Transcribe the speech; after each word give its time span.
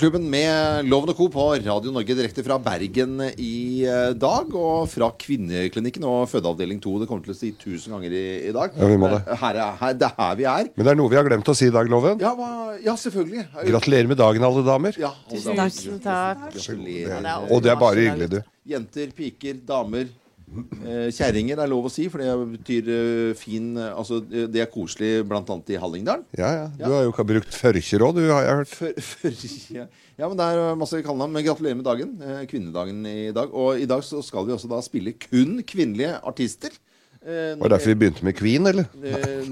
Morgenklubben 0.00 0.30
med 0.32 0.86
Loven 0.88 1.10
og 1.12 1.16
Co. 1.18 1.26
på 1.28 1.42
Radio 1.60 1.90
Norge 1.92 2.14
direkte 2.16 2.40
fra 2.40 2.56
Bergen 2.56 3.18
i 3.36 3.84
eh, 3.84 4.14
dag. 4.16 4.54
Og 4.56 4.86
fra 4.88 5.10
Kvinneklinikken 5.12 6.06
og 6.08 6.22
fødeavdeling 6.30 6.78
2. 6.80 6.94
Det 7.02 7.08
kommer 7.10 7.26
til 7.26 7.34
å 7.34 7.36
si 7.36 7.50
tusen 7.60 7.92
ganger 7.92 8.14
i, 8.16 8.22
i 8.48 8.54
dag. 8.56 8.72
Ja, 8.80 8.88
vi 8.88 8.96
må 8.96 9.10
det. 9.12 9.18
Her 9.42 9.58
er, 9.60 9.74
her, 9.76 9.98
det 10.00 10.06
er 10.08 10.14
her 10.16 10.38
vi 10.38 10.46
er. 10.48 10.70
Men 10.72 10.88
det 10.88 10.94
er 10.94 10.98
noe 11.02 11.12
vi 11.12 11.18
har 11.20 11.28
glemt 11.28 11.52
å 11.52 11.56
si 11.60 11.68
i 11.68 11.74
dag, 11.74 11.92
Loven. 11.92 12.16
Ja, 12.24 12.32
hva, 12.38 12.48
ja 12.80 12.94
selvfølgelig. 13.02 13.44
Gratulerer 13.68 14.08
med 14.14 14.20
dagen, 14.22 14.48
alle 14.48 14.64
damer. 14.70 14.96
Ja, 15.04 15.12
Tusen 15.28 15.60
takk. 15.60 15.76
Tusen 15.76 16.00
takk. 16.06 16.46
Gratulerer. 16.56 17.20
Er 17.20 17.52
Og 17.52 17.60
det 17.60 17.74
er 17.74 17.80
bare 17.84 18.06
hyggelig, 18.06 18.30
du. 18.38 18.40
Jenter, 18.72 19.12
piker, 19.20 19.60
damer. 19.68 20.08
Eh, 20.50 21.10
Kjerringer 21.14 21.60
er 21.62 21.70
lov 21.70 21.86
å 21.86 21.92
si, 21.92 22.08
for 22.10 22.22
det 22.22 22.30
betyr 22.56 22.88
eh, 22.90 23.32
fin 23.38 23.68
eh, 23.78 23.92
Altså, 23.94 24.18
det 24.20 24.62
er 24.62 24.70
koselig 24.72 25.22
bl.a. 25.28 25.42
i 25.70 25.78
Hallingdal. 25.78 26.24
Ja, 26.38 26.50
ja. 26.56 26.66
Du 26.80 26.88
har 26.90 27.04
jo 27.06 27.12
ikke 27.14 27.26
brukt 27.28 27.54
førkjer 27.54 28.04
òg, 28.06 28.18
du, 28.18 28.24
har 28.32 28.46
jeg 28.46 28.58
hørt. 28.60 28.74
Før, 28.80 29.00
før, 29.10 29.36
ja. 29.76 29.86
ja, 30.18 30.26
men 30.26 30.38
det 30.40 30.48
er 30.50 30.78
masse 30.80 31.02
kallenavn. 31.06 31.34
Men 31.36 31.46
gratulerer 31.46 31.78
med 31.78 31.86
dagen. 31.86 32.14
Kvinnedagen 32.50 33.02
i 33.06 33.30
dag. 33.36 33.54
Og 33.54 33.78
i 33.78 33.88
dag 33.90 34.02
så 34.06 34.22
skal 34.26 34.48
vi 34.48 34.56
også 34.56 34.70
da 34.70 34.80
spille 34.84 35.14
kun 35.22 35.60
kvinnelige 35.66 36.16
artister. 36.26 36.74
Eh, 37.20 37.52
Var 37.60 37.68
det 37.68 37.74
derfor 37.74 37.90
vi 37.92 37.98
begynte 38.00 38.24
med 38.24 38.36
Queen, 38.38 38.66
eller? 38.70 38.86
eh, 39.04 39.44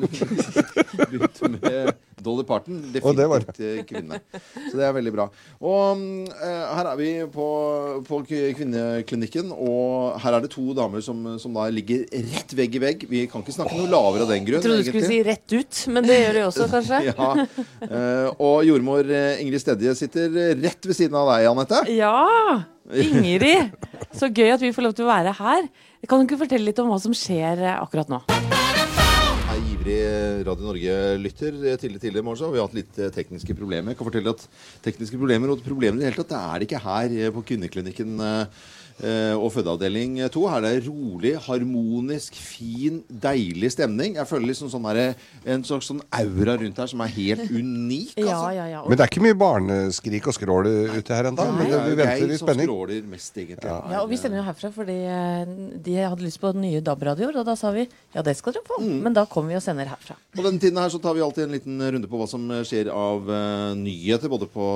Begynte 1.10 1.48
med 1.52 1.90
Dolly 2.24 2.44
Parton. 2.48 2.78
Og 3.02 3.16
det 3.16 3.26
var 3.28 3.42
Definitivt 3.44 3.90
kvinne. 3.90 4.20
Så 4.70 4.78
det 4.78 4.86
er 4.86 4.94
veldig 4.96 5.12
bra. 5.12 5.26
Og 5.60 6.00
eh, 6.32 6.62
her 6.78 6.88
er 6.94 6.96
vi 6.98 7.10
på, 7.34 7.48
på 8.08 8.20
kvinneklinikken, 8.30 9.52
og 9.52 10.16
her 10.24 10.38
er 10.38 10.46
det 10.46 10.50
to 10.54 10.64
damer 10.76 11.04
som, 11.04 11.20
som 11.42 11.58
da 11.58 11.66
ligger 11.72 12.06
rett 12.08 12.54
vegg 12.56 12.78
i 12.78 12.82
vegg. 12.86 13.04
Vi 13.10 13.26
kan 13.28 13.44
ikke 13.44 13.58
snakke 13.58 13.76
noe 13.76 13.90
lavere 13.92 14.24
av 14.24 14.32
den 14.32 14.48
grunn. 14.48 14.62
Jeg 14.62 14.64
trodde 14.64 14.86
du 14.86 14.88
skulle 14.88 15.12
si 15.12 15.20
rett 15.28 15.56
ut, 15.58 15.82
men 15.92 16.08
det 16.08 16.18
gjør 16.22 16.38
de 16.40 16.46
også, 16.48 16.70
kanskje? 16.72 17.02
Ja. 17.08 17.28
Eh, 17.84 18.40
og 18.42 18.64
jordmor 18.66 19.06
eh, 19.12 19.38
Ingrid 19.42 19.62
Stedje 19.62 19.92
sitter 19.98 20.32
rett 20.58 20.88
ved 20.88 20.96
siden 20.96 21.16
av 21.20 21.28
deg, 21.34 21.46
Anette. 21.52 21.84
Ja! 21.92 22.64
Ingrid! 22.96 23.76
Så 24.16 24.30
gøy 24.32 24.54
at 24.54 24.64
vi 24.64 24.72
får 24.72 24.88
lov 24.88 24.96
til 24.96 25.04
å 25.04 25.12
være 25.12 25.36
her. 25.36 25.68
Kan 26.06 26.20
du 26.20 26.28
ikke 26.28 26.44
fortelle 26.44 26.68
litt 26.68 26.78
om 26.78 26.92
hva 26.92 27.00
som 27.02 27.14
skjer 27.16 27.58
eh, 27.58 27.78
akkurat 27.82 28.10
nå? 28.12 28.20
er 29.58 29.64
ivrig 29.72 29.98
Radio 30.46 30.68
Norge-lytter 30.68 31.56
tidlig 31.80 32.00
tidlig 32.02 32.22
i 32.22 32.26
morgen. 32.26 32.44
Har 32.46 32.54
vi 32.54 32.62
hatt 32.62 32.76
litt 32.76 33.00
eh, 33.02 33.10
tekniske 33.14 33.56
problemer. 33.58 33.90
Jeg 33.90 33.98
kan 33.98 34.06
fortelle 34.06 34.34
at 34.36 34.44
tekniske 34.84 35.18
problemer 35.18 35.50
og 35.50 35.64
problemer 35.64 35.98
i 35.98 36.04
det 36.04 36.12
hele 36.12 36.22
tatt, 36.22 36.34
det 36.36 36.42
er 36.42 36.66
ikke 36.68 36.82
her 36.84 37.16
eh, 37.16 37.32
på 37.34 37.42
Kvinneklinikken 37.50 38.14
eh, 38.22 38.44
eh, 38.44 38.76
og 39.38 39.48
fødeavdeling 39.54 40.16
2. 40.34 40.40
Her 40.50 40.64
er 40.66 40.78
det 40.80 40.88
rolig, 40.88 41.34
harmonisk, 41.46 42.34
fin, 42.34 43.00
deilig 43.08 43.70
stemning. 43.76 44.16
Jeg 44.18 44.26
føler 44.26 44.50
liksom 44.50 44.70
sånn 44.72 44.86
der, 44.88 45.14
en 45.48 45.62
slags 45.66 45.86
sånn 45.90 46.00
aura 46.14 46.56
rundt 46.58 46.78
her 46.82 46.90
som 46.90 47.02
er 47.04 47.12
helt 47.14 47.44
unik. 47.60 48.14
Ja, 48.18 48.26
Altså. 48.38 48.50
ja, 48.56 48.64
ja. 48.72 48.80
Men 48.86 48.98
det 48.98 49.04
er 49.04 49.10
ikke 49.12 49.22
mye 49.24 49.36
barneskrik 49.38 50.26
og 50.30 50.34
skrål 50.36 50.68
ute 50.98 51.14
her 51.16 51.28
ennå. 51.30 51.46
Men 51.58 51.70
vi 51.88 51.94
venter 51.98 52.32
i 52.34 52.38
spenning. 52.40 52.68
skråler 52.68 53.06
mest, 53.10 53.38
egentlig. 53.40 53.68
Ja, 53.68 54.02
og 54.02 54.08
Vi 54.10 54.18
sender 54.20 54.40
jo 54.42 54.46
herfra 54.48 54.70
fordi 54.74 54.98
eh, 55.10 55.54
de 55.86 55.96
hadde 56.02 56.24
lyst 56.26 56.40
på 56.42 56.52
nye 56.56 56.82
DAB-radioer. 56.84 57.38
Og 57.42 57.46
da 57.48 57.54
sa 57.58 57.70
vi 57.74 57.86
ja, 58.14 58.22
det 58.26 58.36
skal 58.38 58.56
dere 58.56 58.66
få. 58.68 58.80
Men 58.82 59.14
da 59.16 59.24
kommer 59.30 59.54
vi 59.54 59.58
og 59.60 59.64
sender 59.64 59.88
herfra. 59.90 60.16
På 60.36 60.44
denne 60.46 60.60
tiden 60.62 60.78
her 60.80 60.90
så 60.92 61.00
tar 61.02 61.14
vi 61.16 61.22
alltid 61.24 61.46
en 61.48 61.54
liten 61.56 61.82
runde 61.82 62.10
på 62.10 62.18
hva 62.20 62.28
som 62.30 62.44
skjer 62.66 62.90
av 62.92 63.26
uh, 63.30 63.72
nyheter, 63.78 64.30
både 64.32 64.46
på, 64.52 64.66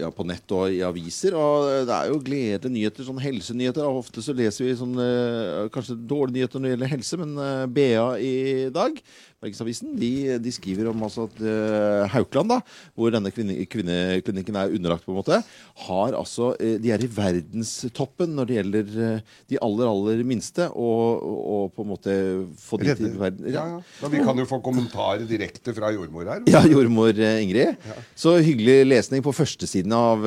ja, 0.00 0.10
på 0.14 0.26
nett 0.28 0.54
og 0.56 0.72
i 0.74 0.82
aviser. 0.86 1.36
Og 1.38 1.86
det 1.88 1.94
er 1.94 2.10
jo 2.12 2.20
gledelige 2.24 2.72
nyheter, 2.74 3.06
sånn 3.08 3.17
helsenyheter. 3.22 3.86
Ofte 3.86 4.22
så 4.24 4.34
leser 4.36 4.66
vi 4.66 4.76
sånn, 4.78 4.94
eh, 5.02 5.68
kanskje 5.74 5.98
dårlige 5.98 6.38
nyheter 6.38 6.60
når 6.60 6.68
det 6.68 6.74
gjelder 6.74 6.92
helse, 6.94 7.20
men 7.20 7.34
eh, 7.44 7.64
BA 7.78 8.06
i 8.22 8.36
dag 8.74 9.00
Bergensavisen 9.38 9.92
de, 9.94 10.38
de 10.42 10.50
skriver 10.50 10.88
om 10.90 11.02
altså 11.06 11.28
at 11.28 11.36
uh, 11.44 12.08
Haukeland, 12.10 12.50
da, 12.50 12.56
hvor 12.98 13.12
denne 13.14 13.30
kvinne, 13.30 13.54
kvinneklinikken 13.70 14.56
er 14.58 14.74
underlagt, 14.74 15.04
på 15.06 15.14
en 15.14 15.18
måte, 15.20 15.38
har 15.84 16.16
altså 16.18 16.50
uh, 16.58 16.72
De 16.82 16.90
er 16.90 17.04
i 17.04 17.10
verdenstoppen 17.12 18.34
når 18.34 18.48
det 18.48 18.56
gjelder 18.56 18.90
uh, 18.96 19.36
de 19.52 19.60
aller, 19.62 19.90
aller 19.92 20.24
minste, 20.26 20.66
og, 20.74 21.22
og 21.22 21.70
på 21.76 21.86
en 21.86 21.90
måte 21.92 22.16
få 22.58 22.80
de 22.82 22.90
til 22.98 23.14
verden. 23.20 23.46
Ja, 23.46 23.68
ja. 23.76 23.78
ja. 24.02 24.10
vi 24.10 24.24
kan 24.26 24.42
jo 24.42 24.48
få 24.50 24.58
kommentarer 24.64 25.22
direkte 25.30 25.76
fra 25.76 25.92
jordmor 25.94 26.26
her. 26.32 26.42
Ja, 26.50 26.64
jordmor 26.66 27.14
Ingrid. 27.14 27.78
Så 28.18 28.34
hyggelig 28.42 28.88
lesning 28.88 29.22
på 29.22 29.36
førstesiden 29.36 29.94
av 29.94 30.26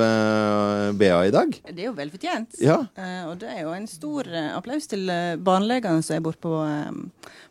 BA 0.96 1.20
i 1.28 1.34
dag. 1.34 1.52
Det 1.68 1.84
er 1.84 1.90
jo 1.90 1.94
velfortjent. 2.00 2.56
Ja. 2.64 2.80
Eh, 2.96 3.22
og 3.28 3.36
det 3.42 3.52
er 3.52 3.62
jo 3.66 3.76
en 3.76 3.86
stor 3.90 4.28
applaus 4.56 4.88
til 4.90 5.04
uh, 5.10 5.36
barnelegene 5.36 6.02
som 6.04 6.16
er 6.16 6.24
borte 6.24 6.40
på 6.42 6.52
uh, 6.64 6.90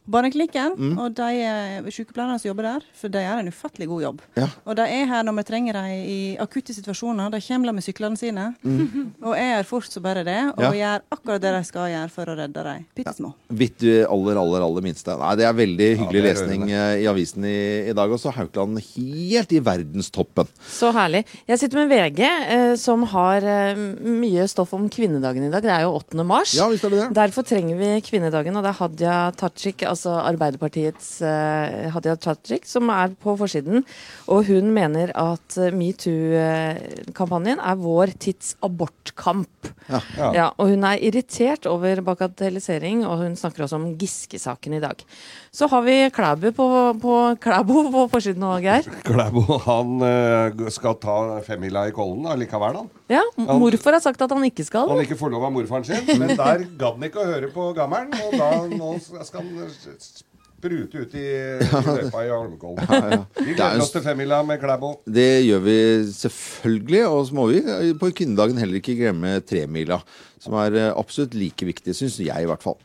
barneklinikken. 0.09 0.73
Mm. 0.77 0.95
Og 1.01 1.13
de 1.15 1.91
sykepleierne 1.93 2.39
som 2.41 2.49
jobber 2.49 2.67
der, 2.67 2.85
for 2.97 3.11
de 3.13 3.21
gjør 3.23 3.41
en 3.43 3.51
ufattelig 3.51 3.87
god 3.91 4.01
jobb. 4.05 4.21
Ja. 4.39 4.47
Og 4.65 4.75
de 4.79 4.85
er 4.89 5.05
her 5.09 5.23
når 5.27 5.37
vi 5.39 5.43
trenger 5.47 5.77
dem 5.77 5.91
i 6.09 6.17
akutte 6.41 6.73
situasjoner. 6.75 7.29
De 7.33 7.41
kommer 7.45 7.73
med 7.77 7.85
syklene 7.85 8.17
sine. 8.19 8.47
og 9.27 9.35
er 9.37 9.57
her 9.59 9.67
fort 9.67 9.89
så 9.91 10.01
bare 10.03 10.23
det, 10.27 10.39
og 10.55 10.61
Mm. 10.61 10.67
Ja. 10.67 10.71
gjør 10.77 11.01
akkurat 11.15 11.41
det 11.41 11.51
de 11.55 11.61
skal 11.65 11.87
gjøre 11.89 12.09
for 12.13 12.29
å 12.29 12.35
redde 12.37 12.63
dem. 12.63 12.83
Bitte 12.95 13.13
små. 13.17 13.31
Vidt 13.49 13.79
du 13.81 13.89
aller, 14.05 14.37
aller 14.37 14.61
aller 14.61 14.83
minste. 14.85 15.15
Nei, 15.17 15.31
Det 15.39 15.45
er 15.47 15.53
veldig 15.57 15.87
hyggelig 16.01 16.19
er 16.21 16.27
lesning 16.27 16.65
eh, 16.71 17.01
i 17.01 17.07
avisen 17.09 17.45
i, 17.45 17.55
i 17.89 17.93
dag 17.97 18.11
også. 18.13 18.31
Haukeland 18.35 18.77
helt 18.81 19.51
i 19.51 19.59
verdenstoppen. 19.63 20.47
Så 20.69 20.91
herlig. 20.95 21.23
Jeg 21.49 21.59
sitter 21.61 21.81
med 21.81 21.89
VG, 21.91 22.21
eh, 22.21 22.75
som 22.79 23.03
har 23.13 23.41
eh, 23.43 23.75
mye 24.05 24.45
stoff 24.51 24.73
om 24.77 24.85
kvinnedagen 24.91 25.47
i 25.47 25.51
dag. 25.53 25.63
Det 25.65 25.73
er 25.73 25.85
jo 25.87 25.95
8. 25.97 26.23
mars. 26.27 26.53
Ja, 26.57 26.67
visst 26.71 26.85
er 26.87 26.93
det 26.93 27.01
det. 27.03 27.09
Derfor 27.17 27.47
trenger 27.47 27.79
vi 27.81 27.91
kvinnedagen, 28.05 28.55
og 28.57 28.63
det 28.65 28.71
er 28.73 28.79
Hadia 28.81 29.17
Tajik, 29.41 29.83
altså 29.91 30.15
Arbeiderpartiets 30.23 31.09
eh, 31.25 31.89
Hadia 31.93 32.15
Tajik, 32.19 32.67
som 32.69 32.89
er 32.93 33.13
på 33.21 33.35
forsiden. 33.39 33.85
Og 34.31 34.47
hun 34.49 34.71
mener 34.75 35.13
at 35.17 35.57
eh, 35.59 35.73
metoo-kampanjen 35.75 37.61
er 37.61 37.79
vår 37.81 38.15
tids 38.21 38.55
abortkamp. 38.65 39.71
Ja. 39.91 40.01
Ja, 40.31 40.47
og 40.55 40.71
hun 40.71 40.85
er 40.87 41.01
irritert 41.03 41.67
over 41.69 42.01
bagatellisering, 42.05 43.03
og 43.07 43.25
hun 43.25 43.35
snakker 43.39 43.65
også 43.65 43.79
om 43.79 43.89
Giske-saken 43.99 44.77
i 44.77 44.83
dag. 44.83 45.03
Så 45.51 45.67
har 45.71 45.83
vi 45.83 45.97
Klæbu 46.13 46.51
på, 46.55 46.67
på, 47.01 47.15
Klæbo 47.43 47.83
på 47.91 48.05
forsiden 48.13 48.43
nå, 48.43 48.53
Geir. 48.63 48.87
Klæbo 49.07 49.59
han 49.65 50.07
eh, 50.07 50.65
skal 50.71 50.97
ta 51.01 51.17
femmila 51.45 51.87
i 51.89 51.95
Kollen 51.95 52.29
allikevel, 52.31 52.81
han. 52.81 52.91
Ja, 53.11 53.23
morfar 53.35 53.97
har 53.97 54.03
sagt 54.03 54.21
at 54.23 54.31
han 54.31 54.45
ikke 54.47 54.63
skal. 54.63 54.87
Han 54.87 55.03
ikke 55.03 55.17
får 55.19 55.33
lov 55.33 55.49
av 55.49 55.51
morfaren 55.51 55.83
sin, 55.87 56.05
men 56.15 56.31
der 56.31 56.63
gadd 56.79 56.95
han 56.95 57.07
ikke 57.09 57.19
å 57.19 57.27
høre 57.27 57.49
på 57.51 57.67
gammelen. 57.75 58.13
Og 58.27 58.37
da 58.39 58.51
nå 58.71 58.93
skal 59.01 59.41
han 59.41 59.49
sprute 59.81 61.01
ut 61.01 61.15
i 61.17 61.25
løypa 61.61 62.21
i 62.25 62.29
Holmenkollen. 62.29 63.23
Vi 63.41 63.55
gleder 63.57 63.81
oss 63.81 63.93
til 63.95 64.03
femmila 64.05 64.43
med 64.45 64.61
Klæbo. 64.61 64.91
Det 65.09 65.29
gjør 65.47 65.63
vi 65.65 65.77
selvfølgelig, 66.13 67.01
og 67.09 67.25
så 67.29 67.37
må 67.39 67.47
vi 67.49 67.63
eh, 67.63 67.91
på 67.97 68.11
kvinnedagen 68.13 68.61
heller 68.61 68.77
ikke 68.81 68.97
glemme 68.99 69.39
tremila. 69.49 69.97
Som 70.41 70.53
er 70.61 70.77
eh, 70.77 70.91
absolutt 70.93 71.33
like 71.37 71.65
viktig, 71.65 71.95
syns 71.97 72.19
jeg 72.21 72.45
i 72.45 72.49
hvert 72.49 72.61
fall. 72.65 72.77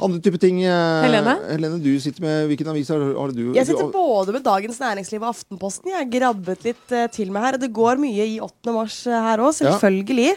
Andre 0.00 0.16
type 0.24 0.38
ting. 0.40 0.62
eh, 0.64 1.02
Helene? 1.04 1.34
Helene, 1.50 1.80
du 1.84 1.90
sitter 2.00 2.24
med 2.24 2.46
Hvilken 2.48 2.68
avis 2.72 2.88
har, 2.88 3.02
har 3.18 3.32
du? 3.36 3.42
Jeg 3.56 3.66
sitter 3.68 3.90
både 3.92 4.32
med 4.32 4.44
Dagens 4.46 4.78
Næringsliv 4.80 5.20
og 5.24 5.34
Aftenposten. 5.34 5.90
Jeg 5.92 5.98
har 6.04 6.08
grabbet 6.14 6.64
litt 6.64 6.94
til 7.16 7.32
meg 7.34 7.44
her. 7.48 7.58
Det 7.60 7.68
går 7.76 8.00
mye 8.00 8.24
i 8.36 8.38
8. 8.40 8.72
mars 8.76 9.02
her 9.08 9.40
òg, 9.44 9.52
Ja. 9.60 9.74
selvfølgelig. 9.74 10.30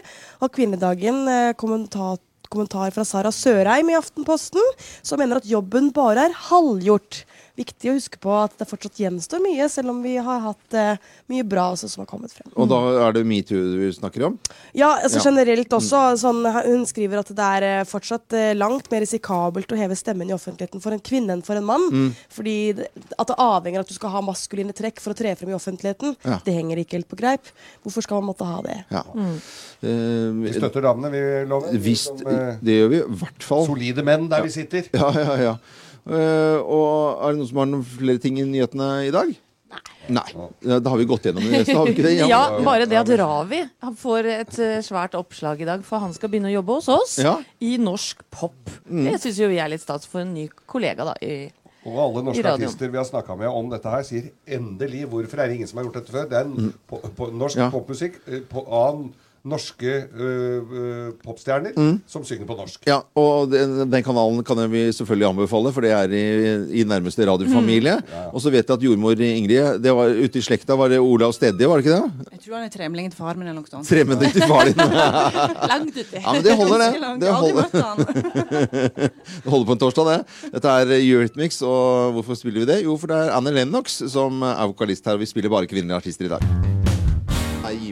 Og 0.44 0.52
kvinnedagen, 0.52 1.22
eh, 1.32 1.52
kommentar, 1.60 2.18
kommentar 2.54 2.94
fra 2.94 3.04
Sara 3.06 3.32
Sørheim 3.34 3.90
i 3.90 3.98
Aftenposten, 3.98 4.62
som 5.02 5.20
mener 5.20 5.42
at 5.42 5.48
jobben 5.50 5.90
bare 5.94 6.28
er 6.28 6.38
halvgjort. 6.48 7.24
Viktig 7.54 7.90
å 7.92 7.94
huske 7.94 8.18
på 8.18 8.32
at 8.34 8.56
det 8.58 8.66
fortsatt 8.66 8.96
gjenstår 8.98 9.38
mye, 9.44 9.68
selv 9.70 9.92
om 9.92 10.00
vi 10.02 10.16
har 10.18 10.40
hatt 10.42 10.74
eh, 10.74 10.96
mye 11.30 11.44
bra 11.46 11.68
også 11.70 11.86
som 11.92 12.00
har 12.02 12.08
kommet 12.10 12.32
frem. 12.34 12.48
Og 12.58 12.66
da 12.68 12.78
er 13.06 13.12
det 13.14 13.22
metoo 13.30 13.60
du 13.78 13.84
snakker 13.94 14.24
om? 14.26 14.38
Ja, 14.74 14.88
altså 15.04 15.20
Ja. 15.20 15.30
generelt 15.30 15.70
også. 15.70 16.00
Sånn, 16.18 16.40
hun 16.66 16.82
skriver 16.90 17.20
at 17.22 17.30
det 17.30 17.46
er 17.60 17.62
eh, 17.68 17.84
fortsatt 17.86 18.34
eh, 18.34 18.54
langt 18.58 18.90
mer 18.90 19.04
risikabelt 19.06 19.70
å 19.70 19.78
heve 19.78 19.94
stemmen 19.94 20.28
i 20.28 20.34
offentligheten 20.34 20.82
for 20.82 20.90
en 20.96 20.98
kvinne 20.98 21.36
enn 21.36 21.44
for 21.46 21.54
en 21.54 21.68
mann. 21.68 21.86
Mm. 21.94 22.08
Fordi 22.34 22.56
det, 22.80 22.88
at 23.18 23.30
det 23.30 23.38
avhenger 23.38 23.78
av 23.78 23.86
at 23.86 23.92
du 23.94 23.94
skal 24.00 24.10
ha 24.16 24.24
maskuline 24.26 24.74
trekk 24.74 24.98
for 25.04 25.14
å 25.14 25.16
tre 25.22 25.36
frem 25.38 25.54
i 25.54 25.58
offentligheten. 25.60 26.16
Ja. 26.26 26.40
Det 26.44 26.56
henger 26.58 26.82
ikke 26.82 26.98
helt 26.98 27.08
på 27.14 27.20
greip. 27.22 27.54
Hvorfor 27.86 28.02
skal 28.02 28.18
man 28.18 28.32
måtte 28.34 28.44
ha 28.50 28.58
det? 28.66 28.80
Ja. 28.90 29.04
Vi 29.14 30.48
Eh, 30.48 30.52
støtter 30.58 30.82
damene, 30.82 31.10
vi 31.12 31.22
lover. 31.48 31.78
Visst, 31.78 32.18
Som, 32.18 32.26
eh, 32.26 32.56
det 32.64 32.80
gjør 32.80 32.88
vi 32.90 32.98
i 32.98 33.16
hvert 33.22 33.42
fall. 33.46 33.66
solide 33.66 34.02
menn 34.02 34.28
der 34.28 34.42
vi 34.42 34.50
sitter. 34.50 34.88
Ja, 34.94 35.10
ja, 35.14 35.34
ja. 35.36 35.56
Eh, 36.04 36.58
og 36.60 37.24
er 37.24 37.32
det 37.32 37.40
noen 37.40 37.48
som 37.48 37.60
har 37.62 37.70
noen 37.70 37.84
flere 37.88 38.20
ting 38.20 38.36
i 38.40 38.44
nyhetene 38.48 38.88
i 39.08 39.12
dag? 39.14 39.32
Nei. 39.74 39.80
Nei. 40.12 40.24
Da 40.60 40.90
har 40.92 41.00
vi 41.00 41.06
gått 41.08 41.24
gjennom 41.26 41.42
det 41.42 41.62
nesten, 41.62 41.78
har 41.80 41.88
vi 41.88 41.94
ikke 41.96 42.04
det? 42.04 42.12
Ja, 42.28 42.42
bare 42.62 42.84
det 42.86 42.98
at 43.00 43.08
Ravi 43.18 43.62
han 43.82 43.96
får 43.98 44.28
et 44.34 44.58
eh, 44.62 44.76
svært 44.84 45.16
oppslag 45.18 45.64
i 45.64 45.68
dag, 45.68 45.82
for 45.86 46.02
han 46.04 46.12
skal 46.14 46.30
begynne 46.30 46.52
å 46.52 46.56
jobbe 46.58 46.76
hos 46.76 46.90
oss 46.92 47.16
Ja. 47.24 47.38
Mm. 47.40 47.44
i 47.70 47.72
norsk 47.80 48.20
pop. 48.30 48.74
Det 48.84 49.16
syns 49.22 49.40
jo 49.40 49.48
vi 49.50 49.58
er 49.64 49.72
litt 49.72 49.82
stas 49.82 50.04
for 50.06 50.22
en 50.22 50.34
ny 50.36 50.46
kollega, 50.70 51.08
da. 51.08 51.16
I, 51.24 51.48
Og 51.88 51.98
alle 52.04 52.22
norske 52.28 52.44
I 52.44 52.52
artister 52.52 52.92
vi 52.92 53.00
har 53.00 53.08
snakka 53.08 53.34
med 53.40 53.48
om 53.48 53.72
dette 53.72 53.90
her, 53.96 54.04
sier 54.06 54.28
endelig 54.46 55.06
hvorfor 55.08 55.40
er 55.40 55.48
det 55.50 55.56
ingen 55.58 55.68
som 55.72 55.80
har 55.80 55.88
gjort 55.88 55.98
dette 56.02 56.12
før? 56.14 56.28
Det 56.30 56.38
er 56.38 56.46
en 56.52 56.68
mm. 56.68 56.72
po 56.88 57.00
po 57.16 57.30
norsk 57.32 57.56
Ja. 57.64 57.70
popmusikk 57.72 58.20
eh, 58.28 58.44
på, 58.48 58.62
av 58.68 59.06
norske 59.44 59.92
øh, 60.16 61.10
popstjerner 61.24 61.74
som 62.08 62.24
synger 62.24 62.46
på 62.48 62.56
norsk. 62.56 62.86
Ja, 62.88 63.00
og 63.18 63.50
den, 63.52 63.82
den 63.92 64.04
kanalen 64.06 64.40
kan 64.46 64.62
vi 64.72 64.86
selvfølgelig 64.96 65.28
anbefale, 65.28 65.72
for 65.76 65.84
det 65.84 65.90
er 65.92 66.14
i, 66.16 66.80
i 66.80 66.84
nærmeste 66.88 67.26
radiofamilie. 67.28 67.98
Og 68.32 68.40
så 68.40 68.52
vet 68.54 68.64
jeg 68.64 68.78
at 68.78 68.86
jordmor 68.86 69.20
Ingrid 69.20 69.82
det 69.84 69.92
var 69.94 70.14
Ute 70.14 70.40
i 70.40 70.44
slekta 70.44 70.76
var 70.78 70.88
det 70.92 71.00
Olav 71.02 71.34
Stedje, 71.36 71.68
var 71.68 71.80
det 71.80 71.84
ikke 71.84 71.96
det? 71.96 72.28
Jeg 72.32 72.40
tror 72.46 72.56
han 72.56 72.66
er 72.66 72.72
tremlingen 72.72 73.12
til 73.12 73.20
far 73.20 73.36
min 73.36 73.48
eller 73.48 73.60
noe 73.60 73.70
sånt. 73.70 73.88
Tremmen 73.88 74.24
til 74.24 74.46
far 74.48 74.70
din. 74.70 74.80
Langt 75.72 75.98
uti. 75.98 76.20
Ja, 76.20 76.32
men 76.32 76.44
det 76.44 76.56
holder, 76.58 76.84
det. 76.84 76.90
Det 77.24 77.28
Jeg 77.28 77.34
holder, 77.34 77.64
det 79.44 79.50
holder 79.50 79.66
på 79.68 79.76
en 79.76 79.82
torsdag, 79.84 80.10
det. 80.10 80.50
Dette 80.56 80.74
er 80.80 80.94
Eurythmics, 80.98 81.60
og 81.62 82.16
hvorfor 82.16 82.38
spiller 82.38 82.64
vi 82.64 82.70
det? 82.72 82.80
Jo, 82.84 82.96
for 83.00 83.12
det 83.12 83.20
er 83.26 83.36
Anne 83.36 83.54
Lennox 83.54 84.00
som 84.12 84.42
er 84.42 84.66
vokalist 84.72 85.06
her, 85.06 85.18
og 85.18 85.24
vi 85.24 85.30
spiller 85.30 85.52
bare 85.52 85.70
kvinnelige 85.70 86.02
artister 86.02 86.28
i 86.28 86.34
dag. 86.36 86.93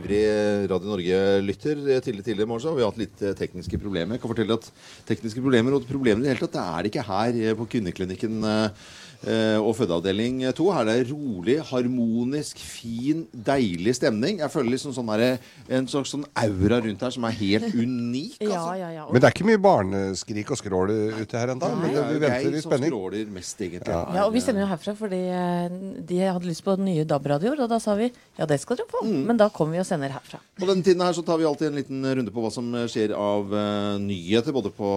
Ivrig 0.02 0.68
Radio 0.70 0.90
Norge-lytter 0.90 1.78
tidlig 2.02 2.24
tidligere 2.26 2.42
i 2.42 2.50
morgen, 2.50 2.62
så 2.64 2.72
har 2.72 2.78
vi 2.78 2.86
hatt 2.86 2.98
litt 2.98 3.22
eh, 3.22 3.36
tekniske 3.38 3.78
problemer. 3.78 4.16
Jeg 4.16 4.22
kan 4.24 4.32
fortelle 4.32 4.56
at 4.58 4.66
tekniske 5.06 5.42
problemer 5.44 5.76
og 5.76 5.86
problemer 5.86 6.24
i 6.24 6.26
det 6.26 6.32
hele 6.32 6.42
tatt, 6.42 6.56
det 6.56 6.64
er 6.64 6.88
ikke 6.90 7.04
her 7.06 7.38
eh, 7.38 7.54
på 7.58 7.68
Kvinneklinikken 7.76 8.42
eh, 8.42 8.64
eh, 8.66 8.98
og 9.22 9.72
fødeavdeling 9.78 10.40
2. 10.56 10.64
Her 10.74 10.88
er 10.90 11.02
det 11.02 11.12
rolig, 11.12 11.56
harmonisk, 11.68 12.58
fin, 12.58 13.24
deilig 13.32 13.94
stemning. 13.98 14.40
Jeg 14.42 14.50
føler 14.50 14.72
liksom 14.74 14.94
sånn 14.96 15.10
der, 15.12 15.36
en 15.72 15.86
slags 15.90 16.10
sånn 16.14 16.24
aura 16.38 16.80
rundt 16.82 17.02
her 17.06 17.14
som 17.14 17.26
er 17.28 17.36
helt 17.38 17.68
unik. 17.84 18.38
Ja, 18.42 18.50
Altså. 18.62 18.74
ja, 18.80 18.88
ja. 18.96 19.04
Men 19.10 19.20
det 19.22 19.28
er 19.28 19.34
ikke 19.36 19.46
mye 19.48 19.60
barneskrik 19.62 20.50
og 20.54 20.58
skrål 20.60 20.90
ute 21.22 21.38
her 21.38 21.52
ennå. 21.54 21.70
Men 21.80 21.94
Det 21.94 22.02
vi 22.08 22.16
er 22.16 22.22
venter 22.26 22.56
i 22.58 22.62
spenning. 22.64 22.90
skråler 22.92 23.30
mest, 23.34 23.62
egentlig. 23.64 23.92
Ja, 23.94 24.24
og 24.26 24.32
Vi 24.34 24.42
sender 24.44 24.64
jo 24.64 24.70
herfra 24.72 24.94
fordi 24.98 25.20
eh, 25.32 25.76
de 26.10 26.18
hadde 26.22 26.48
lyst 26.50 26.64
på 26.66 26.76
nye 26.80 27.04
DAB-radioer. 27.08 27.62
Og 27.64 27.70
da 27.72 27.78
sa 27.82 27.94
vi 27.98 28.10
ja, 28.38 28.46
det 28.46 28.58
skal 28.62 28.78
dere 28.80 28.90
få. 28.90 29.04
Men 29.06 29.38
da 29.40 29.48
kommer 29.54 29.76
vi 29.78 29.82
og 29.82 29.88
sender 29.88 30.12
herfra. 30.14 30.40
På 30.58 30.68
denne 30.68 30.84
tiden 30.86 31.02
her 31.04 31.14
så 31.16 31.24
tar 31.26 31.38
vi 31.40 31.46
alltid 31.48 31.70
en 31.70 31.78
liten 31.80 32.04
runde 32.06 32.32
på 32.34 32.42
hva 32.44 32.50
som 32.54 32.68
skjer 32.90 33.14
av 33.16 33.50
uh, 33.54 33.96
nyheter, 34.02 34.52
både 34.54 34.70
på, 34.74 34.90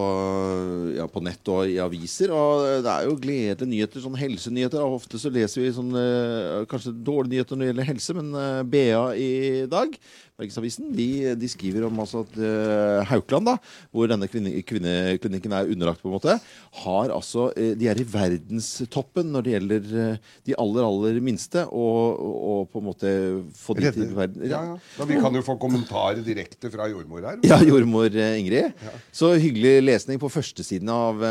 ja, 0.98 1.08
på 1.12 1.24
nett 1.26 1.52
og 1.54 1.70
i 1.72 1.78
aviser. 1.82 2.34
Og 2.36 2.84
det 2.86 2.92
er 2.92 3.08
jo 3.10 3.16
gledelige 3.22 3.70
nyheter, 3.70 4.04
sånn 4.04 4.15
helsenyheter. 4.20 4.84
Og 4.84 5.00
ofte 5.02 5.20
så 5.22 5.32
leser 5.34 5.64
vi 5.64 5.74
sånn, 5.76 5.92
eh, 6.00 6.66
kanskje 6.72 6.96
dårlige 6.96 7.36
nyheter 7.36 7.56
når 7.56 7.66
det 7.66 7.72
gjelder 7.72 7.90
helse, 7.92 8.18
men 8.18 8.32
eh, 8.42 8.62
BA 8.76 9.04
i 9.20 9.32
dag 9.72 9.98
Bergensavisen 10.36 10.90
de, 10.92 11.08
de 11.40 11.48
skriver 11.48 11.86
om 11.88 12.00
altså 12.04 12.26
at 12.26 12.34
uh, 12.36 13.06
Haukeland, 13.08 13.48
da, 13.48 13.56
hvor 13.96 14.10
denne 14.12 14.28
kvinne, 14.28 14.52
kvinneklinikken 14.68 15.56
er 15.56 15.72
underlagt, 15.72 16.02
på 16.04 16.10
en 16.10 16.16
måte, 16.18 16.36
har 16.82 17.14
altså 17.16 17.48
uh, 17.56 17.72
De 17.80 17.88
er 17.88 18.02
i 18.02 18.08
verdenstoppen 18.10 19.32
når 19.32 19.46
det 19.46 19.54
gjelder 19.56 19.88
uh, 19.94 20.34
de 20.48 20.58
aller, 20.60 20.88
aller 20.90 21.22
minste, 21.24 21.64
og, 21.70 22.20
og, 22.20 22.36
og 22.52 22.68
på 22.74 22.82
en 22.82 22.88
måte 22.90 23.14
få 23.56 23.78
de 23.80 23.94
til 23.96 24.12
verden. 24.18 24.44
Ja, 24.44 24.62
ja. 24.74 24.76
Da, 24.98 25.08
vi 25.08 25.22
kan 25.24 25.40
jo 25.40 25.46
få 25.46 25.56
kommentarer 25.62 26.20
direkte 26.26 26.72
fra 26.74 26.90
jordmor 26.92 27.24
her. 27.30 27.40
Ja, 27.48 27.62
jordmor 27.64 28.12
Ingrid. 28.12 28.76
Så 29.16 29.32
hyggelig 29.40 29.78
lesning 29.86 30.20
på 30.20 30.30
førstesiden 30.32 30.92
av 30.92 31.24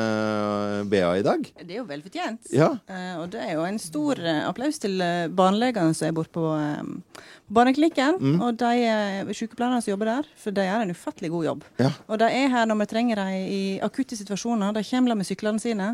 BA 0.88 1.12
i 1.20 1.24
dag. 1.26 1.44
Det 1.60 1.76
er 1.76 1.82
jo 1.82 1.86
velfortjent. 1.88 2.48
Ja. 2.54 2.72
Eh, 2.88 3.14
og 3.20 3.28
det 3.32 3.42
er 3.44 3.54
jo 3.56 3.64
en 3.68 3.78
stor 3.82 4.20
applaus 4.48 4.80
til 4.82 4.96
uh, 5.02 5.28
barnelegene 5.32 5.94
som 5.96 6.08
er 6.08 6.16
borte 6.16 6.32
på 6.34 6.44
uh, 6.54 6.82
barneklinikken. 7.52 8.16
Mm. 8.20 8.40
Og 8.44 8.56
de 8.58 9.34
sykepleierne 9.36 9.82
som 9.84 9.92
jobber 9.92 10.10
der, 10.10 10.28
for 10.40 10.54
de 10.54 10.64
gjør 10.66 10.84
en 10.86 10.92
ufattelig 10.94 11.30
god 11.32 11.44
jobb. 11.48 11.64
Ja. 11.80 11.90
Og 12.08 12.18
de 12.22 12.28
er 12.30 12.48
her 12.52 12.66
når 12.70 12.78
vi 12.80 12.86
trenger 12.90 13.20
dem 13.20 13.34
i 13.52 13.60
akutte 13.84 14.16
situasjoner. 14.18 14.72
De 14.76 14.82
kommer 14.88 15.14
med 15.18 15.28
syklene 15.28 15.60
sine. 15.62 15.90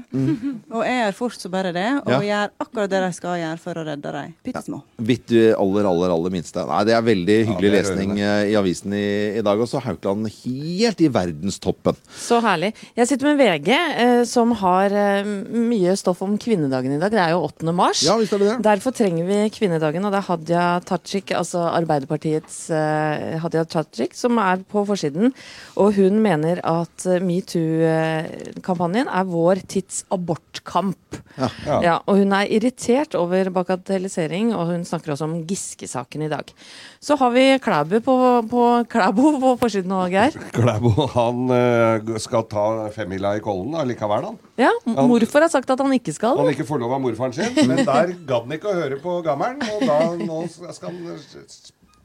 Og 0.71 0.83
er 0.85 1.07
her 1.09 1.17
fort 1.17 1.35
så 1.41 1.51
bare 1.53 1.73
det, 1.75 1.87
og 2.05 2.11
Mm. 2.11 2.13
Ja. 2.13 2.21
gjør 2.31 2.51
akkurat 2.61 2.91
det 2.91 3.01
de 3.05 3.13
skal 3.13 3.39
gjøre 3.41 3.59
for 3.59 3.75
å 3.75 3.85
redde 3.87 4.13
dem. 4.13 4.35
Bitte 4.45 4.63
små. 4.65 4.83
Vidt 4.99 5.27
du 5.31 5.55
aller, 5.55 5.85
aller, 5.87 6.11
aller 6.11 6.31
minste. 6.31 6.65
Nei, 6.67 6.85
Det 6.85 6.95
er 6.97 7.03
veldig 7.03 7.37
hyggelig 7.47 7.71
ja, 7.71 7.73
er 7.73 7.83
lesning 7.83 8.11
eh, 8.21 8.51
i 8.51 8.55
avisen 8.59 8.93
i, 8.93 9.39
i 9.39 9.43
dag 9.43 9.59
også. 9.59 9.81
Haukeland 9.85 10.27
helt 10.45 11.01
i 11.01 11.09
verdenstoppen. 11.09 11.97
Så 12.17 12.41
herlig. 12.43 12.73
Jeg 12.97 13.07
sitter 13.09 13.31
med 13.31 13.39
VG, 13.39 13.69
eh, 13.71 14.25
som 14.25 14.53
har 14.61 14.91
eh, 14.93 15.25
mye 15.25 15.95
stoff 15.97 16.23
om 16.23 16.37
kvinnedagen 16.39 16.93
i 16.97 16.99
dag. 17.01 17.11
Det 17.15 17.21
er 17.23 17.31
jo 17.35 17.45
8. 17.47 17.73
mars. 17.73 18.03
Ja, 18.07 18.17
visst 18.21 18.33
er 18.33 18.39
det 18.43 18.49
det. 18.51 18.59
Derfor 18.67 18.91
trenger 18.97 19.27
vi 19.29 19.41
kvinnedagen, 19.55 20.05
og 20.05 20.13
det 20.13 20.19
er 20.23 20.29
Hadia 20.31 20.65
Tajik, 20.85 21.31
altså 21.41 21.65
Arbeiderpartiets 21.71 22.59
eh, 22.75 23.39
Hadia 23.43 23.65
Tajik, 23.69 24.15
som 24.17 24.39
er 24.43 24.63
på 24.71 24.85
forsiden. 24.89 25.33
Og 25.81 25.97
hun 25.99 26.21
mener 26.23 26.61
at 26.67 27.07
eh, 27.09 27.23
metoo-kampanjen 27.25 29.11
er 29.11 29.29
vår 29.31 29.63
tids 29.71 30.05
abortkamp. 30.13 31.21
Ja. 31.41 31.49
Ja, 31.81 31.97
og 32.11 32.21
hun 32.21 32.35
er 32.37 32.51
irritert 32.53 33.15
over 33.19 33.51
bagatellisering, 33.55 34.53
og 34.57 34.73
hun 34.73 34.85
snakker 34.89 35.15
også 35.15 35.29
om 35.29 35.39
Giske-saken 35.49 36.27
i 36.27 36.31
dag. 36.33 36.53
Så 37.01 37.17
har 37.21 37.33
vi 37.35 37.45
Klæbu 37.63 38.01
på, 38.05 38.17
på, 38.51 38.65
Klæbo 38.91 39.35
på 39.41 39.55
forsiden 39.63 39.95
òg, 39.97 40.13
Geir. 40.15 40.37
Klæbo 40.57 41.09
han 41.15 41.55
eh, 41.57 42.15
skal 42.23 42.47
ta 42.51 42.67
femmila 42.95 43.37
i 43.39 43.45
Kollen 43.45 43.79
allikevel, 43.81 44.31
han. 44.31 44.41
Ja, 44.61 44.73
morfar 44.85 45.47
har 45.47 45.53
sagt 45.53 45.71
at 45.73 45.81
han 45.81 45.95
ikke 45.97 46.13
skal. 46.13 46.37
Han 46.37 46.51
ikke 46.53 46.67
får 46.69 46.83
lov 46.83 46.99
av 46.99 47.01
morfaren 47.07 47.33
sin, 47.37 47.55
men 47.65 47.81
der 47.81 48.13
gadd 48.29 48.45
han 48.45 48.57
ikke 48.59 48.69
å 48.69 48.77
høre 48.77 48.99
på 49.01 49.17
gammelen. 49.25 49.63
Og 49.77 49.87
da 49.89 49.99
nå 50.21 50.43
skal 50.51 50.91
han 50.91 50.99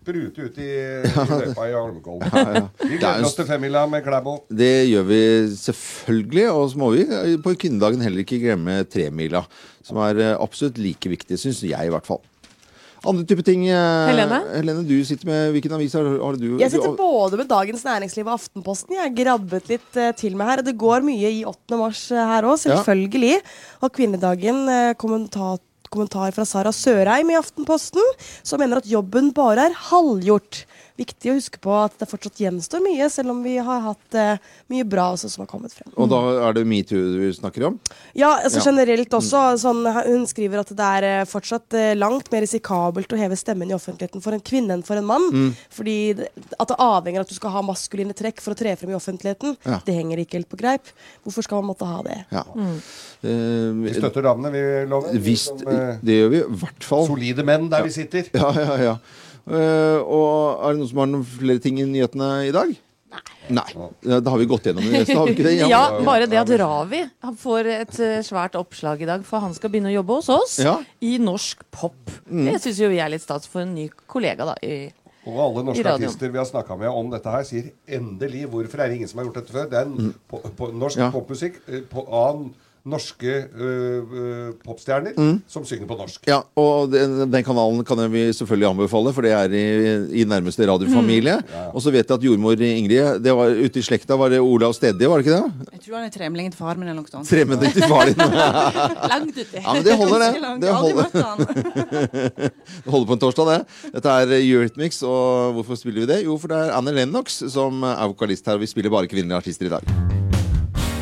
sprute 0.06 0.45
ut 0.45 0.57
i 0.62 0.68
løypa 1.06 1.66
i 1.66 1.74
Holmenkollen. 1.74 2.30
Vi 2.30 2.44
ja. 2.60 2.66
Vi 2.83 3.00
gleder 3.01 3.25
oss 3.25 3.33
til 3.38 3.48
femmila 3.50 3.86
med 3.89 4.04
Klæbo. 4.06 4.36
Det 4.54 4.74
gjør 4.92 5.07
vi 5.10 5.22
selvfølgelig, 5.57 6.45
og 6.54 6.69
så 6.72 6.81
må 6.83 6.92
vi 6.94 7.07
eh, 7.07 7.33
på 7.42 7.56
kvinnedagen 7.57 8.04
heller 8.06 8.22
ikke 8.25 8.39
glemme 8.44 8.83
tremila. 8.86 9.42
Som 9.86 9.98
er 10.06 10.22
eh, 10.22 10.38
absolutt 10.38 10.77
like 10.81 11.10
viktig, 11.10 11.39
syns 11.42 11.63
jeg 11.66 11.89
i 11.89 11.94
hvert 11.94 12.06
fall. 12.07 12.22
Andre 13.06 13.25
type 13.30 13.44
ting. 13.45 13.68
eh, 13.69 14.07
Helene? 14.10 14.39
Helene, 14.56 14.86
du 14.88 14.95
sitter 15.06 15.30
med 15.30 15.51
Hvilken 15.54 15.75
avis 15.77 15.94
har, 15.94 16.07
har 16.22 16.38
du? 16.42 16.48
Jeg 16.62 16.72
sitter 16.74 16.94
du, 16.94 16.98
både 16.98 17.38
med 17.38 17.50
Dagens 17.51 17.83
Næringsliv 17.86 18.25
og 18.25 18.39
Aftenposten. 18.39 18.95
Jeg 18.98 19.04
har 19.04 19.13
grabbet 19.19 19.69
litt 19.69 20.00
uh, 20.01 20.10
til 20.18 20.33
meg 20.39 20.50
her. 20.50 20.63
Og 20.63 20.69
det 20.69 20.77
går 20.81 21.06
mye 21.06 21.30
i 21.39 21.44
8. 21.45 21.77
mars 21.81 22.01
her 22.10 22.48
òg, 22.50 22.57
Ja. 22.57 22.80
selvfølgelig. 22.80 23.36
Og 23.86 23.94
kvinnedagen, 23.94 24.63
uh, 24.69 24.94
kommentar, 24.98 25.60
kommentar 25.94 26.34
fra 26.36 26.46
Sara 26.48 26.74
Sørheim 26.76 27.32
i 27.32 27.38
Aftenposten, 27.40 28.04
som 28.44 28.62
mener 28.62 28.82
at 28.82 28.90
jobben 28.90 29.32
bare 29.36 29.70
er 29.70 29.78
halvgjort. 29.90 30.66
Viktig 30.95 31.31
å 31.31 31.36
huske 31.36 31.59
på 31.59 31.74
at 31.75 31.97
det 32.00 32.07
fortsatt 32.07 32.38
gjenstår 32.39 32.80
mye, 32.80 33.09
selv 33.12 33.33
om 33.33 33.42
vi 33.44 33.57
har 33.59 33.81
hatt 33.83 34.15
eh, 34.15 34.38
mye 34.71 34.86
bra 34.88 35.09
også 35.12 35.27
som 35.33 35.42
har 35.44 35.50
kommet 35.51 35.74
frem. 35.75 35.89
Og 36.00 36.07
da 36.07 36.19
er 36.47 36.53
det 36.56 36.63
metoo 36.65 37.01
du 37.18 37.25
snakker 37.36 37.65
om? 37.68 37.80
Ja, 38.15 38.30
altså 38.45 38.62
Ja. 38.62 38.69
generelt 38.71 39.12
også. 39.12 39.42
Sånn, 39.59 39.81
hun 40.07 40.24
skriver 40.31 40.62
at 40.63 40.71
det 40.71 40.88
er 41.01 41.03
eh, 41.09 41.25
fortsatt 41.27 41.74
eh, 41.75 41.92
langt 42.00 42.31
mer 42.31 42.45
risikabelt 42.45 43.12
å 43.12 43.19
heve 43.19 43.36
stemmen 43.36 43.68
i 43.69 43.75
offentligheten 43.75 44.24
for 44.24 44.31
en 44.38 44.39
kvinne 44.39 44.77
enn 44.77 44.86
for 44.88 44.95
en 44.95 45.06
mann. 45.09 45.27
Mm. 45.33 45.50
Fordi 45.69 45.97
det, 46.21 46.30
at 46.59 46.71
det 46.71 46.80
avhenger 46.80 47.19
av 47.19 47.27
at 47.27 47.33
du 47.33 47.36
skal 47.36 47.51
ha 47.57 47.62
maskuline 47.68 48.15
trekk 48.15 48.39
for 48.39 48.56
å 48.56 48.59
tre 48.63 48.77
frem 48.80 48.95
i 48.95 48.98
offentligheten. 48.98 49.57
Ja. 49.68 49.81
Det 49.83 49.98
henger 50.00 50.24
ikke 50.24 50.39
helt 50.39 50.50
på 50.50 50.62
greip. 50.63 50.94
Hvorfor 51.27 51.44
skal 51.44 51.59
man 51.59 51.74
måtte 51.75 51.86
ha 51.91 52.00
det? 52.07 52.21
Ja. 52.31 52.45
Vi 52.56 53.89
Eh, 53.89 53.94
støtter 54.00 54.21
damene, 54.21 54.51
vi 54.53 54.63
lover. 54.89 55.19
Visst, 55.19 55.59
som, 55.59 55.68
eh, 55.68 55.98
det 56.06 56.19
gjør 56.21 56.30
vi 56.30 56.39
i 56.39 56.57
hvert 56.63 56.83
fall. 56.88 57.06
solide 57.07 57.44
menn 57.44 57.68
der 57.69 57.83
vi 57.83 57.89
sitter. 57.89 58.30
Ja, 58.33 58.51
ja, 58.56 58.75
ja. 58.77 58.98
Eh, 59.45 60.00
og 60.01 60.65
er 60.65 60.74
det 60.74 60.81
noen 60.81 60.89
som 60.89 61.01
har 61.03 61.12
noen 61.12 61.25
flere 61.30 61.62
ting 61.62 61.77
i 61.81 61.86
nyhetene 61.86 62.30
i 62.47 62.53
dag? 62.56 62.74
Nei. 63.15 63.22
Nei. 63.53 63.65
Da 64.01 64.31
har 64.34 64.41
vi 64.41 64.48
gått 64.50 64.65
gjennom 64.67 64.84
det 64.89 65.03
resten, 65.03 65.20
har 65.20 65.29
vi 65.29 65.36
ikke 65.38 65.46
det? 65.46 65.53
Ja, 65.70 65.84
bare 66.03 66.25
det 66.27 66.39
at 66.41 66.50
Ravi 66.60 67.03
han 67.24 67.38
får 67.39 67.70
et 67.75 68.00
eh, 68.03 68.17
svært 68.25 68.58
oppslag 68.60 69.05
i 69.05 69.08
dag, 69.08 69.24
for 69.27 69.43
han 69.43 69.53
skal 69.55 69.72
begynne 69.72 69.91
å 69.93 69.96
jobbe 70.00 70.17
hos 70.17 70.29
oss 70.34 70.58
Ja. 70.65 70.79
i 71.05 71.15
norsk 71.22 71.62
pop. 71.72 72.12
Det 72.25 72.58
syns 72.63 72.81
jo 72.81 72.89
vi 72.91 73.00
er 73.00 73.13
litt 73.13 73.24
stas 73.24 73.46
for 73.48 73.63
en 73.63 73.75
ny 73.77 73.88
kollega, 74.10 74.50
da. 74.50 74.58
I, 74.65 74.89
Og 75.29 75.39
alle 75.46 75.63
norske 75.70 75.93
artister 75.93 76.34
vi 76.34 76.41
har 76.41 76.50
snakka 76.50 76.75
med 76.81 76.89
om 76.89 77.13
dette 77.13 77.31
her, 77.31 77.46
sier 77.48 77.72
endelig 77.88 78.48
hvorfor 78.50 78.81
er 78.81 78.89
det 78.89 79.00
ingen 79.00 79.10
som 79.13 79.22
har 79.22 79.29
gjort 79.29 79.39
dette 79.43 79.53
før? 79.55 79.70
Det 79.72 79.79
er 79.79 79.88
en 79.88 79.96
mm. 80.10 80.13
po 80.29 80.41
po 80.58 80.72
norsk 80.74 80.98
Ja. 81.05 81.12
popmusikk 81.13 81.62
eh, 81.70 81.86
på, 81.89 82.03
av 82.10 82.48
norske 82.86 83.34
øh, 83.58 84.04
øh, 84.13 84.50
popstjerner 84.65 85.15
som 85.50 85.65
synger 85.65 85.88
på 85.89 85.98
norsk. 85.98 86.27
Ja, 86.30 86.42
og 86.56 86.92
den, 86.92 87.32
den 87.34 87.44
kanalen 87.46 87.82
kan 87.86 88.04
vi 88.13 88.27
selvfølgelig 88.34 88.70
anbefale, 88.70 89.13
for 89.13 89.25
det 89.25 89.32
er 89.34 89.50
i, 89.50 90.22
i 90.22 90.25
nærmeste 90.30 90.68
radiofamilie. 90.70 91.39
Og 91.74 91.82
så 91.82 91.94
vet 91.94 92.06
jeg 92.06 92.18
at 92.20 92.27
jordmor 92.27 92.54
Ingrid 92.62 93.24
det 93.25 93.34
var 93.36 93.56
Ute 93.56 93.80
i 93.80 93.86
slekta 93.86 94.18
var 94.20 94.30
det 94.34 94.39
Olav 94.44 94.74
Stedje, 94.77 95.10
var 95.10 95.22
det 95.22 95.25
ikke 95.25 95.38
det? 95.38 95.70
Jeg 95.74 95.82
tror 95.86 95.98
han 95.98 96.08
er 96.08 96.13
tremlingen 96.13 96.54
til 96.54 96.60
far 96.62 96.77
min 96.77 96.89
eller 96.89 97.01
noe 97.01 97.12
sånt. 97.12 97.30
Tremlingen 97.30 97.74
til 97.74 97.88
far 97.89 98.10
din. 98.10 98.22
langt 99.13 99.38
uti. 99.38 99.60
Ja, 99.60 99.74
men 99.74 99.86
det 99.86 99.98
holder, 100.00 100.25
det. 100.25 100.32
Det 100.65 100.72
holder, 100.72 101.06
det 102.86 102.92
holder 102.92 103.08
på 103.08 103.18
en 103.18 103.22
torsdag, 103.22 103.50
det. 103.51 103.89
Dette 103.98 104.18
er 104.22 104.36
Eurythmics, 104.39 105.01
og 105.04 105.58
hvorfor 105.58 105.80
spiller 105.80 106.06
vi 106.06 106.12
det? 106.13 106.22
Jo, 106.25 106.38
for 106.42 106.51
det 106.51 106.62
er 106.63 106.75
Anne 106.77 106.96
Lennox 106.96 107.42
som 107.54 107.84
er 107.84 108.06
vokalist 108.08 108.48
her, 108.48 108.60
og 108.60 108.65
vi 108.65 108.72
spiller 108.72 108.94
bare 108.94 109.10
kvinnelige 109.12 109.44
artister 109.44 109.70
i 109.70 109.75
dag. 109.77 110.25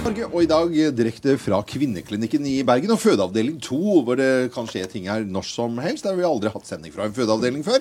Norge, 0.03 0.25
og 0.36 0.41
i 0.43 0.48
dag 0.50 0.74
direkte 0.98 1.33
fra 1.39 1.62
Kvinneklinikken 1.67 2.43
i 2.50 2.57
Bergen 2.67 2.91
og 2.91 3.00
fødeavdeling 3.00 3.60
2, 3.63 3.77
hvor 4.03 4.17
det 4.19 4.29
kan 4.53 4.67
skje 4.67 4.83
ting 4.91 5.05
her 5.07 5.24
når 5.24 5.45
som 5.48 5.77
helst. 5.83 6.03
Der 6.03 6.12
har 6.12 6.19
vi 6.19 6.25
aldri 6.27 6.51
hatt 6.51 6.67
sending 6.67 6.91
fra 6.93 7.05
en 7.07 7.15
fødeavdeling 7.15 7.63
før. 7.65 7.79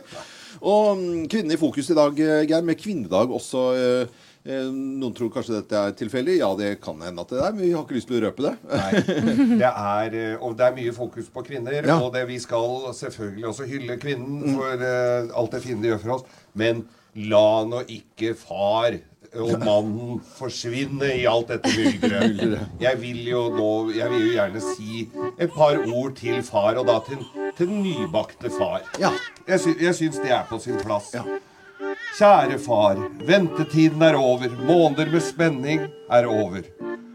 Og 0.62 1.00
Kvinnene 1.32 1.56
i 1.56 1.60
fokus 1.60 1.90
i 1.90 1.96
dag, 1.98 2.20
eh, 2.22 2.44
Geir, 2.46 2.62
med 2.62 2.78
kvinnedag 2.78 3.32
også. 3.34 3.64
eh, 3.74 4.06
eh, 4.46 4.70
Noen 4.70 5.14
tror 5.18 5.32
kanskje 5.34 5.58
dette 5.58 5.74
er 5.80 5.96
tilfeldig. 5.98 6.38
Ja, 6.38 6.52
det 6.54 6.80
kan 6.84 7.00
hende 7.02 7.24
at 7.26 7.34
det 7.34 7.42
er, 7.42 7.52
men 7.56 7.64
vi 7.66 7.72
har 7.74 7.82
ikke 7.82 7.98
lyst 7.98 8.06
til 8.12 8.20
å 8.20 8.24
røpe 8.28 8.46
det. 8.46 8.54
Nei. 8.70 9.58
Det 9.58 9.72
er, 9.72 10.18
og 10.38 10.56
det 10.56 10.66
er 10.68 10.78
mye 10.78 10.94
fokus 10.94 11.26
på 11.34 11.42
kvinner, 11.50 11.80
Ja. 11.82 11.98
og 11.98 12.12
det, 12.14 12.26
vi 12.30 12.38
skal 12.38 12.86
selvfølgelig 13.02 13.48
også 13.50 13.66
hylle 13.66 13.98
kvinnen 13.98 14.54
for 14.54 14.78
øh, 14.78 15.32
alt 15.34 15.50
det 15.58 15.62
fine 15.66 15.82
de 15.82 15.90
gjør 15.96 16.04
for 16.06 16.18
oss. 16.20 16.24
Men 16.54 16.84
La 17.16 17.64
nå 17.68 17.82
ikke 17.92 18.30
far 18.40 18.94
og 19.40 19.52
mannen 19.62 20.18
forsvinne 20.36 21.08
i 21.16 21.24
alt 21.28 21.48
dette 21.52 21.70
mylderet. 21.72 22.66
Jeg 22.82 22.98
vil 23.00 23.22
jo 23.30 23.46
nå 23.54 23.70
Jeg 23.96 24.10
vil 24.12 24.26
jo 24.26 24.32
gjerne 24.34 24.62
si 24.64 25.06
et 25.38 25.52
par 25.54 25.78
ord 25.86 26.16
til 26.18 26.42
far, 26.44 26.76
og 26.80 26.86
da 26.88 26.98
til, 27.06 27.22
til 27.56 27.72
nybakte 27.72 28.52
far. 28.58 28.84
Ja. 29.00 29.12
Jeg, 29.48 29.60
sy 29.60 29.74
jeg 29.80 29.96
syns 29.98 30.20
det 30.22 30.34
er 30.36 30.44
på 30.50 30.60
sin 30.62 30.78
plass. 30.82 31.14
Kjære 32.18 32.58
far, 32.60 33.00
ventetiden 33.26 34.02
er 34.04 34.18
over. 34.20 34.52
Måneder 34.68 35.10
med 35.12 35.24
spenning 35.24 35.86
er 36.12 36.28
over. 36.28 36.68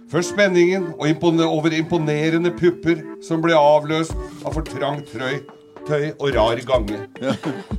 Først 0.09 0.33
spenningen 0.33 0.93
over 0.97 1.73
imponerende 1.75 2.51
pupper 2.55 3.03
som 3.21 3.41
ble 3.43 3.57
avløst 3.59 4.15
av 4.45 4.55
for 4.55 4.63
trangt 4.63 5.11
trøy, 5.11 5.41
tøy 5.87 6.11
og 6.19 6.35
rar 6.35 6.61
gange. 6.67 6.99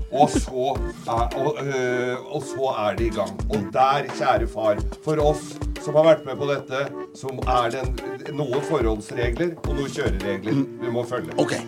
Og, 0.08 0.30
så 0.32 0.74
er, 1.04 1.24
og, 1.36 1.58
øh, 1.62 2.34
og 2.34 2.42
så 2.42 2.70
er 2.86 2.96
det 2.98 3.06
i 3.06 3.14
gang. 3.16 3.34
Og 3.50 3.66
der, 3.72 4.08
kjære 4.16 4.48
far, 4.48 4.80
for 5.04 5.20
oss 5.20 5.50
som 5.84 5.96
har 5.98 6.06
vært 6.08 6.24
med 6.26 6.38
på 6.40 6.48
dette, 6.48 6.80
som 7.16 7.38
er 7.48 7.70
det 7.74 8.32
noen 8.36 8.64
forholdsregler 8.68 9.54
og 9.64 9.74
noen 9.74 9.92
kjøreregler 9.92 10.64
vi 10.82 10.92
må 10.92 11.04
følge. 11.08 11.36
Okay. 11.40 11.62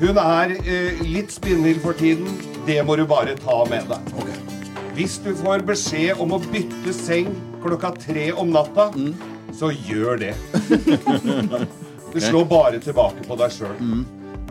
Hun 0.00 0.18
er 0.18 0.56
øh, 0.58 1.02
litt 1.06 1.34
spinnvill 1.34 1.78
for 1.82 1.98
tiden. 1.98 2.30
Det 2.66 2.80
må 2.86 2.96
du 2.98 3.04
bare 3.06 3.36
ta 3.38 3.60
med 3.70 3.86
deg. 3.90 4.14
Okay. 4.22 4.38
Hvis 4.96 5.18
du 5.24 5.30
får 5.38 5.62
beskjed 5.66 6.20
om 6.22 6.34
å 6.36 6.40
bytte 6.52 6.94
seng 6.96 7.30
klokka 7.62 7.92
tre 8.02 8.30
om 8.34 8.50
natta, 8.54 8.90
så 9.56 9.70
gjør 9.74 10.26
det. 10.26 10.34
Du 12.12 12.18
slår 12.20 12.44
bare 12.44 12.76
tilbake 12.76 13.22
på 13.24 13.36
deg 13.40 13.54
sjøl. 13.54 13.78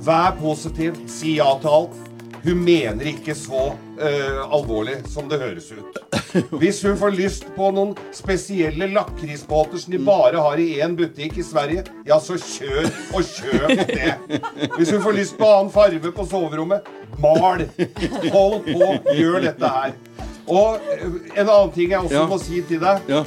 Vær 0.01 0.31
positiv, 0.39 0.96
si 1.12 1.36
ja 1.38 1.51
til 1.62 1.70
alt. 1.70 2.00
Hun 2.41 2.58
mener 2.65 3.05
ikke 3.05 3.36
så 3.38 3.67
uh, 4.01 4.39
alvorlig 4.50 4.96
som 5.13 5.27
det 5.29 5.38
høres 5.43 5.67
ut. 5.77 6.00
Hvis 6.62 6.79
hun 6.88 6.96
får 6.98 7.13
lyst 7.13 7.46
på 7.53 7.67
noen 7.75 7.91
spesielle 8.15 8.88
lakrisbåter 8.96 9.77
som 9.84 9.93
de 9.93 10.00
bare 10.01 10.41
har 10.41 10.58
i 10.63 10.79
én 10.81 10.96
butikk 10.98 11.38
i 11.38 11.46
Sverige, 11.46 11.84
ja, 12.08 12.17
så 12.24 12.39
kjør 12.41 12.89
og 13.13 13.29
kjøp 13.29 13.86
det. 13.91 14.41
Hvis 14.77 14.89
hun 14.96 15.03
får 15.05 15.17
lyst 15.20 15.38
på 15.38 15.51
annen 15.53 15.70
farve 15.75 16.13
på 16.17 16.25
soverommet, 16.31 16.89
mal. 17.22 17.67
Hold 18.34 18.65
på, 18.72 18.89
gjør 19.20 19.39
dette 19.46 19.74
her. 19.77 19.93
Og 20.50 20.81
eh, 20.96 21.05
en 21.36 21.46
annen 21.46 21.74
ting 21.77 21.91
jeg 21.93 22.00
også 22.01 22.17
Ja. 22.24 22.25
må 22.31 22.41
si 22.41 22.63
til 22.65 22.81
deg. 22.81 23.05
Ja. 23.12 23.22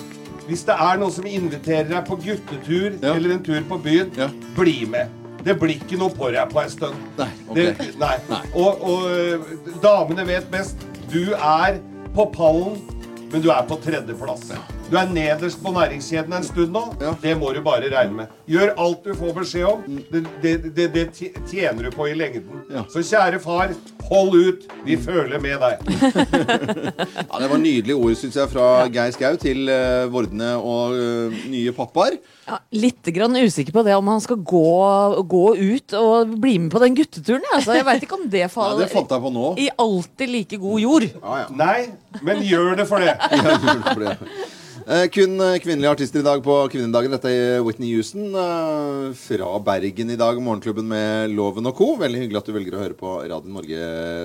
Hvis 0.49 0.67
det 0.67 0.75
er 0.75 0.99
noen 1.01 1.15
som 1.15 1.25
inviterer 1.31 1.87
deg 1.93 2.03
på 2.09 2.19
guttetur 2.25 2.99
Ja. 2.99 3.15
eller 3.15 3.37
en 3.39 3.45
tur 3.47 3.63
på 3.71 3.79
byen, 3.87 4.11
Ja. 4.19 4.27
bli 4.59 4.81
med. 4.91 5.07
Det 5.45 5.55
blir 5.61 5.77
ikke 5.77 5.99
noe 6.01 6.13
på 6.15 6.31
deg 6.33 6.49
på 6.53 6.63
en 6.63 6.71
stund. 6.73 7.01
Nei, 7.19 7.29
ok. 7.49 7.59
Det, 7.59 7.89
nei. 8.01 8.15
Nei. 8.31 8.41
Og, 8.57 8.85
og 8.89 9.09
øh, 9.13 9.51
damene 9.85 10.25
vet 10.29 10.49
best. 10.53 10.81
Du 11.13 11.35
er 11.37 11.81
på 12.15 12.25
pallen, 12.33 12.79
men 13.33 13.45
du 13.45 13.51
er 13.53 13.65
på 13.69 13.77
tredjeplass. 13.85 14.55
Du 14.91 14.99
er 15.01 15.09
nederst 15.09 15.63
på 15.65 15.73
næringskjeden 15.73 16.35
en 16.37 16.45
stund 16.45 16.75
nå. 16.75 16.83
Ja. 17.01 17.15
Det 17.23 17.33
må 17.41 17.51
du 17.57 17.61
bare 17.65 17.89
regne 17.91 18.19
med. 18.19 18.33
Gjør 18.51 18.75
alt 18.85 19.07
du 19.07 19.15
får 19.17 19.33
beskjed 19.39 19.65
om. 19.71 19.99
Det, 20.13 20.21
det, 20.43 20.53
det, 20.77 20.89
det 20.95 21.05
tjener 21.49 21.89
du 21.89 21.91
på 21.95 22.09
i 22.11 22.15
lengden. 22.19 22.61
Ja. 22.71 22.85
Så 22.93 23.03
kjære 23.03 23.41
far, 23.43 23.73
hold 24.11 24.37
ut. 24.37 24.67
Vi 24.85 24.99
føler 25.01 25.41
med 25.43 25.65
deg. 25.65 25.85
Ja, 27.35 27.41
det 27.41 27.49
var 27.51 27.59
nydelige 27.59 27.97
ord, 27.97 28.15
syns 28.19 28.37
jeg, 28.39 28.47
fra 28.53 28.67
Geir 28.93 29.11
Skau 29.15 29.35
til 29.41 29.67
uh, 29.67 30.05
vordende 30.13 30.53
og 30.61 30.95
uh, 30.95 31.39
nye 31.51 31.73
pappaer. 31.75 32.19
Ja, 32.47 32.61
litt 32.77 33.09
grann 33.17 33.35
usikker 33.41 33.75
på 33.75 33.83
det 33.87 33.97
om 33.97 34.11
han 34.13 34.23
skal 34.23 34.39
gå, 34.39 34.63
gå 35.33 35.45
ut 35.59 35.97
og 35.99 36.37
bli 36.45 36.59
med 36.63 36.71
på 36.75 36.83
den 36.85 36.95
gutteturen. 36.99 37.43
Altså, 37.57 37.75
jeg 37.79 37.87
veit 37.89 38.05
ikke 38.07 38.19
om 38.21 38.29
det 38.31 38.45
Ja, 38.45 38.51
faller 38.53 38.85
det 38.85 38.93
fant 38.93 39.11
jeg 39.11 39.25
på 39.25 39.33
nå. 39.35 39.49
i 39.65 39.71
alltid 39.87 40.31
like 40.31 40.61
god 40.63 40.85
jord. 40.85 41.09
Ja, 41.11 41.41
ja. 41.43 41.49
Nei, 41.59 42.21
men 42.23 42.45
gjør 42.47 42.77
det 42.83 42.87
for 42.91 43.03
det. 43.03 43.17
Ja, 43.35 43.57
for 43.91 44.05
det. 44.05 44.17
Eh, 44.85 45.07
kun 45.09 45.41
eh, 45.41 45.57
kvinnelige 45.65 45.95
artister 45.95 46.21
i 46.21 46.27
dag 46.27 46.43
på 46.45 46.55
kvinnedagen. 46.69 47.15
Dette 47.15 47.31
er 47.33 47.63
Whitney 47.65 47.95
Houston 47.95 48.35
eh, 48.37 49.15
fra 49.17 49.49
Bergen 49.65 50.13
i 50.13 50.19
dag. 50.21 50.41
Morgenklubben 50.45 50.91
med 50.91 51.33
Loven 51.33 51.71
og 51.71 51.79
co. 51.79 51.95
Veldig 52.01 52.21
hyggelig 52.27 52.43
at 52.43 52.51
du 52.51 52.53
velger 52.53 52.77
å 52.77 52.85
høre 52.85 52.99
på 52.99 53.17
Radio 53.25 53.57
Norge, 53.57 53.81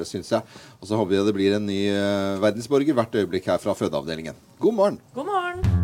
syns 0.10 0.36
jeg. 0.36 0.60
Og 0.82 0.90
så 0.92 1.00
håper 1.00 1.16
vi 1.16 1.26
det 1.30 1.38
blir 1.40 1.56
en 1.56 1.70
ny 1.70 1.82
eh, 1.94 2.40
verdensborger 2.44 2.98
hvert 2.98 3.22
øyeblikk 3.22 3.48
her 3.54 3.64
fra 3.64 3.78
fødeavdelingen. 3.78 4.36
God 4.60 4.82
morgen. 4.82 5.06
God 5.16 5.32
morgen. 5.32 5.79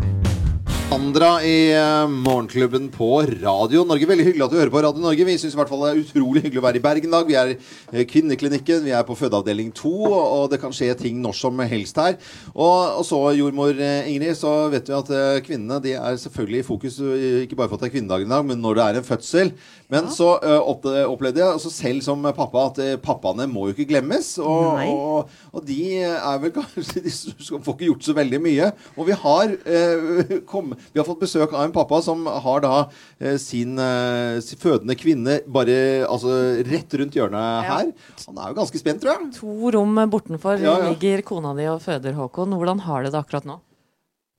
Sandra 0.96 1.42
i 1.44 1.74
eh, 1.76 2.08
Morgenklubben 2.08 2.86
på 2.94 3.08
Radio 3.42 3.82
Norge. 3.84 4.08
Veldig 4.08 4.26
hyggelig 4.30 4.46
at 4.46 4.54
du 4.54 4.56
hører 4.62 4.72
på 4.72 4.84
Radio 4.86 5.02
Norge. 5.04 5.26
Vi 5.28 5.34
syns 5.42 5.52
i 5.52 5.58
hvert 5.60 5.68
fall 5.68 5.82
det 5.84 5.90
er 5.90 5.98
utrolig 6.06 6.44
hyggelig 6.46 6.62
å 6.62 6.64
være 6.64 6.80
i 6.80 6.84
Bergen 6.86 7.10
i 7.10 7.12
dag. 7.12 7.28
Vi 7.28 7.36
er 7.36 7.52
eh, 7.52 8.06
Kvinneklinikken, 8.08 8.86
vi 8.86 8.94
er 8.96 9.04
på 9.04 9.18
fødeavdeling 9.20 9.74
2, 9.76 9.92
og 10.08 10.46
det 10.54 10.62
kan 10.62 10.72
skje 10.72 10.94
ting 11.02 11.20
når 11.20 11.36
som 11.36 11.60
helst 11.68 12.00
her. 12.00 12.16
Og, 12.54 13.02
og 13.02 13.04
så, 13.10 13.20
jordmor 13.36 13.76
eh, 13.76 14.08
Ingrid, 14.14 14.38
så 14.40 14.54
vet 14.72 14.88
vi 14.88 14.96
at 14.96 15.12
kvinnene 15.44 15.82
de 15.84 15.98
er 16.00 16.22
selvfølgelig 16.22 16.64
i 16.64 16.68
fokus, 16.70 17.02
ikke 17.44 17.60
bare 17.60 17.68
for 17.68 17.76
at 17.76 17.84
det 17.84 17.92
er 17.92 17.96
kvinnedagen 17.98 18.32
i 18.32 18.36
dag, 18.38 18.48
men 18.54 18.64
når 18.64 18.80
det 18.80 18.86
er 18.86 19.02
en 19.02 19.10
fødsel. 19.10 19.52
Men 19.92 20.08
så 20.10 20.32
eh, 20.40 20.58
opp, 20.58 20.88
opplevde 20.88 21.44
jeg 21.44 21.58
altså 21.58 21.70
selv 21.74 22.02
som 22.06 22.24
pappa 22.36 22.64
at 22.72 22.82
pappaene 23.04 23.46
må 23.52 23.68
jo 23.68 23.76
ikke 23.76 23.90
glemmes. 23.92 24.32
Og, 24.42 24.80
og, 24.90 25.36
og 25.52 25.68
de 25.68 25.80
er 26.08 26.40
vel 26.42 26.56
kanskje 26.62 27.04
De 27.06 27.12
får 27.12 27.76
ikke 27.76 27.90
gjort 27.92 28.08
så 28.08 28.16
veldig 28.18 28.42
mye. 28.42 28.72
Og 28.96 29.10
vi 29.10 29.20
har, 29.26 29.54
eh, 29.70 30.40
kom, 30.52 30.74
vi 30.94 31.00
har 31.02 31.06
fått 31.08 31.20
besøk 31.24 31.54
av 31.54 31.64
en 31.66 31.74
pappa 31.76 32.02
som 32.06 32.26
har 32.28 32.62
da 32.66 32.74
eh, 33.20 33.38
sin, 33.42 33.78
eh, 33.80 34.40
sin 34.46 34.60
fødende 34.62 34.96
kvinne 35.00 35.40
bare 35.48 35.78
altså, 36.08 36.34
rett 36.68 36.94
rundt 37.00 37.16
hjørnet 37.18 37.46
Ja. 37.66 37.78
her. 37.80 37.94
Han 38.28 38.38
er 38.38 38.50
jo 38.54 38.60
ganske 38.62 38.80
spent, 38.82 39.02
tror 39.04 39.16
jeg. 39.16 39.32
To 39.40 39.72
rom 39.76 39.96
bortenfor 40.12 40.60
Ja, 40.62 40.78
ja. 40.80 40.90
ligger 40.92 41.22
kona 41.24 41.54
di 41.58 41.66
og 41.72 41.82
føder, 41.82 42.14
Håkon. 42.18 42.54
Hvordan 42.56 42.80
har 42.88 43.04
du 43.04 43.10
det 43.12 43.20
akkurat 43.24 43.46
nå? 43.46 43.60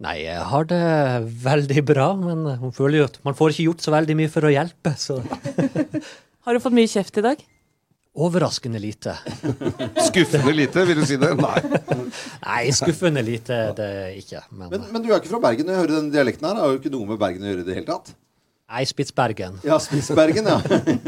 Nei, 0.04 0.18
jeg 0.26 0.42
har 0.44 0.64
det 0.68 0.80
veldig 1.40 1.82
bra, 1.88 2.10
men 2.20 2.42
hun 2.60 2.72
føler 2.76 2.98
jo 2.98 3.04
at 3.08 3.14
man 3.24 3.32
får 3.38 3.54
ikke 3.54 3.64
gjort 3.70 3.80
så 3.86 3.94
veldig 3.94 4.16
mye 4.18 4.28
for 4.28 4.44
å 4.44 4.52
hjelpe, 4.52 4.92
så 5.00 5.22
Har 6.46 6.54
du 6.54 6.60
fått 6.62 6.76
mye 6.76 6.86
kjeft 6.90 7.16
i 7.18 7.24
dag? 7.24 7.40
Overraskende 8.16 8.80
lite. 8.80 9.14
Skuffende 10.08 10.52
lite, 10.56 10.84
vil 10.88 11.00
du 11.02 11.06
si 11.08 11.18
det? 11.20 11.32
Nei. 11.38 11.56
Nei, 12.46 12.60
skuffende 12.74 13.22
lite 13.24 13.58
det 13.76 13.86
er 13.86 14.04
det 14.06 14.22
ikke, 14.22 14.44
men, 14.50 14.70
Men, 14.72 14.86
men 14.94 15.04
du 15.04 15.10
er 15.10 15.20
ikke 15.20 15.34
fra 15.34 15.42
Bergen. 15.48 15.68
Jeg 15.72 15.82
hører 15.82 15.98
den 16.00 16.12
dialekten 16.14 16.48
her. 16.48 16.62
Har 16.62 16.72
jo 16.74 16.80
ikke 16.80 16.92
noe 16.94 17.10
med 17.12 17.20
Bergen 17.20 17.44
å 17.44 17.52
gjøre 17.52 17.66
i 17.66 17.68
det 17.68 17.76
hele 17.80 17.90
tatt. 17.90 18.14
Nei, 18.66 18.82
Spitsbergen. 18.82 19.60
Ja, 19.62 19.76
Spitsbergen, 19.78 20.48
ja. 20.50 20.56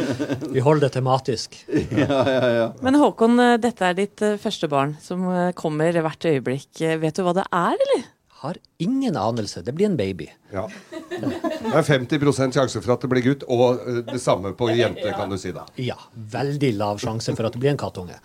Vi 0.54 0.62
holder 0.62 0.86
det 0.86 0.92
tematisk. 0.94 1.56
ja, 1.66 2.20
ja, 2.30 2.50
ja. 2.54 2.68
Men 2.86 3.00
Håkon, 3.00 3.34
eh, 3.42 3.56
dette 3.58 3.88
er 3.88 3.96
ditt 3.98 4.22
eh, 4.22 4.36
første 4.38 4.68
barn 4.70 4.92
som 5.02 5.24
eh, 5.32 5.48
kommer 5.58 5.98
hvert 6.04 6.28
øyeblikk. 6.30 6.70
Eh, 6.86 6.94
Vet 7.02 7.18
du 7.18 7.24
hva 7.26 7.34
det 7.40 7.48
er, 7.50 7.74
eller? 7.74 8.04
Har 8.38 8.58
ingen 8.78 9.16
anelse. 9.18 9.62
Det 9.66 9.72
blir 9.74 9.88
en 9.88 9.96
baby. 9.98 10.28
Ja. 10.52 10.68
Det 11.10 11.72
er 11.74 11.82
50% 11.82 12.54
sjanse 12.54 12.80
for 12.84 12.94
at 12.94 13.02
det 13.02 13.10
blir 13.10 13.24
gutt, 13.24 13.42
og 13.50 13.80
eh, 13.82 14.00
det 14.06 14.20
samme 14.22 14.52
på 14.54 14.70
jente, 14.70 15.10
kan 15.16 15.32
du 15.32 15.34
si 15.40 15.50
da. 15.54 15.64
Ja, 15.82 15.96
veldig 16.14 16.70
lav 16.78 17.02
sjanse 17.02 17.34
for 17.34 17.48
at 17.48 17.56
det 17.56 17.62
blir 17.64 17.72
en 17.74 17.80
kattunge. 17.80 18.20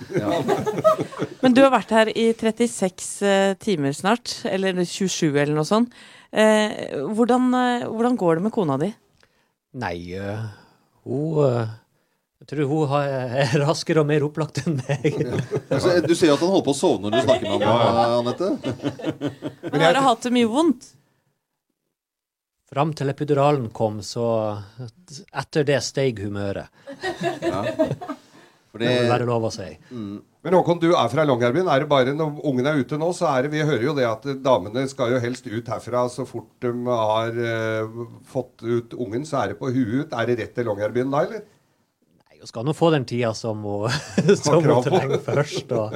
Men 1.44 1.58
du 1.58 1.64
har 1.64 1.74
vært 1.74 1.96
her 1.98 2.14
i 2.14 2.28
36 2.38 3.08
eh, 3.26 3.54
timer 3.58 3.98
snart, 3.98 4.38
eller 4.46 4.78
27 4.86 5.32
eller 5.32 5.56
noe 5.58 5.66
sånt. 5.66 5.96
Eh, 6.30 6.94
hvordan, 7.10 7.50
hvordan 7.90 8.20
går 8.22 8.38
det 8.38 8.46
med 8.46 8.54
kona 8.54 8.78
di? 8.82 8.94
Nei, 9.74 10.14
øh, 10.14 10.46
hun 11.04 11.46
øh, 11.46 11.68
Jeg 12.44 12.50
tror 12.58 12.68
hun 12.68 12.90
har, 12.92 13.06
er 13.40 13.54
raskere 13.62 14.02
og 14.02 14.10
mer 14.10 14.26
opplagt 14.26 14.66
enn 14.66 14.76
meg. 14.82 15.06
Ja. 15.16 15.94
du 16.04 16.12
sier 16.12 16.34
at 16.34 16.42
han 16.44 16.50
holder 16.52 16.66
på 16.66 16.74
å 16.74 16.76
sovne 16.76 17.08
når 17.08 17.16
du 17.16 17.22
snakker 17.24 17.54
med 17.54 17.64
ham, 17.64 18.02
Anette. 18.18 18.50
Men 19.72 19.86
har 19.86 19.96
du 19.96 20.02
hatt 20.04 20.28
det 20.28 20.34
mye 20.36 20.50
vondt? 20.52 20.90
Fram 22.74 22.92
til 23.00 23.14
epiduralen 23.14 23.70
kom, 23.72 24.02
så 24.04 24.26
etter 25.32 25.70
det 25.72 25.80
steig 25.88 26.20
humøret. 26.20 26.68
For 28.74 28.82
Det 28.82 28.90
må 28.90 29.00
det, 29.06 29.10
være 29.14 29.30
lov 29.30 29.48
å 29.48 29.54
si. 29.54 29.70
Men 29.94 30.56
Håkon, 30.58 30.84
du 30.84 30.90
er 30.98 31.10
fra 31.14 31.24
Longyearbyen. 31.30 31.72
Er 31.72 31.86
det 31.86 31.90
bare 31.92 32.18
når 32.18 32.44
ungen 32.50 32.68
er 32.68 32.84
ute 32.84 32.98
nå, 33.00 33.12
så 33.16 33.30
er 33.30 33.46
det 33.46 33.54
Vi 33.54 33.64
hører 33.64 33.88
jo 33.88 33.94
det 33.96 34.08
at 34.10 34.26
damene 34.44 34.84
skal 34.92 35.14
jo 35.14 35.24
helst 35.24 35.48
ut 35.48 35.70
herfra 35.70 36.08
så 36.12 36.26
fort 36.28 36.50
de 36.66 36.74
har 36.90 37.38
uh, 37.38 38.08
fått 38.28 38.66
ut 38.66 38.98
ungen, 38.98 39.24
så 39.30 39.46
er 39.46 39.54
det 39.54 39.62
på 39.62 39.72
huet 39.72 40.10
ut. 40.10 40.18
Er 40.18 40.28
det 40.28 40.42
rett 40.42 40.58
til 40.58 40.68
Longyearbyen 40.68 41.14
da, 41.14 41.24
eller? 41.30 41.46
Skal 42.44 42.66
nå 42.68 42.74
få 42.76 42.92
den 42.94 43.06
tida 43.08 43.32
som 43.38 43.64
hun, 43.64 43.92
som 44.44 44.60
hun 44.64 44.84
trenger 44.86 45.20
først. 45.24 45.72
Og, 45.72 45.96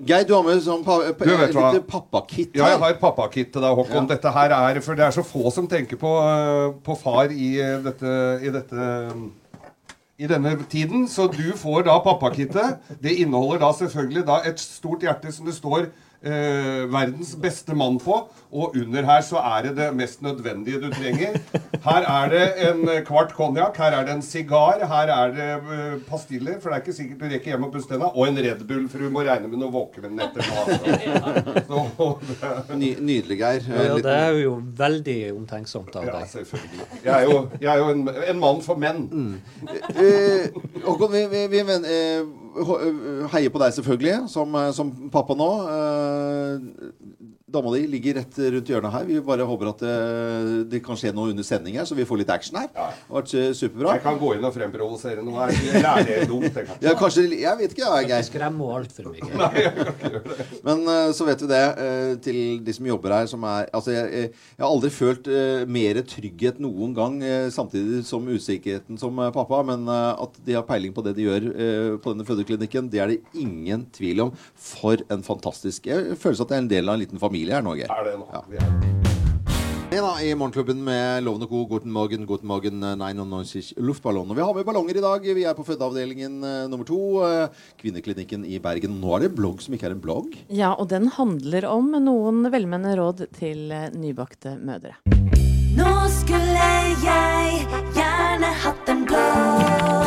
Geir, 0.00 0.24
du 0.24 0.32
har 0.32 0.44
med 0.46 0.62
sånn 0.64 0.84
pa, 0.86 0.96
pa, 1.18 1.26
lite 1.28 1.82
pappakit 1.84 2.54
Ja, 2.56 2.70
jeg 2.72 2.78
har 2.80 2.94
pappakit 3.02 3.50
til 3.52 3.60
deg, 3.60 3.74
Håkon. 3.76 4.06
Ja. 4.06 4.08
Dette 4.14 4.32
her 4.32 4.54
er 4.56 4.80
For 4.84 4.96
det 4.96 5.04
er 5.08 5.16
så 5.16 5.24
få 5.26 5.50
som 5.52 5.66
tenker 5.68 6.00
på, 6.00 6.14
eh, 6.24 6.68
på 6.86 6.96
far 6.96 7.34
i 7.34 7.50
eh, 7.60 7.76
dette, 7.84 8.14
i 8.40 8.52
dette 8.54 8.86
i 10.20 10.28
denne 10.28 10.54
tiden. 10.68 11.06
Så 11.08 11.26
du 11.32 11.50
får 11.56 11.86
da 11.88 11.98
pappakittet. 12.04 12.80
Det 13.02 13.16
inneholder 13.22 13.62
da 13.64 13.72
selvfølgelig 13.76 14.24
da 14.28 14.40
et 14.48 14.60
stort 14.60 15.04
hjerte 15.04 15.32
som 15.32 15.48
det 15.48 15.56
står 15.56 15.88
eh, 16.22 16.86
'Verdens 16.90 17.34
beste 17.40 17.74
mann' 17.74 18.00
på. 18.00 18.28
Og 18.50 18.74
under 18.74 19.04
her 19.06 19.20
så 19.22 19.38
er 19.38 19.68
det 19.68 19.76
det 19.76 19.88
mest 19.94 20.22
nødvendige 20.22 20.80
du 20.82 20.88
trenger. 20.90 21.36
Her 21.84 22.02
er 22.02 22.30
det 22.32 22.46
en 22.68 22.88
eh, 22.88 23.02
kvart 23.06 23.32
konjakk, 23.36 23.76
her 23.78 23.94
er 23.94 24.04
det 24.08 24.16
en 24.16 24.22
sigar, 24.22 24.82
her 24.90 25.12
er 25.14 25.34
det 25.36 25.50
eh, 25.76 25.94
pastiller, 26.08 26.58
for 26.60 26.70
det 26.70 26.76
er 26.76 26.82
ikke 26.82 26.96
sikkert 26.96 27.20
du 27.20 27.24
rekker 27.30 27.52
hjem 27.54 27.68
og 27.68 27.72
pusse 27.72 27.88
tenna, 27.88 28.10
og 28.10 28.26
en 28.26 28.40
Red 28.42 28.64
Bull, 28.66 28.88
for 28.90 28.98
du 28.98 29.10
må 29.14 29.22
regne 29.22 29.48
med 29.48 29.62
noe 29.62 29.70
våkemenn 29.70 30.18
etterpå. 30.26 30.64
Altså. 30.66 32.10
Ny, 32.80 32.90
nydelig, 32.98 33.38
Geir. 33.38 33.62
Ja, 33.70 33.86
ja, 33.86 33.96
det 34.02 34.16
er 34.16 34.36
jo 34.40 34.56
veldig 34.82 35.18
omtenksomt 35.36 35.94
av 35.94 36.08
deg. 36.08 36.14
ja, 36.18 36.26
selvfølgelig. 36.34 36.90
Jeg 37.04 37.14
er 37.14 37.30
jo, 37.30 37.38
jeg 37.60 37.70
er 37.70 37.78
jo 37.84 37.88
en, 37.94 38.04
en 38.34 38.42
mann 38.42 38.60
for 38.66 38.80
menn. 38.80 39.06
Eh, 39.94 40.50
Håkon, 40.84 41.12
vi, 41.12 41.24
vi, 41.30 41.46
vi 41.54 41.62
men, 41.70 41.86
eh, 41.86 42.20
eh, 42.20 42.26
heier 43.32 43.52
på 43.52 43.60
deg 43.62 43.74
selvfølgelig, 43.76 44.16
som, 44.32 44.54
eh, 44.54 44.70
som 44.76 44.92
pappa 45.12 45.36
nå. 45.38 45.50
Eh, 47.50 47.52
Dama 47.52 47.72
di 47.74 47.86
ligger 47.90 48.14
rett 48.20 48.38
rundt 48.38 48.68
hjørnet 48.70 48.92
her. 48.94 49.04
Vi 49.08 49.20
bare 49.26 49.46
håper 49.48 49.70
at 49.72 49.82
det, 49.82 49.94
det 50.70 50.80
kan 50.84 50.98
skje 50.98 51.12
noe 51.16 51.30
under 51.32 51.46
sending 51.46 51.76
her, 51.80 51.84
så 51.88 51.96
vi 51.98 52.06
får 52.06 52.22
litt 52.22 52.30
action 52.30 52.58
her. 52.60 52.68
Det 52.70 52.84
har 52.84 53.16
vært 53.16 53.34
eh, 53.34 53.50
superbra. 53.58 53.94
Jeg 53.96 54.04
kan 54.04 54.18
gå 54.20 54.32
inn 54.36 54.46
og 54.46 54.54
fremprovosere 54.54 55.24
noe 55.26 55.46
her. 55.48 55.54
Er 55.80 56.04
det 56.06 56.28
dumt? 56.30 56.48
Kan. 56.54 56.76
Ja, 56.82 56.94
kanskje, 56.98 57.26
jeg 57.34 57.58
vet 57.60 57.74
ikke, 57.74 57.88
jeg, 58.00 58.10
Geir. 58.10 58.26
Skremmer 58.26 58.74
henne 58.74 58.80
altfor 58.80 59.10
mye. 59.10 60.60
Men 60.66 60.84
eh, 60.86 61.10
så 61.16 61.26
vet 61.28 61.42
vi 61.44 61.50
det, 61.50 61.62
eh, 61.86 62.12
til 62.22 62.40
de 62.66 62.74
som 62.76 62.88
jobber 62.90 63.16
her, 63.18 63.30
som 63.30 63.44
er 63.48 63.68
Altså, 63.70 63.92
jeg, 63.94 64.06
jeg 64.10 64.30
jeg 64.30 64.64
har 64.64 64.70
aldri 64.74 64.90
følt 64.92 65.28
mer 65.70 65.98
trygghet 66.08 66.58
noen 66.62 66.92
gang, 66.96 67.14
eh, 67.24 67.46
samtidig 67.54 68.02
som 68.08 68.26
usikkerheten 68.28 68.98
som 69.00 69.16
eh, 69.22 69.30
pappa, 69.34 69.60
men 69.66 69.86
eh, 69.88 70.22
at 70.24 70.38
de 70.46 70.56
har 70.56 70.64
peiling 70.68 70.92
på 70.96 71.04
det 71.06 71.14
de 71.16 71.26
gjør 71.26 71.46
eh, 71.50 71.90
på 72.02 72.12
denne 72.14 72.26
fødeklinikken, 72.28 72.90
det 72.92 73.00
er 73.02 73.12
det 73.14 73.18
ingen 73.40 73.86
tvil 73.94 74.26
om. 74.26 74.32
For 74.60 75.00
en 75.12 75.22
fantastisk 75.26 75.86
Jeg 75.88 76.16
føler 76.20 76.42
at 76.44 76.52
jeg 76.52 76.58
er 76.58 76.64
en 76.64 76.70
del 76.70 76.90
av 76.90 76.96
en 76.98 77.02
liten 77.02 77.18
familie 77.22 77.39
her 77.48 77.62
nå, 77.62 77.74
Geir. 77.76 77.88
Er 77.90 78.04
det 78.04 78.18
nå? 78.18 78.26
Ja. 78.32 78.40
Vi 78.50 78.56
er- 78.56 78.98
Med 79.90 80.02
da, 80.04 80.10
I 80.22 80.34
Morgenklubben 80.38 80.84
med 80.84 81.24
Lovende 81.24 81.48
Co. 81.48 81.66
Guten 81.66 81.90
Morgen, 81.90 82.24
Guten 82.24 82.46
Morgen, 82.46 82.78
Nein 82.78 83.18
und 83.18 83.28
Neunzig 83.28 83.72
luftballon. 83.76 84.30
Og 84.30 84.36
vi 84.36 84.42
har 84.42 84.54
med 84.54 84.64
ballonger 84.64 84.96
i 84.96 85.00
dag. 85.00 85.20
Vi 85.34 85.42
er 85.44 85.52
på 85.54 85.64
fødeavdelingen 85.66 86.44
eh, 86.44 86.68
nummer 86.68 86.84
to. 86.86 87.24
eh, 87.26 87.48
Kvinneklinikken 87.82 88.44
i 88.46 88.60
Bergen. 88.60 89.00
Nå 89.00 89.16
er 89.16 89.20
det 89.26 89.34
blogg 89.34 89.60
som 89.60 89.74
ikke 89.74 89.86
er 89.90 89.96
en 89.96 90.00
blogg. 90.00 90.36
Ja, 90.48 90.74
og 90.78 90.88
den 90.88 91.08
handler 91.08 91.66
om 91.66 91.90
noen 91.90 92.44
velmenende 92.52 92.94
råd 93.02 93.26
til 93.34 93.72
eh, 93.72 93.88
nybakte 93.90 94.54
mødre. 94.62 94.94
Nå 95.74 95.90
skulle 96.20 96.70
jeg 97.02 97.66
gjerne 97.96 98.54
hatt 98.62 98.88
en 98.94 99.04
blogg. 99.10 99.99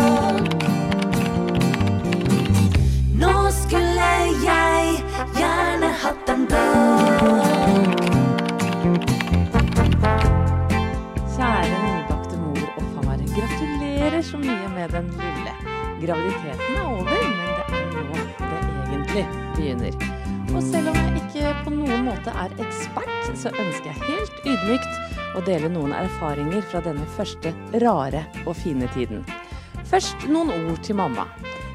Hatt 6.03 6.29
en 6.29 6.43
dag. 6.51 7.93
Kjære 11.35 11.77
nybakte 11.83 12.39
mor 12.41 12.65
og 12.79 12.89
far. 12.95 13.21
Gratulerer 13.37 14.21
så 14.21 14.39
mye 14.41 14.67
med 14.75 14.91
den 14.97 15.07
lille. 15.19 15.53
Graviditeten 16.03 16.75
er 16.75 16.89
over, 16.89 17.23
men 17.37 17.53
det 17.55 17.65
er 17.77 17.85
nå 17.93 18.19
det 18.41 18.59
egentlig 18.89 19.25
begynner. 19.55 19.95
Og 20.53 20.61
selv 20.63 20.91
om 20.91 20.99
jeg 20.99 21.21
ikke 21.21 21.55
på 21.63 21.73
noen 21.77 22.03
måte 22.09 22.35
er 22.43 22.51
ekspert, 22.65 23.31
så 23.39 23.53
ønsker 23.53 23.93
jeg 23.93 24.03
helt 24.09 24.43
ydmykt 24.43 25.39
å 25.39 25.45
dele 25.47 25.71
noen 25.71 25.95
erfaringer 25.95 26.67
fra 26.67 26.83
denne 26.83 27.07
første 27.15 27.55
rare 27.81 28.25
og 28.43 28.57
fine 28.59 28.91
tiden. 28.93 29.23
Først 29.87 30.27
noen 30.27 30.51
ord 30.67 30.83
til 30.83 30.99
mamma. 30.99 31.29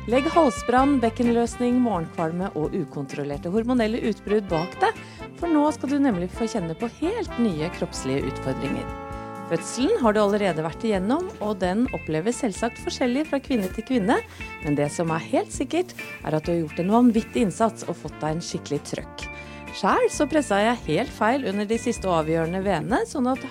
Legg 0.09 0.25
halsbrann, 0.33 0.95
bekkenløsning, 1.03 1.83
morgenkvalme 1.85 2.47
og 2.57 2.73
ukontrollerte 2.73 3.51
hormonelle 3.53 3.99
utbrudd 4.09 4.47
bak 4.49 4.79
deg, 4.81 5.03
for 5.37 5.53
nå 5.53 5.67
skal 5.77 5.91
du 5.93 5.99
nemlig 6.01 6.31
få 6.33 6.47
kjenne 6.49 6.73
på 6.81 6.89
helt 7.03 7.35
nye 7.45 7.69
kroppslige 7.75 8.23
utfordringer. 8.31 8.87
Fødselen 9.51 10.01
har 10.01 10.17
du 10.17 10.23
allerede 10.23 10.65
vært 10.65 10.87
igjennom, 10.89 11.29
og 11.45 11.61
den 11.61 11.85
oppleves 11.93 12.41
selvsagt 12.41 12.81
forskjellig 12.87 13.27
fra 13.29 13.43
kvinne 13.45 13.69
til 13.77 13.85
kvinne, 13.91 14.17
men 14.63 14.81
det 14.81 14.89
som 14.97 15.13
er 15.13 15.29
helt 15.29 15.53
sikkert, 15.53 15.93
er 16.25 16.39
at 16.39 16.49
du 16.49 16.55
har 16.55 16.63
gjort 16.63 16.81
en 16.87 16.95
vanvittig 16.97 17.45
innsats 17.45 17.85
og 17.85 18.01
fått 18.01 18.17
deg 18.25 18.39
en 18.39 18.45
skikkelig 18.49 18.81
trøkk. 18.89 19.29
Sjæl 19.77 20.09
så 20.11 20.25
pressa 20.27 20.59
jeg 20.63 20.81
helt 20.87 21.13
feil 21.13 21.45
under 21.51 21.67
de 21.69 21.77
siste 21.79 22.09
avgjørende 22.11 22.63
venene, 22.65 23.03
sånn 23.07 23.29
at 23.31 23.45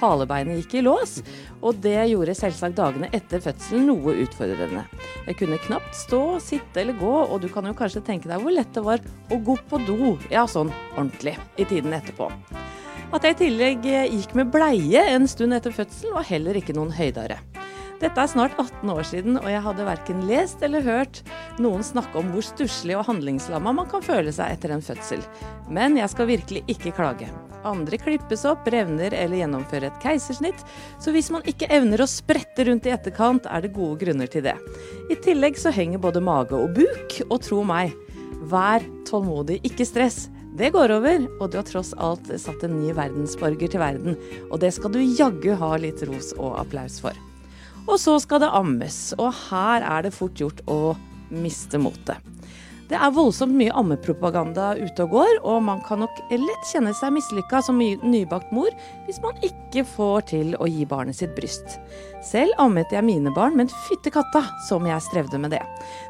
halebeinet 0.00 0.62
gikk 0.62 0.78
i 0.80 0.84
lås. 0.86 1.18
Og 1.60 1.78
det 1.84 1.98
gjorde 2.10 2.34
selvsagt 2.34 2.78
dagene 2.78 3.10
etter 3.14 3.42
fødselen 3.44 3.86
noe 3.90 4.16
utfordrende. 4.24 4.86
Jeg 5.28 5.38
kunne 5.38 5.60
knapt 5.66 5.94
stå, 5.94 6.22
sitte 6.42 6.82
eller 6.82 6.96
gå, 6.98 7.12
og 7.28 7.44
du 7.44 7.48
kan 7.52 7.68
jo 7.68 7.76
kanskje 7.78 8.02
tenke 8.06 8.30
deg 8.30 8.42
hvor 8.42 8.56
lett 8.56 8.72
det 8.74 8.84
var 8.86 9.04
å 9.30 9.38
gå 9.44 9.58
på 9.68 9.82
do, 9.86 10.16
ja 10.32 10.46
sånn 10.50 10.72
ordentlig, 10.96 11.36
i 11.60 11.68
tiden 11.68 11.94
etterpå. 11.94 12.30
At 13.12 13.28
jeg 13.28 13.36
i 13.36 13.40
tillegg 13.44 13.86
gikk 14.16 14.32
med 14.38 14.50
bleie 14.54 15.04
en 15.12 15.28
stund 15.28 15.52
etter 15.54 15.74
fødselen, 15.76 16.16
var 16.16 16.26
heller 16.32 16.58
ikke 16.58 16.74
noen 16.74 16.94
høydare. 16.96 17.42
Dette 18.02 18.18
er 18.18 18.30
snart 18.32 18.56
18 18.58 18.90
år 18.90 19.04
siden, 19.06 19.36
og 19.38 19.46
jeg 19.46 19.62
hadde 19.62 19.84
verken 19.86 20.24
lest 20.26 20.62
eller 20.66 20.82
hørt 20.82 21.20
noen 21.62 21.84
snakke 21.86 22.18
om 22.18 22.32
hvor 22.34 22.42
stusslig 22.42 22.96
og 22.98 23.06
handlingslamma 23.06 23.70
man 23.78 23.86
kan 23.92 24.02
føle 24.02 24.32
seg 24.34 24.56
etter 24.56 24.74
en 24.74 24.82
fødsel. 24.82 25.22
Men 25.70 25.94
jeg 26.00 26.10
skal 26.10 26.26
virkelig 26.32 26.64
ikke 26.72 26.96
klage. 26.96 27.30
Andre 27.62 28.00
klippes 28.02 28.42
opp, 28.50 28.66
revner 28.74 29.14
eller 29.14 29.38
gjennomfører 29.38 29.86
et 29.92 30.02
keisersnitt, 30.02 30.66
så 30.98 31.14
hvis 31.14 31.30
man 31.30 31.46
ikke 31.46 31.70
evner 31.70 32.02
å 32.02 32.10
sprette 32.10 32.66
rundt 32.66 32.90
i 32.90 32.94
etterkant, 32.96 33.46
er 33.46 33.62
det 33.62 33.74
gode 33.76 34.00
grunner 34.02 34.26
til 34.26 34.48
det. 34.50 34.58
I 35.06 35.20
tillegg 35.22 35.62
så 35.62 35.70
henger 35.70 36.02
både 36.02 36.26
mage 36.26 36.58
og 36.58 36.74
buk, 36.74 37.18
og 37.28 37.38
tro 37.46 37.62
meg, 37.62 37.94
vær 38.50 38.82
tålmodig, 39.06 39.62
ikke 39.68 39.86
stress. 39.86 40.24
Det 40.58 40.74
går 40.74 40.98
over, 40.98 41.28
og 41.38 41.52
du 41.52 41.62
har 41.62 41.70
tross 41.70 41.94
alt 42.02 42.34
satt 42.34 42.66
en 42.66 42.80
ny 42.82 42.90
verdensborger 42.98 43.70
til 43.70 43.86
verden. 43.86 44.18
Og 44.50 44.58
det 44.60 44.74
skal 44.74 44.90
du 44.90 44.98
jaggu 45.06 45.52
ha 45.62 45.76
litt 45.78 46.02
ros 46.10 46.34
og 46.34 46.58
applaus 46.66 46.98
for. 47.00 47.14
Og 47.88 47.98
så 47.98 48.14
skal 48.22 48.44
det 48.44 48.52
ammes, 48.54 48.98
og 49.18 49.32
her 49.48 49.82
er 49.82 50.06
det 50.06 50.14
fort 50.14 50.38
gjort 50.38 50.62
å 50.70 50.94
miste 51.32 51.80
motet. 51.82 52.20
Det 52.92 52.98
er 53.00 53.14
voldsomt 53.14 53.54
mye 53.56 53.72
ammepropaganda 53.72 54.74
ute 54.76 55.06
og 55.06 55.14
går, 55.14 55.38
og 55.48 55.62
man 55.64 55.80
kan 55.86 56.02
nok 56.02 56.18
lett 56.28 56.66
kjenne 56.68 56.92
seg 56.96 57.14
mislykka 57.14 57.62
som 57.64 57.78
nybakt 57.80 58.52
mor 58.52 58.68
hvis 59.06 59.20
man 59.24 59.38
ikke 59.46 59.86
får 59.94 60.26
til 60.34 60.52
å 60.60 60.68
gi 60.68 60.84
barnet 60.90 61.16
sitt 61.16 61.32
bryst. 61.38 61.78
Selv 62.22 62.54
ammet 62.62 62.92
jeg 62.94 63.02
mine 63.02 63.32
barn, 63.34 63.56
men 63.58 63.70
fytte 63.88 64.12
katta 64.14 64.44
som 64.68 64.86
jeg 64.86 65.02
strevde 65.02 65.40
med 65.42 65.50
det. 65.56 65.62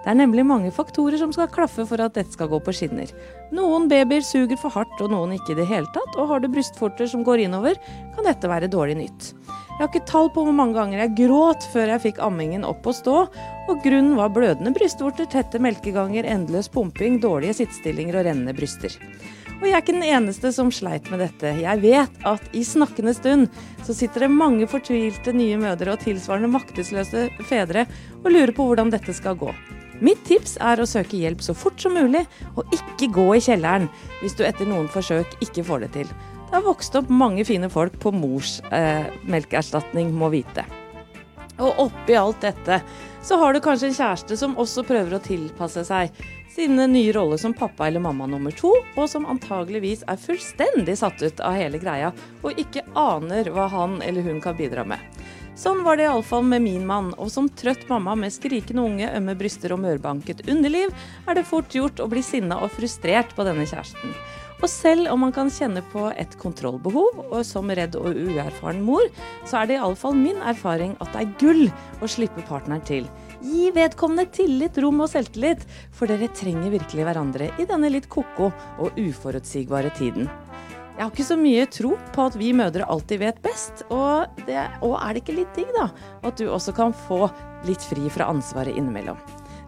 Det 0.04 0.10
er 0.12 0.18
nemlig 0.18 0.44
mange 0.44 0.72
faktorer 0.74 1.16
som 1.20 1.32
skal 1.32 1.48
klaffe 1.52 1.86
for 1.88 2.04
at 2.04 2.18
dette 2.18 2.36
skal 2.36 2.50
gå 2.52 2.60
på 2.60 2.74
skinner. 2.76 3.08
Noen 3.56 3.88
babyer 3.88 4.24
suger 4.26 4.60
for 4.60 4.74
hardt, 4.76 5.00
og 5.00 5.08
noen 5.14 5.32
ikke 5.38 5.54
i 5.54 5.60
det 5.62 5.68
hele 5.70 5.88
tatt, 5.96 6.18
og 6.20 6.28
har 6.28 6.44
du 6.44 6.50
brystvorter 6.52 7.08
som 7.08 7.24
går 7.24 7.46
innover, 7.46 7.80
kan 8.12 8.28
dette 8.28 8.50
være 8.50 8.70
dårlig 8.72 8.98
nytt. 9.00 9.32
Jeg 9.72 9.80
har 9.80 9.88
ikke 9.88 10.10
tall 10.10 10.28
på 10.34 10.44
hvor 10.44 10.54
mange 10.54 10.76
ganger 10.76 11.00
jeg 11.00 11.14
gråt 11.22 11.64
før 11.72 11.94
jeg 11.94 12.04
fikk 12.04 12.20
ammingen 12.22 12.66
opp 12.68 12.84
å 12.86 12.92
stå, 12.94 13.14
og 13.72 13.80
grunnen 13.82 14.18
var 14.20 14.34
blødende 14.36 14.74
brystvorter, 14.76 15.26
tette 15.32 15.58
melkeganger, 15.64 16.28
endeløs 16.28 16.68
pumping, 16.70 17.16
dårlige 17.24 17.62
sittestillinger 17.62 18.20
og 18.20 18.28
rennende 18.28 18.54
bryster. 18.58 19.00
Og 19.62 19.68
jeg 19.68 19.76
er 19.76 19.82
ikke 19.84 19.94
den 19.94 20.08
eneste 20.10 20.50
som 20.50 20.72
sleit 20.74 21.06
med 21.12 21.20
dette. 21.22 21.52
Jeg 21.62 21.78
vet 21.84 22.24
at 22.26 22.46
i 22.50 22.64
snakkende 22.66 23.12
stund 23.14 23.44
så 23.86 23.94
sitter 23.94 24.24
det 24.24 24.34
mange 24.34 24.66
fortvilte 24.66 25.30
nye 25.36 25.60
mødre 25.60 25.92
og 25.94 26.02
tilsvarende 26.02 26.50
maktesløse 26.50 27.28
fedre 27.46 27.84
og 28.24 28.26
lurer 28.34 28.50
på 28.56 28.66
hvordan 28.66 28.90
dette 28.90 29.14
skal 29.14 29.38
gå. 29.38 29.52
Mitt 30.02 30.24
tips 30.26 30.56
er 30.58 30.82
å 30.82 30.88
søke 30.90 31.14
hjelp 31.14 31.46
så 31.46 31.54
fort 31.54 31.78
som 31.78 31.94
mulig, 31.94 32.24
og 32.58 32.74
ikke 32.74 33.12
gå 33.14 33.28
i 33.36 33.44
kjelleren 33.46 33.86
hvis 34.18 34.34
du 34.34 34.42
etter 34.42 34.66
noen 34.66 34.90
forsøk 34.90 35.38
ikke 35.46 35.62
får 35.70 35.86
det 35.86 35.92
til. 36.00 36.10
Det 36.42 36.56
har 36.58 36.66
vokst 36.66 36.98
opp 36.98 37.14
mange 37.22 37.46
fine 37.46 37.70
folk 37.70 37.94
på 38.02 38.10
mors 38.18 38.58
eh, 38.74 39.06
melkeerstatning, 39.30 40.10
må 40.10 40.34
vite. 40.34 40.66
Og 41.62 41.86
oppi 41.86 42.18
alt 42.18 42.42
dette 42.42 42.82
så 43.22 43.38
har 43.38 43.54
du 43.54 43.62
kanskje 43.62 43.92
en 43.92 43.98
kjæreste 44.00 44.42
som 44.42 44.58
også 44.58 44.82
prøver 44.90 45.14
å 45.14 45.22
tilpasse 45.22 45.86
seg 45.86 46.10
sin 46.54 46.76
nye 46.76 47.12
rolle 47.12 47.38
som 47.38 47.54
pappa 47.54 47.86
eller 47.86 48.00
mamma 48.00 48.26
nummer 48.26 48.50
to, 48.50 48.72
og 48.94 49.08
som 49.08 49.26
antageligvis 49.26 50.04
er 50.08 50.20
fullstendig 50.20 50.98
satt 51.00 51.22
ut 51.22 51.40
av 51.40 51.56
hele 51.56 51.80
greia 51.80 52.12
og 52.42 52.58
ikke 52.60 52.84
aner 52.98 53.48
hva 53.54 53.68
han 53.72 54.00
eller 54.04 54.26
hun 54.26 54.40
kan 54.44 54.58
bidra 54.58 54.84
med. 54.84 55.00
Sånn 55.56 55.82
var 55.84 55.98
det 56.00 56.06
iallfall 56.08 56.44
med 56.48 56.64
min 56.64 56.84
mann, 56.88 57.10
og 57.20 57.28
som 57.30 57.48
trøtt 57.48 57.84
mamma 57.88 58.14
med 58.16 58.32
skrikende 58.32 58.84
unge, 58.84 59.10
ømme 59.16 59.34
bryster 59.36 59.74
og 59.74 59.82
mørbanket 59.84 60.46
underliv, 60.48 60.92
er 61.28 61.36
det 61.36 61.48
fort 61.48 61.74
gjort 61.76 62.00
å 62.00 62.08
bli 62.08 62.22
sinna 62.24 62.62
og 62.64 62.72
frustrert 62.72 63.34
på 63.36 63.44
denne 63.44 63.68
kjæresten. 63.68 64.16
Og 64.62 64.70
selv 64.70 65.10
om 65.10 65.24
man 65.24 65.34
kan 65.34 65.50
kjenne 65.50 65.82
på 65.92 66.06
et 66.16 66.36
kontrollbehov, 66.38 67.18
og 67.28 67.40
som 67.44 67.70
redd 67.74 67.98
og 67.98 68.14
uerfaren 68.14 68.80
mor, 68.86 69.04
så 69.44 69.60
er 69.60 69.68
det 69.68 69.78
iallfall 69.80 70.14
min 70.16 70.38
erfaring 70.38 70.94
at 71.02 71.10
det 71.12 71.24
er 71.24 71.32
gull 71.42 71.64
å 72.00 72.10
slippe 72.10 72.44
partneren 72.48 72.84
til. 72.86 73.08
Gi 73.42 73.72
vedkommende 73.74 74.28
tillit, 74.30 74.76
rom 74.78 75.02
og 75.02 75.10
selvtillit, 75.10 75.64
for 75.90 76.10
dere 76.10 76.30
trenger 76.30 76.70
virkelig 76.70 77.06
hverandre 77.08 77.50
i 77.58 77.66
denne 77.66 77.90
litt 77.90 78.06
ko-ko 78.12 78.52
og 78.78 79.00
uforutsigbare 79.00 79.90
tiden. 79.98 80.30
Jeg 80.92 81.02
har 81.02 81.10
ikke 81.10 81.26
så 81.26 81.38
mye 81.40 81.64
tro 81.72 81.96
på 82.14 82.26
at 82.28 82.36
vi 82.38 82.52
mødre 82.54 82.86
alltid 82.86 83.22
vet 83.24 83.38
best. 83.42 83.82
Og, 83.90 84.30
det, 84.46 84.60
og 84.84 84.94
er 85.00 85.16
det 85.16 85.24
ikke 85.24 85.38
litt 85.40 85.54
digg, 85.58 85.72
da? 85.74 85.88
At 86.22 86.38
du 86.38 86.46
også 86.52 86.74
kan 86.76 86.94
få 87.08 87.24
litt 87.66 87.82
fri 87.90 88.12
fra 88.12 88.28
ansvaret 88.30 88.76
innimellom. 88.76 89.18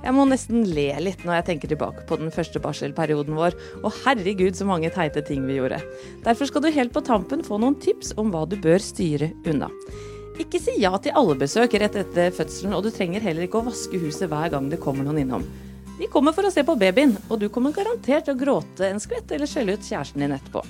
Jeg 0.05 0.13
må 0.13 0.27
nesten 0.29 0.67
le 0.69 0.91
litt 1.01 1.23
når 1.25 1.39
jeg 1.39 1.47
tenker 1.49 1.71
tilbake 1.73 2.05
på 2.07 2.19
den 2.21 2.31
første 2.31 2.61
barselperioden 2.63 3.35
vår. 3.41 3.57
Og 3.83 4.03
herregud, 4.05 4.53
så 4.55 4.69
mange 4.69 4.93
teite 4.95 5.25
ting 5.25 5.49
vi 5.49 5.57
gjorde. 5.57 5.81
Derfor 6.27 6.51
skal 6.51 6.63
du 6.63 6.75
helt 6.77 6.93
på 6.95 7.03
tampen 7.03 7.43
få 7.43 7.59
noen 7.59 7.81
tips 7.81 8.13
om 8.21 8.31
hva 8.31 8.45
du 8.47 8.59
bør 8.61 8.85
styre 8.85 9.33
unna. 9.49 9.73
Ikke 10.35 10.59
si 10.59 10.73
ja 10.83 10.91
til 10.99 11.15
alle 11.15 11.37
besøk 11.39 11.77
rett 11.79 11.95
etter 12.01 12.33
fødselen, 12.35 12.75
og 12.75 12.83
du 12.83 12.91
trenger 12.91 13.23
heller 13.23 13.47
ikke 13.47 13.61
å 13.61 13.69
vaske 13.69 14.01
huset 14.03 14.27
hver 14.31 14.51
gang 14.51 14.67
det 14.71 14.81
kommer 14.83 15.07
noen 15.07 15.21
innom. 15.23 15.45
De 15.95 16.09
kommer 16.11 16.35
for 16.35 16.49
å 16.49 16.51
se 16.51 16.65
på 16.67 16.75
babyen, 16.75 17.15
og 17.29 17.39
du 17.39 17.47
kommer 17.55 17.75
garantert 17.75 18.27
til 18.27 18.35
å 18.35 18.41
gråte 18.41 18.89
en 18.89 18.99
skvett 19.03 19.31
eller 19.31 19.47
skjelle 19.47 19.77
ut 19.77 19.87
kjæresten 19.87 20.25
din 20.25 20.35
etterpå. 20.35 20.65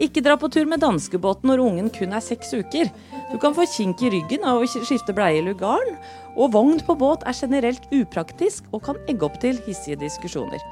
Ikke 0.00 0.22
dra 0.24 0.38
på 0.40 0.48
tur 0.48 0.64
med 0.70 0.80
danskebåten 0.80 1.50
når 1.50 1.60
ungen 1.60 1.90
kun 1.92 2.16
er 2.16 2.24
seks 2.24 2.54
uker. 2.56 2.88
Du 3.28 3.36
kan 3.42 3.52
få 3.54 3.66
kink 3.68 4.00
i 4.00 4.10
ryggen 4.14 4.46
av 4.48 4.62
å 4.62 4.70
skifte 4.70 5.12
bleie 5.12 5.42
i 5.42 5.44
lugaren. 5.44 5.98
Og 6.32 6.54
vogn 6.54 6.80
på 6.80 6.96
båt 6.96 7.26
er 7.28 7.36
generelt 7.36 7.84
upraktisk 7.92 8.64
og 8.72 8.86
kan 8.88 9.00
egge 9.04 9.28
opp 9.28 9.36
til 9.42 9.60
hissige 9.66 10.00
diskusjoner. 10.00 10.64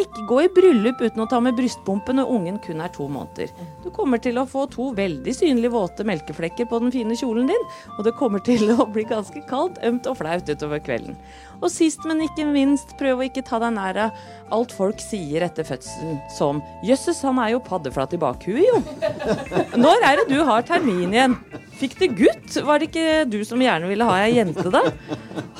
Ikke 0.00 0.22
gå 0.24 0.38
i 0.40 0.48
bryllup 0.52 1.02
uten 1.02 1.20
å 1.20 1.26
ta 1.28 1.38
med 1.44 1.56
brystpumpe 1.58 2.14
når 2.16 2.30
ungen 2.32 2.58
kun 2.64 2.80
er 2.80 2.92
to 2.94 3.04
måneder. 3.12 3.50
Du 3.84 3.90
kommer 3.92 4.20
til 4.22 4.38
å 4.40 4.46
få 4.48 4.64
to 4.72 4.88
veldig 4.96 5.34
synlige 5.36 5.72
våte 5.74 6.06
melkeflekker 6.08 6.68
på 6.70 6.80
den 6.80 6.94
fine 6.94 7.16
kjolen 7.18 7.50
din, 7.50 7.66
og 7.98 8.06
det 8.06 8.14
kommer 8.16 8.40
til 8.44 8.72
å 8.72 8.86
bli 8.88 9.04
ganske 9.08 9.44
kaldt, 9.50 9.82
ømt 9.84 10.08
og 10.08 10.16
flaut 10.22 10.48
utover 10.48 10.80
kvelden. 10.84 11.18
Og 11.60 11.68
sist, 11.70 12.06
men 12.08 12.24
ikke 12.24 12.46
minst, 12.48 12.96
prøv 12.98 13.20
å 13.20 13.26
ikke 13.28 13.44
ta 13.46 13.60
deg 13.62 13.76
nær 13.76 14.00
av 14.06 14.22
alt 14.56 14.72
folk 14.74 15.02
sier 15.02 15.44
etter 15.44 15.66
fødselen, 15.68 16.18
som 16.32 16.62
'jøsses, 16.82 17.20
han 17.22 17.38
er 17.44 17.52
jo 17.54 17.62
paddeflat 17.62 18.16
i 18.16 18.22
bakhuet, 18.22 18.64
jo'. 18.64 18.82
Når 19.84 20.08
er 20.08 20.22
det 20.22 20.28
du 20.32 20.40
har 20.48 20.64
termin 20.66 21.12
igjen? 21.12 21.36
Fikk 21.78 21.98
du 22.00 22.08
gutt? 22.24 22.56
Var 22.64 22.80
det 22.80 22.90
ikke 22.90 23.30
du 23.30 23.40
som 23.44 23.60
gjerne 23.60 23.88
ville 23.90 24.08
ha 24.08 24.18
ei 24.24 24.36
jente, 24.40 24.68
da? 24.72 24.86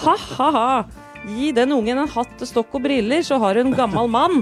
Ha-ha-ha. 0.02 1.01
Gi 1.22 1.52
den 1.54 1.72
ungen 1.72 2.00
en 2.02 2.10
hatt, 2.10 2.40
stokk 2.48 2.74
og 2.78 2.82
briller, 2.86 3.22
så 3.22 3.38
har 3.42 3.60
hun 3.60 3.74
gammel 3.76 4.08
mann. 4.10 4.40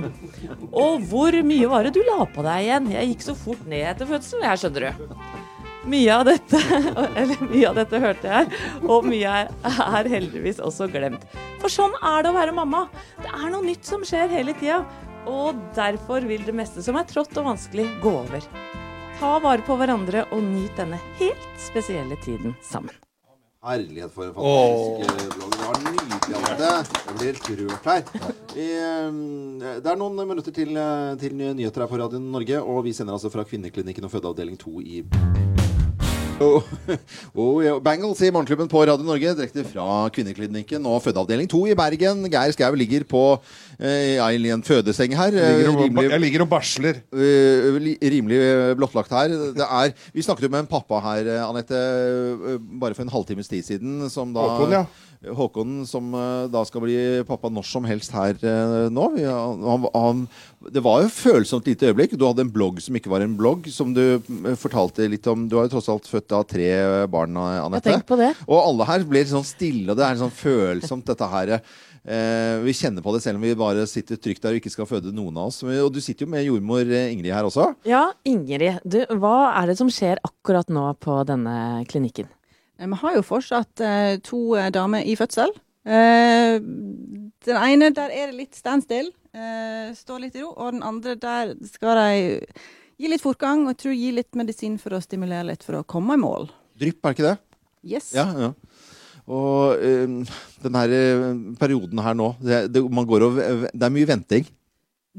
Og 0.71 1.03
hvor 1.11 1.37
mye 1.45 1.69
var 1.69 1.85
det 1.85 1.93
du 1.99 2.01
la 2.07 2.25
på 2.25 2.45
deg 2.47 2.65
igjen? 2.65 2.89
Jeg 2.95 3.11
gikk 3.11 3.27
så 3.27 3.37
fort 3.37 3.67
ned 3.69 3.85
etter 3.93 4.09
fødselen, 4.09 4.47
jeg 4.49 4.63
skjønner 4.63 4.87
du. 4.87 5.13
Mye 5.91 6.15
av 6.15 6.25
dette, 6.29 6.61
eller 7.21 7.45
mye 7.51 7.69
av 7.69 7.77
dette 7.81 8.01
hørte 8.01 8.33
jeg, 8.33 8.63
og 8.85 9.09
mye 9.09 9.37
er 9.49 10.11
heldigvis 10.15 10.61
også 10.65 10.89
glemt. 10.93 11.25
For 11.61 11.73
sånn 11.73 11.97
er 12.01 12.25
det 12.25 12.33
å 12.33 12.37
være 12.37 12.57
mamma. 12.57 12.87
Det 13.21 13.33
er 13.33 13.47
noe 13.53 13.65
nytt 13.67 13.89
som 13.89 14.05
skjer 14.07 14.33
hele 14.33 14.57
tida. 14.61 14.83
Og 15.29 15.59
derfor 15.77 16.25
vil 16.25 16.47
det 16.47 16.57
meste 16.57 16.81
som 16.85 16.97
er 16.97 17.05
trått 17.09 17.37
og 17.37 17.51
vanskelig, 17.51 17.85
gå 18.01 18.15
over. 18.23 18.49
Ta 19.21 19.37
vare 19.45 19.61
på 19.67 19.77
hverandre 19.77 20.25
og 20.33 20.41
nyt 20.47 20.81
denne 20.81 21.01
helt 21.21 21.49
spesielle 21.61 22.17
tiden 22.25 22.57
sammen. 22.65 22.97
Herlighet 23.61 24.13
for 24.15 24.25
en 24.25 24.33
fantastisk 24.35 25.35
blogg. 25.37 25.51
Det 25.53 25.65
var 25.67 25.81
nydelig, 25.85 26.37
Anette. 26.39 26.69
Jeg 26.97 27.17
blir 27.19 27.27
helt 27.29 27.51
rørt 27.61 27.89
her. 27.91 28.31
Eh, 28.57 29.11
det 29.85 29.91
er 29.93 29.99
noen 30.01 30.17
minutter 30.17 30.55
til, 30.57 30.73
eh, 30.81 31.13
til 31.21 31.35
nyheter 31.37 31.85
her 31.85 31.91
på 31.91 31.99
Radio 32.01 32.19
Norge, 32.25 32.57
og 32.57 32.85
vi 32.85 32.95
sender 32.97 33.13
altså 33.13 33.29
fra 33.29 33.45
Kvinneklinikken 33.45 34.09
og 34.09 34.15
fødeavdeling 34.15 34.57
2 34.57 34.81
i 34.81 35.05
Oh, 36.41 36.65
oh, 37.37 37.61
yeah. 37.61 37.77
Bangles 37.85 38.21
i 38.25 38.31
Morgenklubben 38.33 38.69
på 38.73 38.81
Radio 38.89 39.05
Norge, 39.05 39.35
direkte 39.37 39.61
fra 39.69 40.07
Kvinneklinikken 40.15 40.87
og 40.89 41.03
fødeavdeling 41.05 41.51
2 41.53 41.61
i 41.69 41.75
Bergen. 41.77 42.23
Geir 42.33 42.55
Skau 42.57 42.79
ligger 42.81 43.05
på 43.09 43.21
eh, 43.77 44.17
ja, 44.17 44.31
i 44.33 44.53
en 44.55 44.65
fødeseng 44.65 45.13
her. 45.19 45.37
Jeg 45.37 45.59
ligger 45.59 45.75
og, 45.75 45.83
rimelig- 45.85 46.15
jeg 46.15 46.23
ligger 46.25 46.47
og 46.47 46.51
barsler. 46.55 47.03
Uh, 47.13 47.77
rimelig 48.01 48.41
eh, 48.41 48.73
blottlagt 48.81 49.13
her. 49.13 49.37
Det 49.59 49.67
er, 49.69 49.93
vi 50.17 50.25
snakket 50.25 50.49
jo 50.49 50.53
med 50.57 50.65
en 50.65 50.71
pappa 50.73 51.03
her, 51.11 51.29
eh, 51.29 51.45
Anette, 51.45 51.77
eh, 51.77 52.57
bare 52.81 52.97
for 52.97 53.05
en 53.05 53.13
halvtimes 53.13 53.53
tid 53.53 53.69
siden. 53.75 54.01
Som 54.09 54.33
da, 54.33 54.49
Håkon, 54.55 54.79
ja. 54.81 54.85
Håkon, 55.21 55.83
som 55.85 56.15
eh, 56.17 56.47
da 56.49 56.63
skal 56.65 56.81
bli 56.87 56.97
pappa 57.29 57.51
når 57.53 57.67
som 57.69 57.85
helst 57.85 58.15
her 58.17 58.39
eh, 58.41 58.87
nå. 58.89 59.09
Han, 59.21 59.85
han, 59.93 60.23
det 60.73 60.81
var 60.85 61.03
jo 61.05 61.11
følsomt 61.13 61.69
lite 61.69 61.91
øyeblikk. 61.91 62.15
Du 62.17 62.25
hadde 62.25 62.47
en 62.47 62.53
blogg 62.53 62.81
som 62.81 62.97
ikke 62.97 63.13
var 63.13 63.25
en 63.25 63.37
blogg, 63.37 63.69
som 63.69 63.93
du 63.97 64.01
eh, 64.17 64.57
fortalte 64.57 65.11
litt 65.13 65.29
om. 65.29 65.45
Du 65.51 65.59
har 65.59 65.69
jo 65.69 65.75
tross 65.77 65.91
alt 65.93 66.09
født 66.09 66.33
av 66.39 66.49
tre 66.49 66.71
barn, 67.13 67.37
Anette. 67.37 68.01
på 68.09 68.17
det. 68.21 68.33
Og 68.49 68.63
alle 68.63 68.89
her 68.89 69.05
blir 69.13 69.29
sånn 69.29 69.45
stille, 69.45 69.91
og 69.93 70.01
det 70.01 70.09
er 70.09 70.21
sånn 70.23 70.33
følsomt, 70.33 71.05
dette 71.13 71.31
her. 71.37 71.57
Eh, 72.01 72.57
vi 72.65 72.73
kjenner 72.73 73.05
på 73.05 73.13
det 73.13 73.21
selv 73.21 73.37
om 73.37 73.45
vi 73.45 73.53
bare 73.61 73.85
sitter 73.85 74.17
trygt 74.17 74.41
der 74.41 74.57
og 74.57 74.63
ikke 74.63 74.73
skal 74.73 74.89
føde 74.89 75.13
noen 75.13 75.37
av 75.37 75.53
oss. 75.53 75.61
Og 75.69 75.93
du 75.93 76.01
sitter 76.01 76.25
jo 76.25 76.33
med 76.33 76.49
jordmor 76.49 76.81
Ingrid 76.81 77.37
her 77.37 77.45
også. 77.45 77.75
Ja, 77.85 78.07
Ingrid. 78.25 78.81
Du, 78.89 79.03
hva 79.21 79.53
er 79.61 79.69
det 79.69 79.77
som 79.85 79.93
skjer 79.93 80.25
akkurat 80.25 80.73
nå 80.73 80.89
på 81.05 81.21
denne 81.29 81.85
klinikken? 81.93 82.33
Eh, 82.81 82.89
Vi 82.89 82.99
har 83.03 83.17
jo 83.17 83.23
fortsatt 83.23 83.81
eh, 83.85 84.19
to 84.25 84.57
eh, 84.57 84.71
damer 84.73 85.05
i 85.05 85.17
fødsel. 85.19 85.53
Eh, 85.85 86.59
den 86.61 87.57
ene, 87.57 87.91
der 87.97 88.13
er 88.13 88.31
det 88.31 88.39
litt 88.39 88.59
standstill. 88.59 89.13
Stå 89.31 89.95
står 89.95 90.23
litt 90.25 90.35
i 90.35 90.43
ro. 90.43 90.51
Og 90.57 90.73
den 90.75 90.83
andre, 90.83 91.15
der 91.15 91.53
skal 91.71 92.01
de 92.01 92.41
gi 93.01 93.09
litt 93.09 93.23
fortgang 93.23 93.63
og 93.63 93.71
jeg 93.73 93.79
tror 93.85 93.95
gi 93.95 94.09
litt 94.17 94.37
medisin 94.37 94.75
for 94.81 94.97
å 94.97 95.01
stimulere 95.01 95.53
litt 95.53 95.63
for 95.65 95.79
å 95.79 95.85
komme 95.87 96.17
i 96.19 96.21
mål. 96.21 96.49
Drypp, 96.81 96.99
er 96.99 97.13
det 97.13 97.17
ikke 97.17 97.29
det? 97.29 97.37
Yes. 97.95 98.11
Ja, 98.17 98.27
ja. 98.35 98.51
Og 99.31 99.79
eh, 99.87 100.35
denne 100.65 100.83
perioden 101.61 102.03
her 102.03 102.17
nå, 102.19 102.33
det, 102.43 102.65
det, 102.75 102.83
man 102.91 103.07
går 103.09 103.29
og, 103.29 103.39
det 103.71 103.87
er 103.87 103.95
mye 103.95 104.09
venting. 104.11 104.49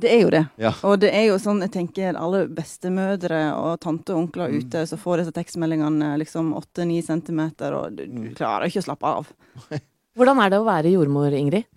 Det 0.01 0.09
er 0.11 0.21
jo 0.23 0.29
det. 0.33 0.41
Ja. 0.61 0.71
Og 0.87 0.97
det 1.03 1.11
er 1.13 1.27
jo 1.29 1.37
sånn, 1.41 1.61
jeg 1.65 1.71
tenker 1.75 2.17
alle 2.17 2.45
bestemødre 2.57 3.41
og 3.57 3.79
tante 3.83 4.13
og 4.15 4.23
onkler 4.25 4.53
ute 4.57 4.83
som 4.89 4.99
får 5.01 5.21
disse 5.21 5.33
tekstmeldingene 5.35 6.15
liksom 6.21 6.53
8-9 6.57 7.01
centimeter, 7.05 7.75
og 7.77 7.97
du, 7.99 8.05
du 8.09 8.31
klarer 8.37 8.65
ikke 8.71 8.81
å 8.81 8.87
slappe 8.89 9.11
av. 9.19 9.29
Hvordan 10.17 10.41
er 10.43 10.51
det 10.51 10.59
å 10.61 10.65
være 10.67 10.91
jordmor, 10.95 11.31
Ingrid? 11.37 11.67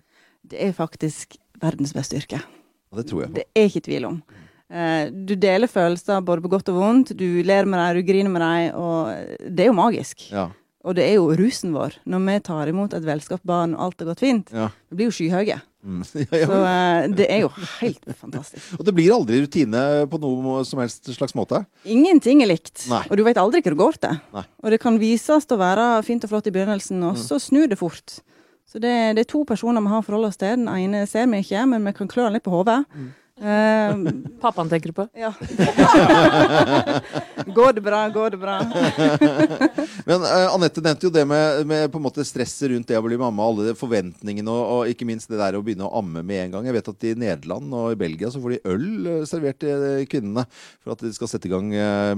Det 0.45 0.59
er 0.61 0.73
faktisk 0.77 1.37
verdens 1.61 1.93
beste 1.95 2.17
yrke. 2.19 2.41
Ja, 2.41 2.97
det 2.99 3.07
tror 3.09 3.23
jeg 3.25 3.31
på. 3.31 3.37
Det 3.39 3.45
er 3.57 3.69
ikke 3.69 3.85
tvil 3.87 4.09
om. 4.09 4.17
Eh, 4.69 5.07
du 5.13 5.35
deler 5.39 5.69
følelser 5.71 6.21
både 6.25 6.43
på 6.43 6.51
godt 6.51 6.69
og 6.73 6.77
vondt. 6.81 7.13
Du 7.17 7.25
ler 7.45 7.65
med 7.69 7.79
dem, 7.79 8.01
du 8.01 8.07
griner 8.11 8.33
med 8.33 8.43
dem, 8.43 8.75
og 8.81 9.49
det 9.55 9.65
er 9.65 9.71
jo 9.71 9.77
magisk. 9.77 10.27
Ja, 10.33 10.49
Og 10.85 10.93
det 10.97 11.05
er 11.07 11.15
jo 11.15 11.31
rusen 11.33 11.71
vår 11.73 11.95
når 12.05 12.25
vi 12.27 12.35
tar 12.45 12.69
imot 12.69 12.93
et 12.93 13.05
velskapt 13.07 13.45
barn 13.47 13.73
og 13.73 13.87
alt 13.87 14.03
har 14.03 14.11
gått 14.11 14.21
fint. 14.25 14.51
ja. 14.53 14.67
Vi 14.89 14.99
blir 14.99 15.09
jo 15.09 15.15
skyhøye. 15.17 15.57
Mm. 15.85 16.01
ja, 16.25 16.25
Så 16.49 16.57
ja. 16.57 16.69
eh, 16.73 17.07
det 17.13 17.27
er 17.29 17.41
jo 17.43 17.49
helt 17.79 18.07
fantastisk. 18.23 18.71
Og 18.79 18.85
det 18.87 18.93
blir 18.97 19.13
aldri 19.13 19.43
rutine 19.43 19.81
på 20.09 20.19
noe 20.23 20.63
som 20.65 20.81
helst 20.81 21.11
slags 21.13 21.35
måte. 21.37 21.61
Ingenting 21.85 22.41
er 22.41 22.49
likt, 22.49 22.87
Nei. 22.89 23.03
og 23.05 23.19
du 23.19 23.23
vet 23.27 23.37
aldri 23.41 23.61
hva 23.61 23.71
det 23.75 23.81
går 23.83 23.99
til. 24.07 24.17
Nei. 24.33 24.45
Og 24.65 24.73
det 24.73 24.79
kan 24.81 24.97
vises 25.01 25.45
til 25.45 25.59
å 25.59 25.61
være 25.61 25.89
fint 26.07 26.25
og 26.25 26.33
flott 26.33 26.49
i 26.49 26.55
begynnelsen, 26.55 27.03
og 27.05 27.19
så 27.21 27.37
snur 27.41 27.69
det 27.69 27.77
fort. 27.79 28.17
Så 28.65 28.81
det, 28.81 28.95
det 29.15 29.23
er 29.27 29.29
to 29.29 29.43
personer 29.47 29.83
vi 29.85 29.91
har 29.93 30.01
å 30.01 30.05
forholde 30.07 30.31
oss 30.33 30.41
til. 30.41 30.57
Den 30.57 30.67
ene 30.73 31.05
ser 31.07 31.29
vi 31.31 31.43
ikke, 31.45 31.61
men 31.69 31.85
vi 31.85 31.93
kan 31.95 32.09
klø 32.11 32.25
den 32.25 32.33
litt 32.35 32.43
på 32.47 32.51
hodet. 32.57 32.81
Eh, 33.35 33.95
Pappaen 34.39 34.69
tenker 34.69 34.89
du 34.89 34.93
på? 34.95 35.07
ja. 35.13 35.33
går 37.55 37.73
det 37.73 37.81
bra, 37.81 38.09
går 38.09 38.29
det 38.29 38.37
bra. 38.37 38.61
Men 40.07 40.23
uh, 40.23 40.53
Anette 40.53 40.79
nevnte 40.79 41.09
jo 41.09 41.11
det 41.11 41.25
med, 41.27 41.67
med 41.67 41.91
på 41.91 41.99
en 41.99 42.05
måte 42.05 42.23
stresset 42.23 42.71
rundt 42.71 42.87
det 42.87 42.95
å 42.95 43.03
bli 43.03 43.19
mamma, 43.19 43.43
alle 43.43 43.75
forventningene 43.75 44.51
og, 44.51 44.63
og 44.77 44.93
ikke 44.93 45.07
minst 45.09 45.27
det 45.27 45.41
der 45.41 45.57
å 45.59 45.63
begynne 45.65 45.83
å 45.83 45.99
amme 45.99 46.23
med 46.23 46.45
en 46.45 46.55
gang. 46.55 46.69
Jeg 46.69 46.77
vet 46.77 46.91
at 46.93 47.07
i 47.09 47.11
Nederland 47.25 47.75
og 47.75 47.91
i 47.91 47.99
Belgia 48.05 48.31
så 48.31 48.39
får 48.39 48.55
de 48.55 48.63
øl 48.71 48.87
eh, 49.11 49.27
servert 49.27 49.59
til 49.59 49.83
eh, 49.89 50.07
kvinnene 50.07 50.47
for 50.79 50.95
at 50.95 51.03
de 51.03 51.11
skal 51.15 51.31
sette 51.31 51.47
i 51.49 51.51
gang 51.51 51.67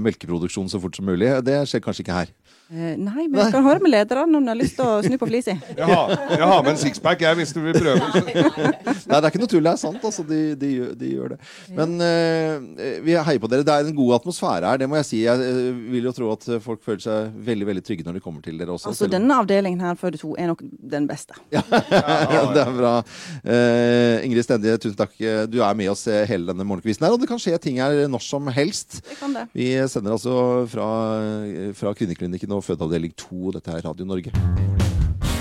melkeproduksjon 0.04 0.70
så 0.70 0.78
fort 0.82 0.94
som 0.94 1.08
mulig. 1.08 1.32
Det 1.42 1.64
skjer 1.66 1.82
kanskje 1.82 2.06
ikke 2.06 2.20
her. 2.20 2.30
Eh, 2.68 2.98
nei, 3.00 3.22
men 3.32 3.38
jeg 3.40 3.48
skal 3.48 3.62
høre 3.64 3.80
med 3.80 3.94
lederne 3.94 4.36
om 4.36 4.44
de 4.44 4.50
har 4.52 4.58
lyst 4.58 4.74
til 4.76 4.84
å 4.84 4.98
snu 5.00 5.14
på 5.16 5.24
flisa. 5.30 5.54
Jeg 5.56 5.86
har, 5.88 6.10
jeg 6.34 6.48
har 6.50 6.58
med 6.66 6.74
en 6.74 6.80
sixpack, 6.82 7.22
jeg, 7.24 7.36
hvis 7.38 7.54
du 7.56 7.62
vil 7.64 7.78
prøve. 7.78 8.08
Nei, 9.08 9.16
det 9.16 9.20
er 9.22 9.28
ikke 9.30 9.40
noe 9.40 9.48
tull, 9.48 9.64
det 9.64 9.70
er 9.72 9.80
sant. 9.80 10.02
Altså, 10.04 10.24
de, 10.28 10.40
de, 10.60 10.68
de 11.00 11.12
gjør 11.14 11.32
det. 11.32 11.38
Men 11.78 11.94
uh, 11.96 12.98
vi 13.06 13.14
heier 13.16 13.40
på 13.40 13.48
dere. 13.48 13.64
Det 13.64 13.72
er 13.72 13.88
en 13.88 13.96
god 13.96 14.18
atmosfære 14.18 14.68
her, 14.68 14.82
det 14.82 14.88
må 14.92 14.98
jeg 15.00 15.08
si. 15.08 15.20
Jeg 15.24 15.72
vil 15.94 16.10
jo 16.10 16.12
tro 16.18 16.28
at 16.34 16.44
folk 16.66 16.82
føler 16.84 17.00
seg 17.06 17.38
veldig 17.48 17.70
veldig 17.70 17.84
trygge 17.88 18.04
når 18.04 18.18
de 18.18 18.22
kommer 18.26 18.44
til 18.44 18.60
dere 18.60 18.76
også. 18.76 18.92
Altså, 18.92 19.08
om- 19.08 19.14
denne 19.16 19.40
avdelingen 19.40 19.80
her 19.86 19.96
før 20.02 20.12
de 20.12 20.20
to 20.20 20.34
er 20.36 20.52
nok 20.52 20.60
den 20.96 21.08
beste. 21.08 21.38
Ja, 21.58 22.42
det 22.52 22.60
er 22.60 22.74
bra. 22.76 22.92
Uh, 23.48 24.26
Ingrid 24.26 24.44
Stendige, 24.44 24.76
tusen 24.84 24.98
takk. 24.98 25.16
Du 25.48 25.56
er 25.64 25.76
med 25.78 25.88
oss 25.94 26.04
hele 26.28 26.52
denne 26.52 26.66
morgenkvisten 26.68 27.06
her, 27.08 27.16
og 27.16 27.22
det 27.24 27.30
kan 27.30 27.40
skje 27.40 27.56
ting 27.62 27.80
her 27.80 28.04
når 28.12 28.22
som 28.28 28.52
helst. 28.52 29.00
Det 29.08 29.16
kan 29.22 29.32
det. 29.34 29.46
Vi 29.56 29.70
sender 29.88 30.14
altså 30.18 30.36
fra, 30.68 30.88
fra 31.78 31.96
Kvinneklinikken 31.96 32.52
og 32.57 32.57
fødeavdeling 32.60 33.16
2. 33.16 33.50
Dette 33.58 33.70
er 33.70 33.84
Radio 33.88 34.04
Norge. 34.04 34.97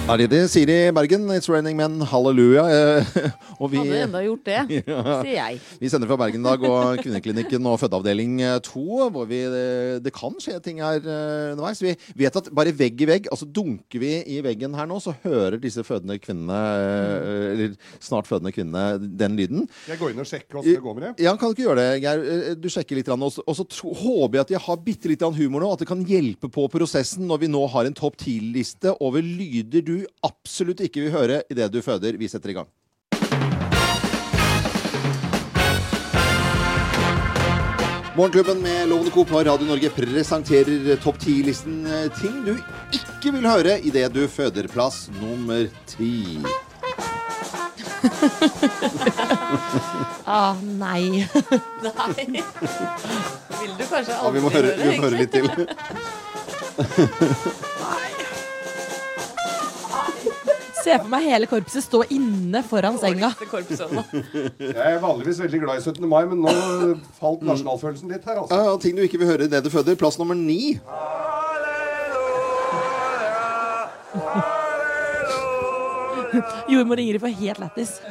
Er 0.07 0.15
det 0.21 0.29
det? 0.31 0.39
Siri 0.47 0.75
Bergen, 0.95 1.25
It's 1.35 1.49
Raining 1.51 1.75
Men, 1.75 1.97
halleluja. 2.07 2.63
Eh, 2.71 3.25
Og 3.61 3.67
vi, 3.73 3.79
Hadde 3.81 3.97
enda 4.05 4.21
gjort 4.23 4.45
det, 4.47 4.59
Ja. 4.87 5.01
sier 5.19 5.33
jeg. 5.35 5.57
vi 5.81 5.89
sender 5.91 6.07
fra 6.07 6.15
Bergen 6.21 6.39
i 6.39 6.47
dag 6.47 6.63
og 6.63 7.01
Kvinneklinikken 7.01 7.65
og 7.67 7.75
fødeavdeling 7.81 8.37
2, 8.63 8.83
hvor 9.11 9.25
vi, 9.27 9.41
eh, 9.43 9.97
det 10.05 10.13
kan 10.15 10.37
skje 10.39 10.61
ting 10.63 10.79
her 10.79 11.01
eh, 11.01 11.51
underveis. 11.57 11.81
Vi 11.83 11.91
vet 12.21 12.39
at 12.39 12.47
bare 12.55 12.71
vegg 12.77 13.03
i 13.03 13.09
vegg, 13.09 13.27
altså 13.33 13.49
dunker 13.51 13.99
vi 13.99 14.13
i 14.31 14.37
veggen 14.45 14.77
her 14.79 14.87
nå, 14.87 15.01
så 15.03 15.11
hører 15.25 15.57
disse 15.59 15.83
fødende 15.87 16.15
kvinnene, 16.23 16.55
eh, 16.55 17.49
eller 17.57 17.75
snart 17.99 18.29
fødende 18.31 18.53
kvinnene, 18.55 18.85
den 19.19 19.35
lyden. 19.41 19.67
Jeg 19.91 19.99
går 19.99 20.15
inn 20.15 20.23
og 20.23 20.29
sjekker 20.31 20.61
åssen 20.61 20.77
det 20.77 20.85
går 20.87 20.97
med 21.01 21.07
det. 21.09 21.11
Ja, 21.27 21.35
kan 21.35 21.51
du 21.51 21.57
ikke 21.57 21.67
gjøre 21.67 21.81
det, 21.83 21.89
Geir? 22.05 22.23
Eh, 22.37 22.55
Du 22.63 22.69
sjekker 22.71 22.95
litt, 23.01 23.11
og 23.11 23.27
så- 23.35 23.43
og 23.43 23.59
så 23.59 23.67
tro, 23.75 23.91
håper 24.05 24.39
jeg 24.39 24.45
at 24.47 24.55
jeg 24.55 24.63
har 24.69 24.77
bitte 24.87 25.11
litt 25.11 25.27
humor 25.41 25.59
nå, 25.65 25.73
at 25.73 25.83
det 25.83 25.89
kan 25.91 26.05
hjelpe 26.05 26.47
på 26.47 26.69
prosessen 26.71 27.27
når 27.27 27.43
vi 27.43 27.51
nå 27.51 27.65
har 27.75 27.85
en 27.91 27.97
topp 27.97 28.15
10-liste 28.23 28.95
over 29.01 29.19
lyder 29.25 29.83
du 29.83 29.96
absolutt 30.25 30.83
ikke 30.85 31.05
vil 31.05 31.15
høre 31.15 31.41
idet 31.51 31.71
du 31.73 31.81
føder. 31.85 32.17
Vi 32.19 32.29
setter 32.31 32.53
i 32.53 32.57
gang. 32.59 32.69
Morgenklubben 38.17 38.61
med 38.61 38.89
Lovende 38.89 39.11
Co. 39.13 39.23
på 39.29 39.43
Radio 39.45 39.67
Norge 39.67 39.91
presenterer 39.93 40.95
topp 41.03 41.19
10-listen 41.21 41.83
eh, 41.85 42.07
ting 42.17 42.39
du 42.47 42.55
ikke 42.89 43.29
vil 43.35 43.45
høre 43.45 43.75
idet 43.85 44.09
du 44.15 44.23
føder. 44.27 44.67
Plass 44.73 45.05
nummer 45.21 45.67
ti. 45.85 46.41
Ah, 50.27 50.55
nei. 50.59 51.23
nei. 51.85 52.43
Vil 53.61 53.71
du 53.77 53.83
kanskje 53.87 54.11
Ja, 54.11 54.17
aldri 54.19 54.33
vi 54.35 54.41
må 54.43 54.49
høre, 54.51 54.73
vi 54.75 54.89
må 54.91 55.01
høre 55.05 55.17
litt 55.21 55.31
til. 55.31 55.47
Se 60.87 60.95
for 61.01 61.11
meg 61.11 61.25
hele 61.27 61.47
korpset 61.51 61.83
stå 61.83 61.99
inne 62.15 62.61
foran 62.63 62.95
senga. 63.01 63.33
Det 63.39 63.49
korpset 63.51 63.91
nå. 63.91 64.03
Jeg 64.63 64.93
er 64.93 65.01
vanligvis 65.03 65.41
veldig 65.43 65.59
glad 65.65 65.81
i 65.81 65.83
17. 65.83 66.07
mai, 66.07 66.23
men 66.31 66.39
nå 66.45 66.53
falt 67.19 67.43
nasjonalfølelsen 67.47 68.13
litt 68.13 68.23
her, 68.27 68.39
altså. 68.43 68.55
Ja, 68.55 68.71
ja, 68.71 68.77
ting 68.81 68.95
du 68.95 69.03
ikke 69.03 69.19
vil 69.19 69.27
høre 69.33 69.49
idet 69.49 69.63
du 69.65 69.71
føder. 69.73 69.99
Plass 69.99 70.15
nummer 70.21 70.37
ni. 70.37 70.77
Jordmor 76.71 76.99
Ingrid 76.99 77.21
får 77.21 77.35
helt 77.41 77.59
lættis. 77.59 77.91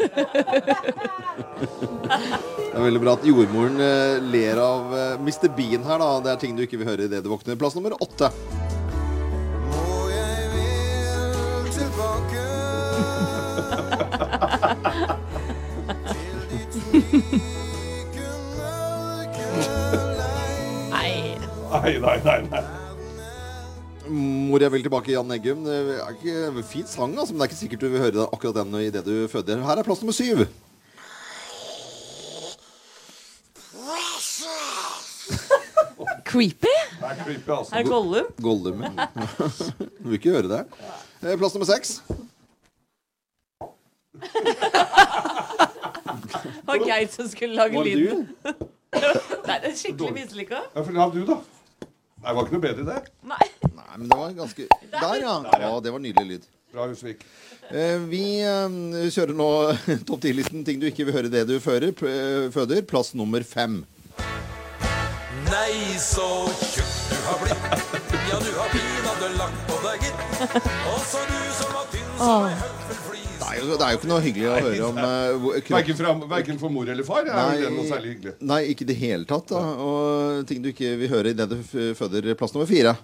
Det 2.76 2.82
er 2.82 2.84
veldig 2.84 3.00
bra 3.00 3.12
at 3.16 3.24
jordmoren 3.24 3.80
eh, 3.80 4.18
ler 4.20 4.58
av 4.60 4.90
eh, 4.92 5.14
Mr. 5.22 5.48
Bean 5.56 5.86
her, 5.86 5.96
da. 6.02 6.08
Det 6.20 6.30
er 6.34 6.40
ting 6.42 6.58
du 6.58 6.66
ikke 6.66 6.76
vil 6.82 6.90
høre 6.90 7.06
idet 7.08 7.22
du 7.24 7.30
våkner. 7.32 7.56
Plass 7.56 7.72
nummer 7.78 7.96
åtte. 8.04 8.28
Nei. 20.90 21.36
Nei, 21.70 21.98
nei, 21.98 22.18
nei. 22.24 22.40
nei. 22.50 22.64
Mor 24.06 24.62
jeg 24.62 24.70
vil 24.72 24.84
tilbake, 24.86 25.10
Jan 25.16 25.32
Eggum. 25.34 25.64
Det 25.66 25.76
er 25.96 26.12
ikke 26.14 26.36
en 26.52 26.60
fin 26.66 26.86
sang, 26.86 27.16
altså, 27.18 27.34
men 27.34 27.40
det 27.42 27.46
er 27.46 27.50
ikke 27.50 27.58
sikkert 27.64 27.82
du 27.82 27.88
vil 27.90 28.04
høre 28.04 28.28
akkurat 28.32 28.60
den 28.60 28.76
idet 28.84 29.02
du 29.06 29.16
føder. 29.32 29.64
Her 29.66 29.82
er 29.82 29.86
plass 29.86 30.02
nummer 30.04 30.14
syv. 30.16 30.44
Creepy? 36.26 36.74
Det 37.00 37.10
er 37.10 37.24
creepy, 37.24 37.50
altså. 37.50 37.74
Er 37.74 37.82
det 37.82 37.90
Gollum? 37.90 38.24
Gollum. 38.42 38.82
ja. 38.82 39.06
Du 40.02 40.08
vil 40.10 40.18
ikke 40.20 40.30
høre 40.36 40.48
det. 40.50 40.62
Eh, 41.22 41.36
Plass 41.38 41.54
nummer 41.54 41.66
seks. 41.68 42.00
Det 46.56 46.66
var 46.66 46.82
Geir 46.86 47.08
som 47.12 47.28
skulle 47.30 47.54
lage 47.54 47.76
Var 47.76 47.84
det 47.84 47.94
lyden. 47.96 48.26
du? 48.44 48.50
Nei, 49.46 49.56
det 49.62 49.70
er 49.70 49.76
skikkelig 49.76 50.12
mislykka. 50.16 50.60
Ja, 50.74 50.82
for 50.82 50.92
la 50.96 51.06
du, 51.12 51.20
da. 51.28 51.36
Nei, 51.86 52.28
det 52.30 52.36
var 52.36 52.46
ikke 52.46 52.56
noe 52.56 52.64
bedre 52.64 52.86
det. 52.88 53.00
Nei. 53.28 53.46
Nei, 53.76 53.90
men 53.98 54.06
det 54.10 54.18
var 54.18 54.32
ganske 54.36 54.66
Der, 54.92 55.16
ja. 55.22 55.34
ja 55.62 55.72
det 55.84 55.92
var 55.94 56.02
nydelig 56.02 56.26
lyd. 56.30 56.46
Bra, 56.74 56.86
Husvik. 56.90 57.22
Eh, 57.70 57.98
Vi 58.10 58.22
eh, 58.46 59.10
kjører 59.14 59.34
nå 59.36 59.48
topp 60.08 60.24
10-listen 60.24 60.64
ting 60.66 60.80
du 60.82 60.86
ikke 60.90 61.06
vil 61.08 61.16
høre 61.20 61.30
det 61.32 61.44
du 61.48 61.56
fører, 61.62 61.92
p- 61.96 62.10
eh, 62.10 62.48
føder. 62.54 62.82
Plass 62.88 63.12
nummer 63.18 63.42
fem. 63.46 63.82
Nei, 65.46 65.72
så 66.02 66.26
tjukk 66.58 66.92
du 67.06 67.16
har 67.28 67.38
blitt. 67.44 67.62
Ja, 68.26 68.36
du 68.42 68.50
har 68.58 68.68
pinadø 68.74 69.28
lagt 69.38 69.60
på 69.70 69.76
deg, 69.84 69.96
gitt. 70.08 70.18
Og 70.90 71.00
så 71.06 71.22
du 71.30 71.38
som 71.60 71.70
var 71.76 71.86
tynn 71.92 72.10
som 72.18 72.48
ei 72.48 72.56
flis. 72.58 72.85
Det 73.46 73.52
er, 73.52 73.58
jo, 73.62 73.76
det 73.78 73.84
er 73.86 73.90
jo 73.94 73.98
ikke 74.00 74.08
noe 74.10 74.22
hyggelig 74.24 74.46
å 74.50 74.54
høre 74.58 74.86
om 74.88 74.96
eh, 74.98 75.44
Verken, 75.70 75.94
fra, 75.98 76.14
verken 76.32 76.56
for 76.58 76.66
mor 76.74 76.88
eller 76.90 77.06
far 77.06 77.22
er 77.22 77.30
Nei. 77.30 77.60
det 77.62 77.68
noe 77.76 77.86
særlig 77.86 78.08
hyggelig. 78.16 78.32
Nei, 78.50 78.58
ikke 78.72 78.82
i 78.82 78.88
det 78.90 78.96
hele 78.98 79.22
tatt. 79.28 79.46
Da. 79.52 79.60
Og 79.86 80.42
ting 80.50 80.58
du 80.64 80.68
ikke 80.72 80.96
vil 80.98 81.12
høre 81.12 81.30
idet 81.30 81.46
du 81.52 81.54
føder. 81.94 82.26
Plass 82.34 82.50
nummer 82.56 82.66
fire. 82.66 82.96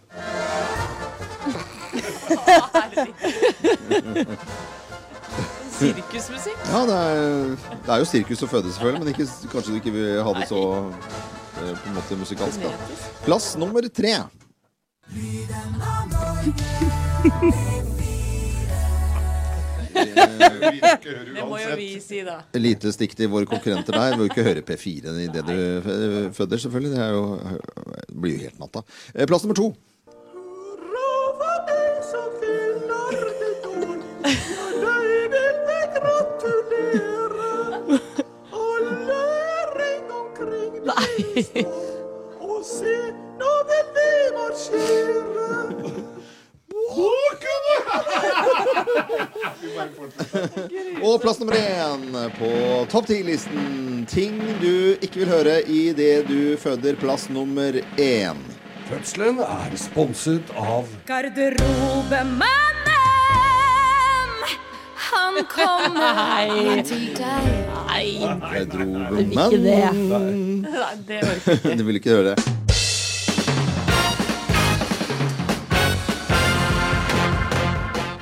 Sirkusmusikk. 5.79 6.57
Ja, 6.69 6.81
det 6.87 6.95
er, 6.95 7.57
det 7.87 7.95
er 7.95 7.99
jo 8.03 8.07
sirkus 8.07 8.43
å 8.45 8.49
føde, 8.51 8.71
selvfølgelig, 8.75 9.01
men 9.03 9.11
ikke, 9.15 9.27
kanskje 9.55 9.73
du 9.75 9.79
ikke 9.81 9.95
vil 9.97 10.21
ha 10.27 10.35
det 10.39 10.47
så 10.51 10.61
eh, 10.83 11.73
på 11.73 11.91
en 11.91 11.97
måte 11.99 12.19
musikalsk. 12.21 12.59
da. 12.63 12.69
Plass 13.27 13.47
nummer 13.61 13.83
tre. 13.91 14.15
Vi 15.13 15.47
av 15.51 15.63
høre 17.23 17.82
Det 20.03 21.45
må 21.49 21.59
jo 21.63 21.77
vi 21.79 21.89
si, 22.03 22.21
da. 22.27 22.41
Lite 22.59 22.93
stikk 22.95 23.15
til 23.19 23.31
våre 23.33 23.47
konkurrenter 23.51 23.97
der. 23.97 24.17
Må 24.19 24.27
jo 24.27 24.33
ikke 24.33 24.45
høre 24.47 24.63
P4 24.67 25.15
idet 25.29 25.47
du 25.47 25.55
f- 25.55 26.33
føder, 26.37 26.59
selvfølgelig. 26.65 26.93
Det, 26.97 27.01
er 27.01 27.11
jo, 27.17 27.25
det 28.11 28.21
blir 28.23 28.37
jo 28.37 28.45
helt 28.49 28.61
natta. 28.63 28.85
Eh, 29.15 29.27
Plass 29.27 29.45
nummer 29.47 29.59
to. 29.59 29.73
Nei. 40.87 41.55
Og 42.41 42.63
plass 51.23 51.39
nummer 51.41 51.55
én 51.55 52.31
på 52.39 52.51
topp 52.91 53.07
ti-listen. 53.07 54.07
Ting 54.11 54.41
du 54.61 54.97
ikke 55.01 55.23
vil 55.23 55.29
høre 55.31 55.61
i 55.71 55.93
det 55.97 56.27
du 56.29 56.57
føder. 56.61 56.97
Plass 57.01 57.29
nummer 57.31 57.73
én. 57.97 58.37
Fødselen 58.91 59.39
er 59.41 59.77
sponset 59.81 60.51
av 60.59 60.89
Garderobemannen, 61.09 62.43
han 65.13 65.39
kommer 65.49 66.83
til 66.91 67.07
deg. 67.17 67.47
Nei. 67.71 68.09
Garderobemannen. 68.21 69.31
dro 69.33 69.47
ikke 69.47 69.63
det. 69.63 69.87
Nei, 70.67 70.95
det 71.09 71.23
orker 71.23 71.55
jeg 71.55 71.63
ikke. 71.63 71.77
Du 71.81 71.87
vil 71.89 72.03
ikke 72.03 72.19
høre 72.19 72.35
det. 72.35 72.62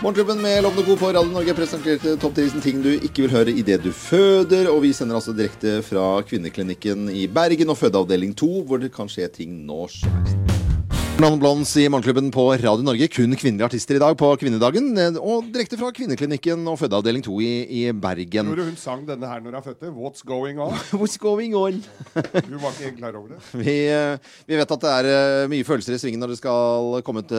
Morgenklubben 0.02 0.42
med 0.42 0.62
Lovende 0.62 0.82
Co. 0.82 0.96
på 0.96 1.08
Radio 1.12 1.28
Norge 1.28 1.52
presenterte 1.54 2.14
topp 2.16 2.38
10 2.40 2.62
ting 2.64 2.78
du 2.80 2.88
ikke 2.94 3.26
vil 3.26 3.34
høre 3.34 3.52
idet 3.52 3.82
du 3.84 3.90
føder. 3.92 4.70
Og 4.72 4.80
vi 4.86 4.94
sender 4.96 5.18
altså 5.18 5.34
direkte 5.36 5.82
fra 5.84 6.22
Kvinneklinikken 6.24 7.10
i 7.12 7.26
Bergen 7.28 7.68
og 7.68 7.76
fødeavdeling 7.82 8.32
2, 8.32 8.48
hvor 8.64 8.80
det 8.80 8.94
kan 8.96 9.12
skje 9.12 9.28
ting 9.34 9.60
nå 9.68 9.84
som 9.92 10.49
helst. 11.20 11.30
Blond 11.30 11.40
Blondes 11.40 11.76
i 11.76 11.84
Morgenklubben 11.88 12.30
på 12.32 12.46
Radio 12.56 12.80
Norge. 12.82 13.06
Kun 13.12 13.34
kvinnelige 13.36 13.66
artister 13.66 13.96
i 13.96 14.00
dag 14.00 14.16
på 14.16 14.28
kvinnedagen. 14.40 14.96
eh, 14.96 15.18
Og 15.20 15.52
direkte 15.52 15.76
fra 15.76 15.90
Kvinneklinikken 15.92 16.66
og 16.66 16.78
fødeavdeling 16.78 17.22
2 17.22 17.40
i, 17.40 17.50
i 17.68 17.92
Bergen. 17.92 18.46
Tror 18.46 18.56
du 18.56 18.64
hun 18.64 18.76
sang 18.76 19.04
denne 19.06 19.28
her 19.28 19.40
når 19.40 19.58
hun 19.58 19.62
fødte? 19.62 19.90
What's 19.92 20.24
going 20.24 20.58
on? 20.58 20.72
What's 21.00 21.18
going 21.18 21.54
on? 21.54 21.82
du 22.48 22.56
var 22.56 22.72
ikke 22.72 22.96
klar 22.96 23.12
over 23.16 23.34
det. 23.34 23.40
Vi, 23.60 23.88
eh, 23.92 24.16
vi 24.48 24.56
vet 24.56 24.70
at 24.72 24.80
det 24.80 24.90
er 24.94 25.08
eh, 25.10 25.48
mye 25.52 25.66
følelser 25.66 25.94
i 25.94 26.00
svingen 26.00 26.20
når 26.24 26.32
det 26.32 26.38
skal 26.40 27.02
komme 27.04 27.20
et 27.20 27.34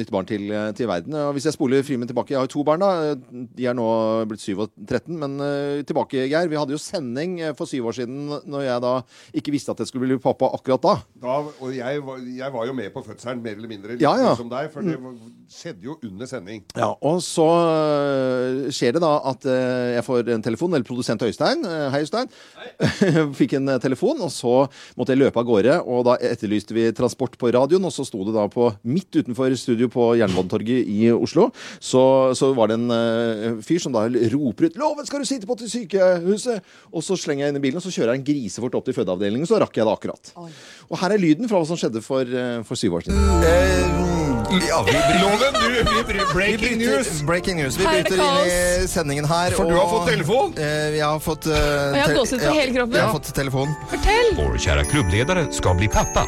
nytt 0.00 0.10
barn 0.10 0.24
til, 0.24 0.48
til 0.72 0.88
verden. 0.88 1.12
Og 1.12 1.36
hvis 1.36 1.44
jeg 1.44 1.56
spoler 1.58 1.84
filmen 1.84 2.08
tilbake 2.08 2.32
Jeg 2.32 2.40
har 2.40 2.48
jo 2.48 2.54
to 2.56 2.64
barn, 2.64 2.80
da. 2.80 3.14
De 3.30 3.68
er 3.68 3.76
nå 3.76 3.84
blitt 4.30 4.40
7 4.40 4.64
og 4.64 4.72
13. 4.80 5.12
Men 5.12 5.36
tilbake, 5.84 6.24
Geir. 6.24 6.48
Vi 6.48 6.56
hadde 6.56 6.72
jo 6.72 6.80
sending 6.80 7.36
for 7.58 7.68
syv 7.68 7.90
år 7.92 8.00
siden 8.00 8.32
når 8.48 8.64
jeg 8.64 8.84
da 8.86 8.94
ikke 9.36 9.52
visste 9.52 9.76
at 9.76 9.84
jeg 9.84 9.92
skulle 9.92 10.08
bli 10.08 10.20
pappa 10.22 10.48
akkurat 10.56 10.88
da. 10.88 10.96
da 11.20 11.38
og 11.44 11.68
jeg 11.76 12.00
var, 12.06 12.24
jeg 12.24 12.52
var 12.54 12.66
jo 12.70 12.76
med 12.76 12.92
på 12.94 13.04
fødselen 13.04 13.25
leseren 13.26 13.42
mer 13.42 13.56
eller 13.56 13.68
mindre 13.68 13.96
Ja, 14.00 14.14
ja. 14.20 14.34
som 14.36 14.48
deg, 14.50 14.70
for 14.72 14.82
det 14.82 14.96
skjedde 15.50 15.84
jo 15.84 15.96
under 16.02 16.26
sending. 16.26 16.64
Ja, 16.76 16.88
og 17.00 17.20
så 17.22 17.46
øh, 17.46 18.72
skjer 18.74 18.96
det 18.96 19.02
da 19.02 19.12
at 19.30 19.46
øh, 19.46 19.94
jeg 19.94 20.04
får 20.04 20.30
en 20.34 20.42
telefon, 20.42 20.74
eller 20.74 20.86
produsent 20.86 21.22
Øystein, 21.22 21.64
øh, 21.64 21.90
hei 21.92 22.02
Øystein, 22.02 22.30
fikk 23.38 23.56
en 23.60 23.70
telefon, 23.82 24.20
og 24.20 24.32
så 24.34 24.66
måtte 24.96 25.14
jeg 25.14 25.22
løpe 25.22 25.38
av 25.38 25.46
gårde, 25.46 25.78
og 25.86 26.04
da 26.08 26.16
etterlyste 26.20 26.74
vi 26.74 26.88
transport 26.96 27.36
på 27.38 27.50
radioen, 27.54 27.84
og 27.86 27.94
så 27.94 28.04
sto 28.06 28.24
det 28.26 28.34
da 28.34 28.46
på, 28.50 28.72
midt 28.82 29.20
utenfor 29.20 29.54
studio 29.58 29.88
på 29.92 30.14
Jernbanetorget 30.18 30.90
i 30.90 31.12
Oslo, 31.14 31.50
så, 31.78 32.34
så 32.36 32.52
var 32.56 32.72
det 32.72 32.80
en 32.80 33.62
fyr 33.62 33.82
som 33.82 33.94
da 33.94 34.06
roper 34.34 34.68
ut, 34.68 34.76
Loven 34.76 35.06
skal 35.06 35.22
du 35.22 35.28
sitte 35.28 35.48
på 35.48 35.56
til 35.58 35.70
sykehuset! 35.70 36.64
Og 36.92 37.04
så 37.04 37.16
slenger 37.18 37.46
jeg 37.46 37.54
inn 37.54 37.60
i 37.60 37.64
bilen, 37.64 37.80
og 37.80 37.86
så 37.86 37.92
kjører 37.94 38.14
jeg 38.14 38.22
en 38.22 38.26
grisefort 38.26 38.76
opp 38.78 38.86
til 38.88 38.96
fødeavdelingen, 38.98 39.48
så 39.48 39.60
rakk 39.62 39.78
jeg 39.78 39.86
det 39.86 39.94
akkurat. 39.94 40.32
Og 40.90 40.98
her 41.00 41.14
er 41.14 41.22
lyden 41.22 41.48
fra 41.50 41.62
hva 41.62 41.68
som 41.68 41.78
skjedde 41.80 42.02
for, 42.04 42.36
for 42.66 42.78
syv 42.78 42.98
år 42.98 43.06
siden. 43.06 43.15
Ja, 44.68 44.84
vi 44.86 44.92
Loven, 45.22 45.52
du, 45.52 45.84
vi 45.96 46.04
bryter 46.04 46.34
breaking 46.34 46.78
news! 46.78 47.22
Breaking 47.22 47.56
news. 47.56 47.78
Vi 47.78 47.84
er 47.84 47.90
bryter 47.90 48.22
inn 48.22 48.84
i 48.84 48.88
sendingen 48.88 49.24
her. 49.28 49.56
For 49.56 49.68
du 49.68 49.76
har 49.76 49.88
fått 49.90 50.08
telefon? 50.10 50.54
Eh, 50.58 50.90
vi 50.94 51.00
har 51.00 51.20
fått 51.20 51.48
eh, 51.50 51.56
jeg 51.56 52.02
har 52.04 52.14
gåsehud 52.16 52.44
på 52.46 52.54
hele 52.54 52.76
kroppen. 52.76 52.96
Jeg 52.98 53.08
har 53.08 53.16
fått 53.18 53.32
telefon. 53.36 53.74
Fortell! 53.92 54.32
Vår 54.38 54.56
kjære 54.66 54.86
klubbledare 54.92 55.46
skal 55.56 55.78
bli 55.80 55.90
pappa. 55.92 56.26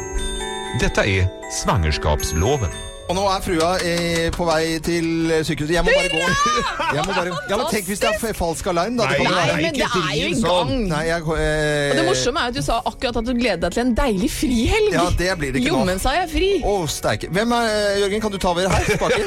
Dette 0.81 1.05
er 1.05 1.29
svangerskapsloven. 1.61 2.88
Og 3.09 3.15
nå 3.17 3.23
er 3.25 3.39
frua 3.41 3.69
eh, 3.81 4.27
på 4.35 4.45
vei 4.45 4.75
til 4.85 5.31
sykehuset. 5.47 5.71
Jeg 5.73 5.81
må 5.87 5.89
bare 5.95 6.09
gå. 6.13 6.19
Jeg 6.97 7.03
må 7.07 7.13
bare, 7.15 7.31
ja, 7.49 7.57
men 7.57 7.65
tenk 7.71 7.87
hvis 7.89 7.99
det 8.03 8.09
er 8.29 8.33
falsk 8.37 8.67
alarm, 8.69 8.95
da. 8.99 9.07
Det 9.09 9.17
kan 9.17 9.25
jo 9.25 9.31
Nei, 9.33 9.45
være- 9.49 9.61
men 9.63 9.73
det 9.73 9.87
er 9.87 10.13
jo 10.19 10.27
i 10.29 10.41
gang. 10.43 10.71
Nei, 10.91 11.01
jeg, 11.07 11.21
eh, 11.21 11.89
Og 11.89 11.97
det 11.99 12.05
morsomme 12.07 12.43
er 12.43 12.53
at 12.53 12.57
du 12.57 12.61
sa 12.65 12.77
akkurat 12.91 13.17
at 13.21 13.25
du 13.25 13.33
gleder 13.37 13.61
deg 13.65 13.73
til 13.77 13.83
en 13.87 13.93
deilig 13.97 14.29
frihelg. 14.33 14.93
Ja, 14.93 15.05
det 15.21 15.29
blir 15.41 15.53
det 15.53 15.61
ikke 15.63 15.73
nå. 15.73 15.79
Jommen 15.81 16.01
sa 16.01 16.13
jeg 16.19 16.29
fri. 16.33 16.49
Å, 16.65 16.75
steike. 16.89 17.29
Hvem 17.33 17.53
er 17.57 17.71
eh, 17.73 17.99
Jørgen, 18.03 18.21
kan 18.27 18.31
du 18.33 18.37
ta 18.41 18.53
over 18.53 18.69
her? 18.69 18.89
Spaken? 18.93 19.25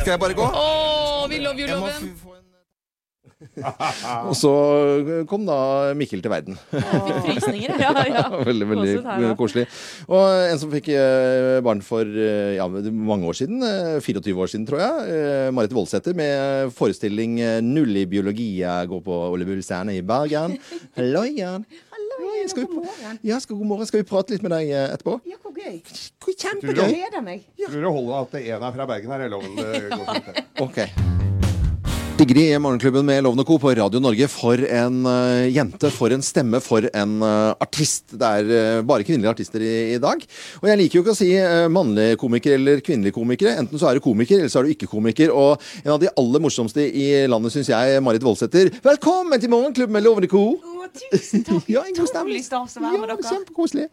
Skal 0.00 0.12
jeg 0.14 0.20
bare 0.24 0.38
gå? 0.40 0.48
Å, 0.48 1.28
vi 1.32 1.42
love 1.44 1.60
you, 1.60 1.68
Jeg 1.68 1.76
må 1.80 1.88
loven. 1.88 2.08
f- 2.08 2.24
få 2.24 2.32
en 2.33 2.33
Og 4.28 4.34
så 4.38 4.52
kom 5.30 5.44
da 5.48 5.92
Mikkel 5.98 6.22
til 6.24 6.32
verden. 6.32 6.58
Fikk 6.70 7.20
frysninger. 7.28 7.74
Ja, 7.84 7.90
ja. 8.08 8.22
veldig, 8.46 8.66
veldig 8.70 8.92
her, 9.04 9.34
koselig. 9.38 9.64
Og 10.08 10.22
en 10.24 10.60
som 10.60 10.70
fikk 10.72 10.88
eh, 10.94 11.58
barn 11.64 11.82
for 11.84 12.06
eh, 12.06 12.54
ja, 12.56 12.66
mange 12.68 13.28
år 13.28 13.36
siden, 13.38 13.62
eh, 13.66 13.98
24 14.04 14.44
år 14.44 14.52
siden 14.52 14.66
tror 14.68 14.80
jeg, 14.80 15.54
Marit 15.54 15.74
Voldsæter 15.74 16.16
med 16.16 16.72
forestilling 16.76 17.36
Null 17.66 17.96
i 18.02 18.06
biologi. 18.10 18.48
Jeg 18.62 18.88
går 18.90 19.02
på 19.04 19.18
Ole 19.32 19.48
Bull 19.48 19.62
Scene 19.64 19.96
i 19.98 20.04
Bergen. 20.06 20.56
Hallo, 20.98 21.24
igjen. 21.28 21.66
Skal 22.48 22.66
vi, 22.68 22.80
ja, 23.24 23.38
skal, 23.40 23.56
god 23.56 23.66
morgen. 23.66 23.88
Skal 23.88 24.02
vi 24.02 24.08
prate 24.08 24.34
litt 24.34 24.44
med 24.44 24.52
deg 24.54 24.70
etterpå? 24.76 25.18
Ja, 25.28 25.40
hvor 25.42 25.56
gøy. 25.56 25.80
Kjempegøy! 26.24 27.40
Tror 27.64 27.80
du 27.80 27.90
holder 27.90 28.16
at 28.20 28.36
det 28.36 28.46
en 28.52 28.68
er 28.68 28.78
fra 28.78 28.88
Bergen 28.92 29.16
her, 29.16 29.26
eller 29.26 29.36
Loven? 29.38 29.56
Det 29.58 29.84
går 29.96 30.08
fint, 30.12 30.32
det. 30.32 30.48
Ok. 30.64 31.23
Digri 32.14 32.44
i 32.54 32.58
Morgenklubben 32.58 33.06
med 33.06 33.24
Lovende 33.24 33.44
Co. 33.44 33.56
på 33.58 33.72
Radio 33.74 33.98
Norge. 33.98 34.28
For 34.30 34.60
en 34.70 35.00
uh, 35.02 35.50
jente, 35.50 35.88
for 35.90 36.14
en 36.14 36.22
stemme, 36.22 36.60
for 36.62 36.86
en 36.94 37.16
uh, 37.18 37.56
artist. 37.58 38.14
Det 38.14 38.28
er 38.28 38.52
uh, 38.78 38.84
bare 38.86 39.02
kvinnelige 39.02 39.32
artister 39.32 39.64
i, 39.66 39.72
i 39.96 39.98
dag. 39.98 40.22
Og 40.60 40.68
jeg 40.70 40.78
liker 40.78 41.00
jo 41.00 41.02
ikke 41.02 41.14
å 41.16 41.18
si 41.18 41.32
uh, 41.34 41.66
mannlige 41.74 42.20
komikere 42.20 42.60
eller 42.60 42.84
kvinnelige 42.86 43.16
komikere. 43.16 43.56
Enten 43.58 43.82
så 43.82 43.90
er 43.90 43.98
du 43.98 44.04
komiker, 44.04 44.38
eller 44.38 44.52
så 44.52 44.62
er 44.62 44.68
du 44.68 44.76
ikke 44.76 44.92
komiker. 44.92 45.34
Og 45.34 45.58
en 45.82 45.96
av 45.96 45.98
de 46.04 46.12
aller 46.14 46.44
morsomste 46.46 46.86
i 46.86 47.08
landet, 47.26 47.56
syns 47.56 47.72
jeg, 47.74 47.98
Marit 48.06 48.22
Voldsæter. 48.22 48.70
Velkommen 48.86 49.42
til 49.42 49.50
Morgenklubben 49.50 49.98
med 49.98 50.06
Lovende 50.06 50.30
Co. 50.30 50.46
Tusen 50.94 51.44
takk. 51.46 51.66
Ja. 51.74 51.82
Utrolig 51.90 52.44
stas 52.44 52.76
å 52.78 52.82
være 52.82 53.00
med 53.00 53.10
dere. 53.10 53.26
kjempekoselig. 53.26 53.86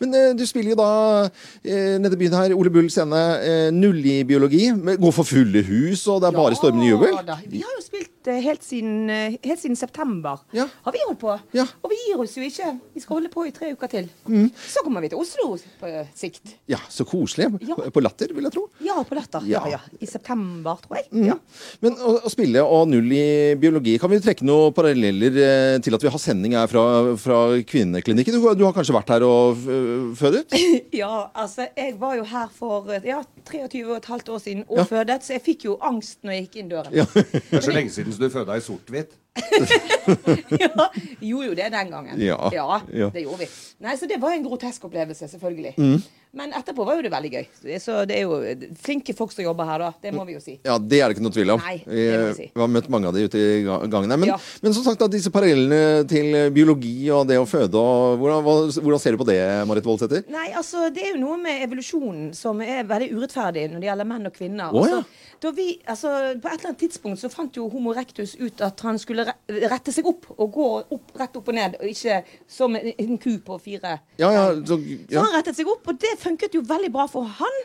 Men 0.00 0.14
uh, 0.14 0.30
du 0.38 0.44
spiller 0.48 0.72
jo 0.72 0.78
da 0.80 0.90
uh, 1.26 1.94
nede 2.00 2.16
i 2.16 2.20
byen 2.20 2.36
her, 2.38 2.54
Ole 2.56 2.72
Bull 2.72 2.88
scene, 2.92 3.22
uh, 3.42 3.68
null 3.74 4.00
i 4.06 4.20
biologi. 4.28 4.68
Går 4.72 5.14
for 5.14 5.28
fulle 5.28 5.64
hus, 5.66 6.06
og 6.12 6.22
det 6.22 6.30
er 6.30 6.38
bare 6.38 6.58
stormende 6.58 6.88
jubel. 6.88 7.16
Da. 7.26 7.38
Vi 7.44 7.62
har 7.64 7.76
jo 7.76 7.84
spilt 7.84 8.12
helt 8.26 8.64
siden, 8.66 9.06
helt 9.06 9.60
siden 9.60 9.76
september. 9.78 10.40
Ja. 10.56 10.64
Har 10.82 10.94
vi 10.94 11.02
holdt 11.04 11.20
på. 11.20 11.34
Ja. 11.54 11.62
Og 11.86 11.92
vi 11.92 11.98
gir 12.08 12.22
oss 12.24 12.32
jo 12.34 12.42
ikke. 12.42 12.72
Vi 12.96 13.02
skal 13.04 13.20
holde 13.20 13.30
på 13.30 13.44
i 13.46 13.52
tre 13.54 13.68
uker 13.76 13.92
til. 13.92 14.08
Mm. 14.26 14.48
Så 14.50 14.82
kommer 14.82 15.04
vi 15.04 15.12
til 15.12 15.20
Oslo 15.22 15.52
på 15.78 15.90
sikt. 16.18 16.56
Ja, 16.66 16.80
så 16.90 17.06
koselig. 17.06 17.52
Ja. 17.68 17.76
På 17.94 18.02
Latter, 18.02 18.32
vil 18.34 18.48
jeg 18.48 18.56
tro. 18.56 18.64
Ja, 18.82 18.96
på 19.06 19.14
Latter. 19.14 19.46
Ja. 19.46 19.62
I 20.02 20.08
september, 20.10 20.80
tror 20.82 20.98
jeg. 20.98 21.06
Mm. 21.12 21.28
Ja. 21.28 21.38
Men 21.84 22.00
å, 22.02 22.16
å 22.26 22.32
spille 22.32 22.64
og 22.66 22.90
null 22.90 23.14
i 23.14 23.54
biologi, 23.62 23.94
kan 24.02 24.10
vi 24.10 24.18
trekke 24.24 24.46
noen 24.48 24.74
paralleller 24.74 25.38
til 25.86 25.94
at 25.94 26.08
vi 26.08 26.10
har 26.10 26.22
sending 26.22 26.45
her 26.54 26.66
fra, 26.70 26.84
fra 27.18 27.38
Kvinneklinikken? 27.66 28.34
Du, 28.38 28.54
du 28.54 28.64
har 28.64 28.72
kanskje 28.76 28.94
vært 28.94 29.08
her 29.16 29.24
og 29.26 29.56
f- 29.56 30.14
fødet? 30.20 30.54
ja, 31.02 31.26
altså 31.34 31.66
jeg 31.76 31.96
var 32.00 32.14
jo 32.20 32.24
her 32.24 32.48
for 32.54 32.92
ja, 33.04 33.22
23 33.50 33.84
og 33.90 33.96
et 33.96 34.04
halvt 34.04 34.28
år 34.28 34.38
siden 34.38 34.64
og 34.68 34.78
Ja. 34.78 34.84
fødet, 34.84 35.22
så 35.26 35.32
jeg 35.32 35.42
fikk 35.42 35.64
jo 35.64 35.78
angst 35.82 36.18
når 36.22 36.32
jeg 36.38 36.46
gikk 36.46 36.56
inn 36.62 36.68
døren. 36.70 36.92
Ja. 36.94 37.04
Det 37.14 37.42
er 37.50 37.60
så 37.66 37.74
lenge 37.74 37.90
siden 37.90 38.12
så 38.12 38.22
du 38.22 38.30
føda 38.30 38.56
i 38.56 38.60
sort-hvitt. 38.60 39.16
ja, 40.62 40.86
gjorde 41.20 41.48
jo 41.50 41.56
det 41.58 41.70
den 41.72 41.90
gangen. 41.90 42.20
Ja, 42.20 42.38
ja. 42.52 43.10
det 43.12 43.24
gjorde 43.26 43.44
vi. 43.44 43.48
Nei, 43.84 43.96
Så 43.96 44.08
det 44.08 44.20
var 44.22 44.32
en 44.36 44.44
grotesk 44.46 44.84
opplevelse, 44.88 45.28
selvfølgelig. 45.28 45.74
Mm. 45.76 45.98
Men 46.36 46.52
etterpå 46.52 46.84
var 46.84 46.98
jo 46.98 47.04
det 47.06 47.10
veldig 47.12 47.30
gøy. 47.32 47.44
Så 47.80 48.02
det 48.08 48.18
er 48.18 48.26
jo 48.26 48.36
flinke 48.84 49.14
folk 49.16 49.32
som 49.32 49.44
jobber 49.46 49.68
her, 49.70 49.80
da. 49.86 49.90
Det 50.02 50.12
må 50.12 50.26
vi 50.28 50.34
jo 50.34 50.40
si. 50.42 50.58
Ja, 50.66 50.76
det 50.76 50.98
er 51.00 51.08
det 51.08 51.16
ikke 51.16 51.24
noe 51.24 51.32
tvil 51.32 51.52
om. 51.54 51.62
Nei, 51.64 51.78
det 51.86 52.06
må 52.12 52.26
vi 52.26 52.34
si. 52.36 52.48
vi 52.52 52.60
har 52.60 52.72
møtt 52.74 52.90
mange 52.92 53.08
av 53.08 53.16
de 53.16 53.24
ute 53.24 53.40
i 53.40 53.62
gangen 53.64 54.12
her. 54.12 54.20
Men, 54.20 54.28
Ja. 54.34 54.36
men 54.64 54.74
som 54.76 54.84
sagt, 54.84 55.00
da, 55.00 55.08
disse 55.08 55.32
parallellene 55.32 56.04
til 56.10 56.36
biologi 56.52 57.08
og 57.14 57.24
det 57.30 57.38
å 57.40 57.46
føde, 57.48 57.80
og, 57.80 58.18
hvordan, 58.20 58.44
hvordan 58.84 59.00
ser 59.00 59.16
du 59.16 59.22
på 59.22 59.28
det, 59.30 59.40
Marit 59.70 59.88
Voldsæter? 59.88 60.26
Nei, 60.32 60.50
altså 60.52 60.90
Det 60.92 61.06
er 61.06 61.14
jo 61.14 61.22
noe 61.22 61.38
med 61.40 61.64
evolusjonen 61.64 62.34
som 62.36 62.60
er 62.64 62.84
veldig 62.88 63.12
urettferdig 63.16 63.70
når 63.72 63.80
det 63.80 63.88
gjelder 63.90 64.10
menn 64.12 64.28
og 64.28 64.36
kvinner. 64.36 64.76
Oh, 64.76 64.84
ja. 64.84 65.00
altså, 65.00 65.35
vi, 65.56 65.66
altså, 65.84 66.08
på 66.42 66.48
et 66.48 66.58
eller 66.58 66.70
annet 66.70 66.80
tidspunkt 66.80 67.20
så 67.20 67.30
fant 67.32 67.56
jo 67.56 67.68
Homo 67.72 67.92
rectus 67.96 68.34
ut 68.40 68.60
at 68.64 68.80
han 68.86 68.98
skulle 68.98 69.26
rette 69.48 69.92
seg 69.94 70.06
opp 70.08 70.28
og 70.36 70.52
gå 70.54 70.68
opp, 70.96 71.12
rett 71.20 71.36
opp 71.38 71.50
og 71.52 71.56
ned, 71.58 71.76
og 71.80 71.90
ikke 71.90 72.20
som 72.50 72.76
en, 72.78 73.18
ku 73.22 73.36
på 73.44 73.58
fire. 73.62 73.98
Ja, 74.20 74.30
ja, 74.32 74.46
så, 74.66 74.78
Så 74.78 75.22
han 75.22 75.34
rettet 75.36 75.58
seg 75.58 75.68
opp, 75.70 75.86
og 75.86 76.00
det 76.02 76.16
funket 76.22 76.56
jo 76.56 76.64
veldig 76.66 76.92
bra 76.94 77.06
for 77.10 77.28
han. 77.40 77.60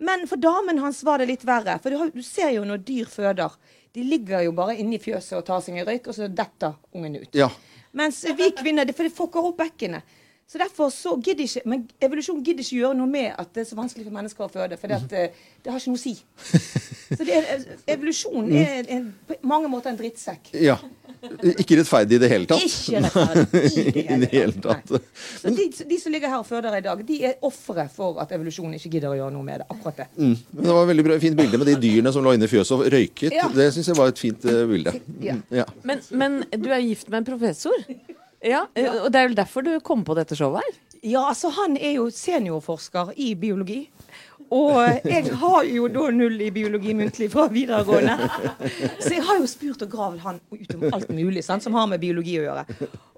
Men 0.00 0.24
for 0.28 0.40
damen 0.40 0.80
hans 0.80 1.02
var 1.04 1.20
det 1.20 1.28
litt 1.28 1.44
verre. 1.44 1.76
For 1.82 1.92
du, 1.92 1.98
har, 2.00 2.12
du 2.14 2.22
ser 2.24 2.54
jo 2.56 2.64
når 2.64 2.84
dyr 2.88 3.10
føder. 3.10 3.58
De 3.92 4.04
ligger 4.06 4.46
jo 4.46 4.54
bare 4.56 4.78
inni 4.80 5.00
fjøset 5.02 5.36
og 5.40 5.44
tar 5.48 5.60
seg 5.64 5.76
en 5.76 5.88
røyk, 5.88 6.08
og 6.08 6.16
så 6.16 6.30
detter 6.30 6.78
ungen 6.96 7.20
ut. 7.20 7.34
ja. 7.36 7.50
Mens 7.92 8.20
vi 8.38 8.52
kvinner, 8.54 8.86
det, 8.86 8.94
for 8.94 9.02
det 9.02 9.10
fucker 9.16 9.46
opp 9.48 9.56
bekkenet. 9.58 10.06
Så 10.50 10.58
derfor 10.58 10.88
så 10.90 11.14
gidder 11.24 11.46
ikke 11.46 11.60
Men 11.64 11.84
evolusjon 12.02 12.40
gidder 12.44 12.64
ikke 12.64 12.80
gjøre 12.80 12.96
noe 12.98 13.06
med 13.10 13.34
at 13.38 13.52
det 13.54 13.62
er 13.62 13.68
så 13.68 13.76
vanskelig 13.78 14.08
for 14.08 14.14
mennesker 14.16 14.46
å 14.46 14.50
føde. 14.50 14.78
For 14.80 14.90
det, 14.90 14.96
at, 15.04 15.12
eh, 15.14 15.44
det 15.62 15.70
har 15.70 15.78
ikke 15.78 15.92
noe 15.92 16.00
å 16.00 16.02
si. 16.02 16.16
Så 17.18 17.26
det 17.26 17.36
er, 17.36 17.62
evolusjon 17.90 18.50
er 18.54 18.90
en, 18.96 19.06
på 19.26 19.36
mange 19.46 19.70
måter 19.70 19.92
en 19.92 20.00
drittsekk. 20.00 20.52
ja. 20.58 20.78
Ikke 21.20 21.76
rettferdig 21.76 22.16
i 22.16 22.20
det 22.22 22.28
hele 22.32 22.46
tatt. 22.48 22.62
Ikke 22.64 23.00
rettferdig 23.04 23.60
i 23.60 23.82
det 23.92 24.04
I 24.14 24.18
det 24.22 24.28
hele 24.32 24.62
tatt. 24.64 24.92
Så 25.42 25.52
de, 25.52 25.66
de 25.90 25.98
som 26.00 26.14
ligger 26.14 26.32
her 26.32 26.40
og 26.40 26.46
føder 26.48 26.78
i 26.78 26.84
dag, 26.86 27.02
de 27.06 27.18
er 27.28 27.34
ofre 27.44 27.84
for 27.92 28.22
at 28.22 28.32
evolusjonen 28.32 28.78
ikke 28.78 28.94
gidder 28.94 29.12
å 29.12 29.18
gjøre 29.18 29.34
noe 29.34 29.44
med 29.44 29.60
det. 29.60 29.66
Akkurat 29.74 30.00
det. 30.00 30.06
Mm. 30.16 30.32
Men 30.54 30.68
det 30.70 30.76
var 30.78 30.86
et 30.86 30.92
veldig 30.94 31.04
bra, 31.10 31.18
fint 31.26 31.36
bilde 31.42 31.60
med 31.60 31.68
de 31.68 31.76
dyrene 31.82 32.14
som 32.14 32.24
lå 32.24 32.32
inne 32.38 32.48
i 32.48 32.52
fjøset 32.54 32.76
og 32.78 32.86
røyket. 32.94 33.36
Ja. 33.36 33.50
Det 33.52 33.68
syns 33.76 33.92
jeg 33.92 34.00
var 34.00 34.14
et 34.14 34.22
fint 34.22 34.48
uh, 34.48 34.62
bilde. 34.70 34.96
Ja. 35.26 35.36
Ja. 35.60 35.68
Men, 35.86 36.00
men 36.10 36.40
du 36.56 36.70
er 36.72 36.80
gift 36.86 37.12
med 37.12 37.20
en 37.20 37.28
professor? 37.34 37.84
Ja, 38.40 38.64
eh, 38.74 38.88
og 39.04 39.10
det 39.12 39.20
er 39.20 39.28
vel 39.28 39.36
derfor 39.38 39.64
du 39.66 39.74
kom 39.84 40.04
på 40.06 40.16
dette 40.16 40.38
showet 40.38 40.64
her? 40.64 40.78
Ja, 41.00 41.26
altså 41.30 41.50
han 41.56 41.76
er 41.80 41.96
jo 41.96 42.10
seniorforsker 42.12 43.14
i 43.16 43.34
biologi. 43.40 43.84
Og 44.50 45.06
jeg 45.06 45.30
har 45.38 45.66
jo 45.68 45.86
da 45.92 46.08
null 46.10 46.40
i 46.42 46.50
biologi 46.50 46.94
muntlig 46.98 47.28
fra 47.30 47.46
videregående. 47.52 48.16
Så 49.04 49.12
jeg 49.14 49.22
har 49.28 49.38
jo 49.38 49.46
spurt 49.46 49.84
og 49.86 49.92
gravd 49.92 50.24
han 50.24 50.40
ut 50.50 50.74
om 50.74 50.86
alt 50.90 51.12
mulig 51.14 51.44
sant, 51.46 51.62
som 51.62 51.76
har 51.78 51.86
med 51.86 52.02
biologi 52.02 52.34
å 52.40 52.48
gjøre. 52.48 52.64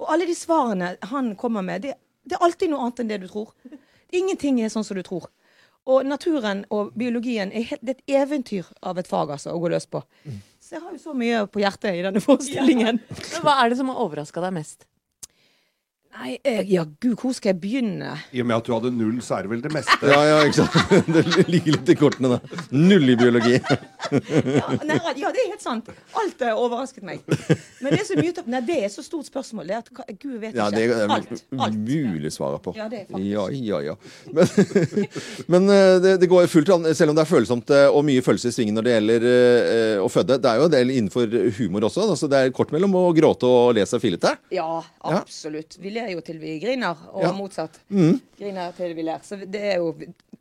Og 0.02 0.10
alle 0.12 0.28
de 0.28 0.36
svarene 0.36 0.92
han 1.08 1.32
kommer 1.40 1.64
med, 1.64 1.86
det, 1.86 1.96
det 2.28 2.36
er 2.36 2.44
alltid 2.44 2.74
noe 2.74 2.84
annet 2.84 3.00
enn 3.00 3.14
det 3.14 3.22
du 3.24 3.30
tror. 3.32 3.54
Ingenting 4.12 4.60
er 4.60 4.74
sånn 4.74 4.84
som 4.84 4.98
du 4.98 5.02
tror. 5.06 5.30
Og 5.88 6.04
naturen 6.06 6.66
og 6.70 6.92
biologien 6.94 7.50
er 7.50 7.64
helt, 7.72 7.80
det 7.82 7.96
er 7.96 8.02
et 8.02 8.16
eventyr 8.28 8.68
av 8.84 9.00
et 9.00 9.08
fag 9.08 9.32
altså, 9.34 9.56
å 9.56 9.62
gå 9.62 9.72
løs 9.72 9.88
på. 9.88 10.04
Så 10.60 10.76
jeg 10.76 10.84
har 10.84 10.92
jo 10.92 11.00
så 11.00 11.16
mye 11.16 11.46
på 11.48 11.64
hjertet 11.64 11.96
i 11.96 12.04
denne 12.04 12.20
forestillingen. 12.22 13.00
Men 13.08 13.46
hva 13.46 13.56
er 13.64 13.72
det 13.72 13.80
som 13.80 13.88
har 13.90 14.04
overraska 14.04 14.44
deg 14.44 14.54
mest? 14.60 14.84
Nei, 16.12 16.34
ja 16.68 16.82
gud, 17.00 17.14
hvor 17.16 17.32
skal 17.32 17.54
jeg 17.54 17.60
begynne? 17.62 18.10
I 18.36 18.42
og 18.42 18.48
med 18.50 18.58
at 18.58 18.66
du 18.66 18.74
hadde 18.74 18.90
null, 18.94 19.16
så 19.24 19.38
er 19.38 19.46
det 19.46 19.52
vel 19.54 19.62
det 19.64 19.72
meste. 19.72 19.96
Ja, 20.04 20.18
ja, 20.28 20.42
ikke 20.44 20.58
sant? 20.60 20.92
Det 21.14 21.46
ligger 21.48 21.78
litt 21.78 21.92
i 21.94 21.96
kortene, 21.96 22.34
da. 22.36 22.60
Null 22.76 23.14
i 23.14 23.16
biologi. 23.18 23.54
Ja, 24.10 24.68
nei, 24.84 24.96
ja, 25.20 25.30
det 25.32 25.42
er 25.44 25.48
helt 25.52 25.62
sant. 25.62 25.88
Alt 26.18 26.42
har 26.44 26.58
overrasket 26.58 27.04
meg. 27.06 27.22
Men 27.80 27.92
det 27.94 28.00
er 28.02 28.06
så 28.08 28.16
mye 28.18 28.44
Nei, 28.52 28.60
det 28.66 28.76
er 28.84 28.90
så 28.92 29.04
stort 29.04 29.28
spørsmål. 29.28 29.68
Det 29.68 29.76
er 29.76 29.82
at 29.82 30.18
Gud 30.22 30.36
vet 30.42 30.56
Ja, 30.58 30.68
det 30.72 30.84
er 30.90 31.04
Alt. 31.12 31.30
alt. 31.58 31.76
mulig 31.78 32.30
å 32.32 32.34
svare 32.34 32.58
på. 32.64 32.74
Ja, 32.76 32.88
det 32.90 33.04
er 33.04 33.06
faktisk. 33.10 33.28
Ja, 33.28 33.44
ja, 33.52 33.80
ja. 33.92 33.96
Men, 34.32 34.46
men 35.54 35.70
eh, 35.76 35.96
det, 36.04 36.14
det 36.24 36.30
går 36.32 36.48
fullt 36.52 36.72
an, 36.74 36.88
selv 36.98 37.12
om 37.14 37.18
det 37.18 37.24
er 37.26 37.30
følsomt 37.30 37.70
eh, 37.74 37.86
og 37.92 38.04
mye 38.08 38.24
følelser 38.24 38.52
i 38.52 38.56
svingen 38.56 38.78
når 38.78 38.88
det 38.88 38.96
gjelder 38.96 39.28
eh, 39.28 39.94
å 40.02 40.08
føde. 40.12 40.40
Det 40.42 40.50
er 40.52 40.60
jo 40.62 40.68
en 40.68 40.74
del 40.76 40.94
innenfor 40.96 41.38
humor 41.60 41.88
også. 41.90 42.08
Altså, 42.16 42.30
det 42.32 42.40
er 42.48 42.54
kort 42.56 42.74
mellom 42.74 42.96
å 42.98 43.06
gråte 43.16 43.48
og 43.48 43.72
le 43.78 43.86
seg 43.88 44.02
fillete. 44.02 44.34
Ja, 44.54 44.68
absolutt. 45.12 45.78
Vi 45.82 45.94
ler 45.94 46.10
jo 46.16 46.24
til 46.24 46.40
vi 46.42 46.58
griner, 46.62 46.96
og 47.12 47.22
Ja. 47.22 47.32
motsatt. 47.36 47.78
Mm. 47.92 48.18
Griner 48.38 48.72
til 48.76 48.94
vi 48.98 49.06
ler. 49.06 49.22
Så 49.26 49.38
det 49.46 49.62
er 49.74 49.80
jo 49.82 49.94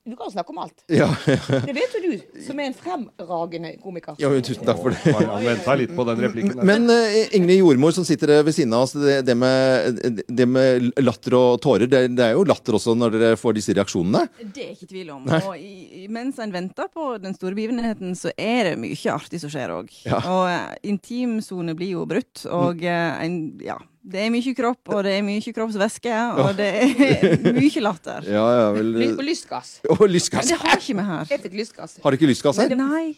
du 0.03 0.15
kan 0.17 0.31
snakke 0.33 0.49
om 0.49 0.57
alt. 0.63 0.79
Ja, 0.89 1.05
Det 1.27 1.73
vet 1.77 1.93
jo 1.93 1.99
du, 2.01 2.21
som 2.41 2.57
er 2.59 2.71
en 2.71 2.73
fremragende 2.73 3.50
komiker. 3.81 4.15
Jo, 4.21 4.31
tusen 4.45 4.65
takk 4.67 4.79
for 4.81 4.95
det. 4.95 5.13
Han 5.17 5.43
venta 5.45 5.75
litt 5.79 5.93
på 5.97 6.05
den 6.07 6.21
replikken. 6.25 6.61
Men 6.67 6.87
uh, 6.89 7.35
Ingrid 7.37 7.59
Jordmor 7.61 7.93
som 7.95 8.05
sitter 8.07 8.33
ved 8.45 8.55
siden 8.55 8.73
av 8.77 8.85
oss, 8.87 8.95
det, 8.97 9.19
det, 9.27 9.35
med, 9.37 10.01
det 10.27 10.47
med 10.49 10.89
latter 11.03 11.35
og 11.39 11.59
tårer, 11.63 11.87
det, 11.91 12.03
det 12.17 12.25
er 12.29 12.35
jo 12.37 12.45
latter 12.47 12.77
også 12.79 12.95
når 12.97 13.17
dere 13.17 13.39
får 13.41 13.57
disse 13.59 13.75
reaksjonene? 13.77 14.25
Det 14.55 14.65
er 14.69 14.73
ikke 14.75 14.89
tvil 14.93 15.11
om. 15.17 15.25
Nei. 15.29 15.41
Og 15.45 15.57
i, 15.59 16.03
i- 16.03 16.09
mens 16.11 16.39
en 16.43 16.51
venter 16.53 16.89
på 16.93 17.11
den 17.23 17.35
store 17.37 17.55
begivenheten, 17.57 18.15
så 18.19 18.31
er 18.37 18.71
det 18.71 18.75
mye 18.81 19.13
artig 19.15 19.39
som 19.43 19.51
skjer 19.53 19.75
òg. 19.77 19.91
Ja. 20.07 20.19
Og 20.23 20.43
uh, 20.49 20.73
intimsone 20.87 21.75
blir 21.77 21.95
jo 21.97 22.05
brutt, 22.09 22.45
og 22.49 22.81
uh, 22.83 23.23
en, 23.23 23.41
ja. 23.63 23.77
Det 24.01 24.17
er 24.17 24.31
mye 24.33 24.51
kropp, 24.57 24.79
og 24.95 25.03
det 25.05 25.11
er 25.19 25.21
mye 25.21 25.51
kroppsvæske, 25.53 26.13
og 26.41 26.55
det 26.57 26.69
er 26.81 27.35
mye 27.61 27.83
latter. 27.85 28.25
Ja, 28.25 28.45
ja 28.57 28.63
vel 28.73 28.95
Og 29.11 29.21
lystgass. 29.27 29.75
Og 29.93 30.01
lystgass. 30.09 30.47
Men 30.49 30.55
det 30.55 30.57
har 30.63 30.79
ikke 30.81 30.95
vi 30.97 31.05
her. 31.11 31.27
Jeg 31.29 31.43
fikk 31.43 31.57
lystgass. 31.59 31.93
Har 32.01 32.09
du 32.09 32.17
ikke 32.17 32.29
lystgass 32.31 32.57
her? 32.63 32.73
Nei. 32.79 33.11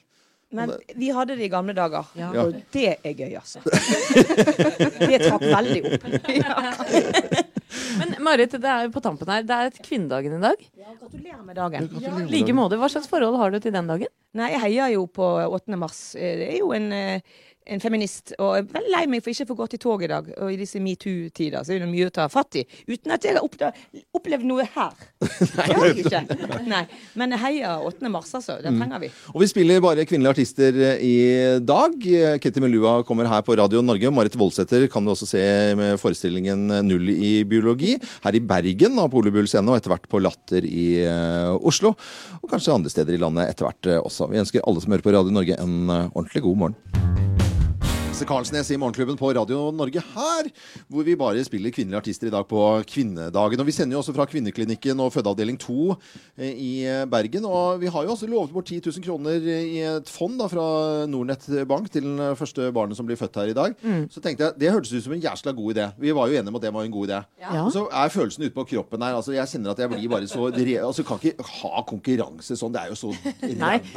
Men 0.54 0.74
vi 0.96 1.10
hadde 1.16 1.36
det 1.40 1.48
i 1.48 1.52
gamle 1.52 1.74
dager. 1.78 2.10
Ja. 2.18 2.30
Og 2.44 2.56
det 2.76 2.86
er 2.96 3.14
gøy, 3.18 3.34
altså. 3.40 3.62
Det 5.14 5.20
trakk 5.26 5.44
veldig 5.44 5.82
opp. 5.90 6.04
Men 8.00 8.16
Marit, 8.24 8.54
det 8.54 8.70
er 8.70 8.88
jo 8.88 8.94
på 8.94 9.02
tampen 9.04 9.30
her. 9.34 9.46
Det 9.48 9.58
er 9.66 9.80
kvinnedagen 9.84 10.38
i 10.38 10.42
dag. 10.44 10.68
Ja, 10.78 10.94
Gratulerer 11.00 11.42
med 11.46 11.58
dagen. 11.58 11.90
I 11.98 12.28
like 12.30 12.54
måte. 12.56 12.78
Hva 12.82 12.90
slags 12.92 13.10
forhold 13.10 13.40
har 13.42 13.54
du 13.54 13.60
til 13.64 13.74
den 13.74 13.90
dagen? 13.90 14.12
Nei, 14.34 14.52
jeg 14.56 14.64
heier 14.68 14.94
jo 14.96 15.06
på 15.14 15.32
8. 15.46 15.78
mars. 15.78 16.04
Eh, 16.16 16.38
Det 16.42 16.52
er 16.56 16.60
jo 16.64 16.72
en, 16.74 16.92
eh, 16.92 17.20
en 17.66 17.80
feminist. 17.80 18.34
Og 18.44 18.58
jeg 18.58 18.64
er 18.66 18.72
veldig 18.74 18.92
lei 18.92 19.06
meg 19.08 19.22
for 19.24 19.32
ikke 19.32 19.46
å 19.46 19.50
få 19.54 19.56
gått 19.56 19.74
i 19.76 19.78
tog 19.80 20.02
i 20.04 20.08
dag. 20.12 20.26
Og 20.42 20.50
i 20.52 20.58
disse 20.60 20.82
metoo-tider 20.84 21.64
så 21.64 21.72
er 21.72 21.80
det 21.80 21.88
mye 21.88 22.10
å 22.10 22.12
ta 22.12 22.26
fatt 22.28 22.58
i. 22.60 22.64
Uten 22.90 23.14
at 23.16 23.24
jeg 23.24 23.38
har 23.38 23.46
opplevd 24.14 24.44
noe 24.44 24.66
her. 24.74 24.92
Det 25.24 25.64
har 25.70 25.86
jeg 25.88 26.04
ikke. 26.04 26.20
Nei. 26.68 26.82
Men 27.16 27.32
jeg 27.32 27.40
heier 27.40 27.86
8. 27.88 28.10
mars, 28.12 28.34
altså. 28.36 28.58
Det 28.60 28.74
trenger 28.76 29.00
vi. 29.06 29.10
Og 29.32 29.40
vi 29.46 29.48
spiller 29.48 29.80
bare 29.86 30.04
kvinnelige 30.10 30.34
artister 30.36 30.76
eh, 30.90 31.00
i 31.08 31.16
dag. 31.64 31.96
Ketty 32.44 32.60
Melua 32.66 32.98
kommer 33.08 33.30
her 33.32 33.46
på 33.48 33.56
Radio 33.56 33.80
Norge. 33.82 34.12
Marit 34.12 34.36
Voldsæter 34.36 34.90
kan 34.92 35.06
du 35.08 35.14
også 35.14 35.30
se 35.32 35.46
med 35.80 35.96
forestillingen 36.04 36.68
Null 36.84 37.14
i 37.16 37.32
biologi. 37.48 37.96
Her 38.26 38.36
i 38.36 38.44
Bergen 38.44 39.00
av 39.00 39.08
Polebull 39.16 39.48
scene, 39.48 39.72
og 39.72 39.80
etter 39.80 39.94
hvert 39.96 40.10
på 40.12 40.20
Latter 40.20 40.68
i 40.68 40.90
Oslo. 41.64 41.94
Og 42.44 42.52
kanskje 42.52 42.76
andre 42.76 42.92
steder 42.92 43.16
i 43.16 43.24
landet 43.24 43.54
etter 43.54 43.70
hvert 43.70 43.88
eh, 43.88 44.04
Vi 44.32 44.40
ønsker 44.42 44.64
alle 44.68 44.84
som 44.84 44.94
hører 44.94 45.06
på 45.06 45.16
Radio 45.16 45.34
Norge 45.34 45.60
en 45.60 45.90
eh, 45.90 46.10
ordentlig 46.14 46.44
god 46.46 46.60
morgen. 46.64 47.33
Lasse 48.14 48.28
Karlsnes 48.30 48.68
i 48.70 48.76
Morgenklubben 48.78 49.16
på 49.18 49.32
Radio 49.34 49.72
Norge 49.74 49.98
her, 50.14 50.48
hvor 50.86 51.02
vi 51.02 51.16
bare 51.18 51.42
spiller 51.48 51.72
kvinnelige 51.74 51.98
artister 51.98 52.28
i 52.30 52.34
dag 52.36 52.44
på 52.46 52.60
kvinnedagen. 52.86 53.62
Og 53.64 53.66
vi 53.66 53.74
sender 53.74 53.96
jo 53.96 54.04
også 54.04 54.14
fra 54.14 54.28
Kvinneklinikken 54.30 55.00
og 55.02 55.16
fødeavdeling 55.16 55.58
2 55.58 55.96
eh, 56.38 56.52
i 56.52 56.68
eh, 56.86 57.08
Bergen. 57.10 57.48
Og 57.50 57.82
vi 57.82 57.90
har 57.90 58.06
jo 58.06 58.12
også 58.14 58.30
lovet 58.30 58.54
bort 58.54 58.70
10 58.70 58.84
000 58.86 59.02
kroner 59.08 59.48
i 59.50 59.80
et 59.96 60.12
fond 60.14 60.38
da, 60.38 60.46
fra 60.52 60.66
Nordnett 61.10 61.48
Bank 61.66 61.90
til 61.90 62.06
den 62.06 62.36
første 62.38 62.68
barnet 62.76 63.00
som 63.00 63.10
blir 63.10 63.18
født 63.18 63.40
her 63.42 63.50
i 63.50 63.56
dag. 63.58 63.74
Mm. 63.82 64.06
Så 64.14 64.22
tenkte 64.22 64.46
jeg, 64.46 64.56
det 64.62 64.76
hørtes 64.76 64.94
ut 64.94 65.08
som 65.08 65.18
en 65.18 65.26
jæsla 65.26 65.56
god 65.58 65.74
idé. 65.74 65.90
Vi 66.06 66.14
var 66.14 66.30
jo 66.30 66.38
enige 66.38 66.54
om 66.54 66.62
at 66.62 66.68
det 66.68 66.74
var 66.78 66.86
en 66.86 66.94
god 66.94 67.10
idé. 67.10 67.24
Ja. 67.42 67.64
Og 67.64 67.74
så 67.74 67.88
er 67.90 68.14
følelsen 68.14 68.46
ute 68.46 68.54
på 68.60 68.68
kroppen 68.76 69.08
her. 69.08 69.18
Altså, 69.18 69.34
jeg 69.34 69.50
kjenner 69.56 69.74
at 69.74 69.82
jeg 69.82 69.94
blir 69.96 70.14
bare 70.14 70.30
så 70.30 70.52
re 70.54 70.78
Altså, 70.84 71.08
kan 71.10 71.18
ikke 71.18 71.50
ha 71.64 71.84
konkurranse 71.90 72.60
sånn. 72.62 72.78
Det 72.78 72.86
er 72.86 72.94
jo 72.94 73.02
så 73.08 73.16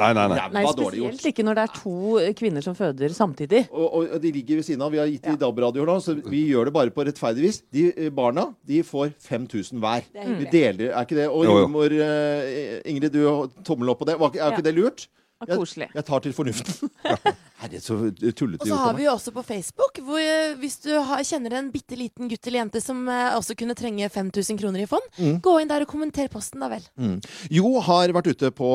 ræva 0.00 0.72
dårlig 0.72 1.04
gjort. 1.04 1.20
spesielt 1.20 1.30
ikke 1.34 1.48
når 1.50 1.60
det 1.60 1.68
er 1.68 1.78
to 1.82 2.26
kvinner 2.40 2.64
som 2.64 2.80
føder 2.80 3.12
samtidig. 3.12 3.66
Og, 3.68 3.86
og 3.92 4.05
de 4.22 4.30
ligger 4.32 4.56
ved 4.60 4.66
siden 4.68 4.82
av. 4.86 4.92
Vi 4.94 4.98
har 5.00 5.06
gitt 5.10 5.22
de 5.26 5.36
DAB-radioer 5.40 5.86
nå, 5.90 5.96
så 6.04 6.14
vi 6.30 6.44
gjør 6.50 6.68
det 6.70 6.74
bare 6.76 6.90
på 6.94 7.04
rettferdig 7.08 7.42
vis. 7.46 7.60
De 7.72 7.86
eh, 7.92 8.10
barna 8.14 8.48
de 8.66 8.82
får 8.86 9.12
5000 9.26 9.80
hver. 9.82 10.06
Det 10.12 10.22
er. 10.24 10.34
Vi 10.40 10.48
deler, 10.52 10.90
er 10.94 11.06
ikke 11.08 11.18
det? 11.20 11.28
Og 11.28 11.44
Jo, 11.44 11.50
jo. 11.50 11.58
jordmor 11.64 11.92
eh, 11.92 12.80
Ingrid, 12.90 13.12
du 13.12 13.26
tommel 13.66 13.90
opp 13.92 14.00
på 14.02 14.08
det. 14.08 14.16
Er 14.18 14.26
ikke 14.30 14.52
Ja. 14.60 14.64
det 14.70 14.74
lurt? 14.76 15.06
Og 15.36 15.50
Jeg, 15.50 15.58
koselig. 15.60 15.86
jeg 15.92 16.04
tar 16.08 16.20
til 16.24 16.32
fornuften. 16.32 16.88
Herre, 17.60 17.78
så 17.80 17.96
tullete 18.36 18.64
Og 18.64 18.68
så 18.70 18.76
har 18.80 18.94
vi 18.96 19.04
jo 19.04 19.10
også 19.12 19.32
på 19.36 19.42
Facebook, 19.44 19.98
hvor 20.04 20.16
eh, 20.20 20.54
hvis 20.60 20.78
du 20.80 20.88
har, 20.96 21.20
kjenner 21.28 21.52
en 21.58 21.68
bitte 21.72 21.96
liten 21.96 22.28
gutt 22.30 22.46
eller 22.48 22.62
jente 22.62 22.80
som 22.80 23.02
eh, 23.12 23.34
også 23.36 23.52
kunne 23.60 23.76
trenge 23.76 24.08
5000 24.12 24.56
kroner 24.62 24.80
i 24.84 24.88
fond, 24.88 25.04
Mm. 25.20 25.36
gå 25.44 25.52
inn 25.60 25.68
der 25.68 25.84
og 25.84 25.90
kommenter 25.92 26.28
posten, 26.32 26.60
da 26.64 26.68
vel. 26.72 26.84
Mm. 27.00 27.18
Jo 27.52 27.74
har 27.84 28.12
vært 28.16 28.30
ute 28.32 28.48
på, 28.56 28.70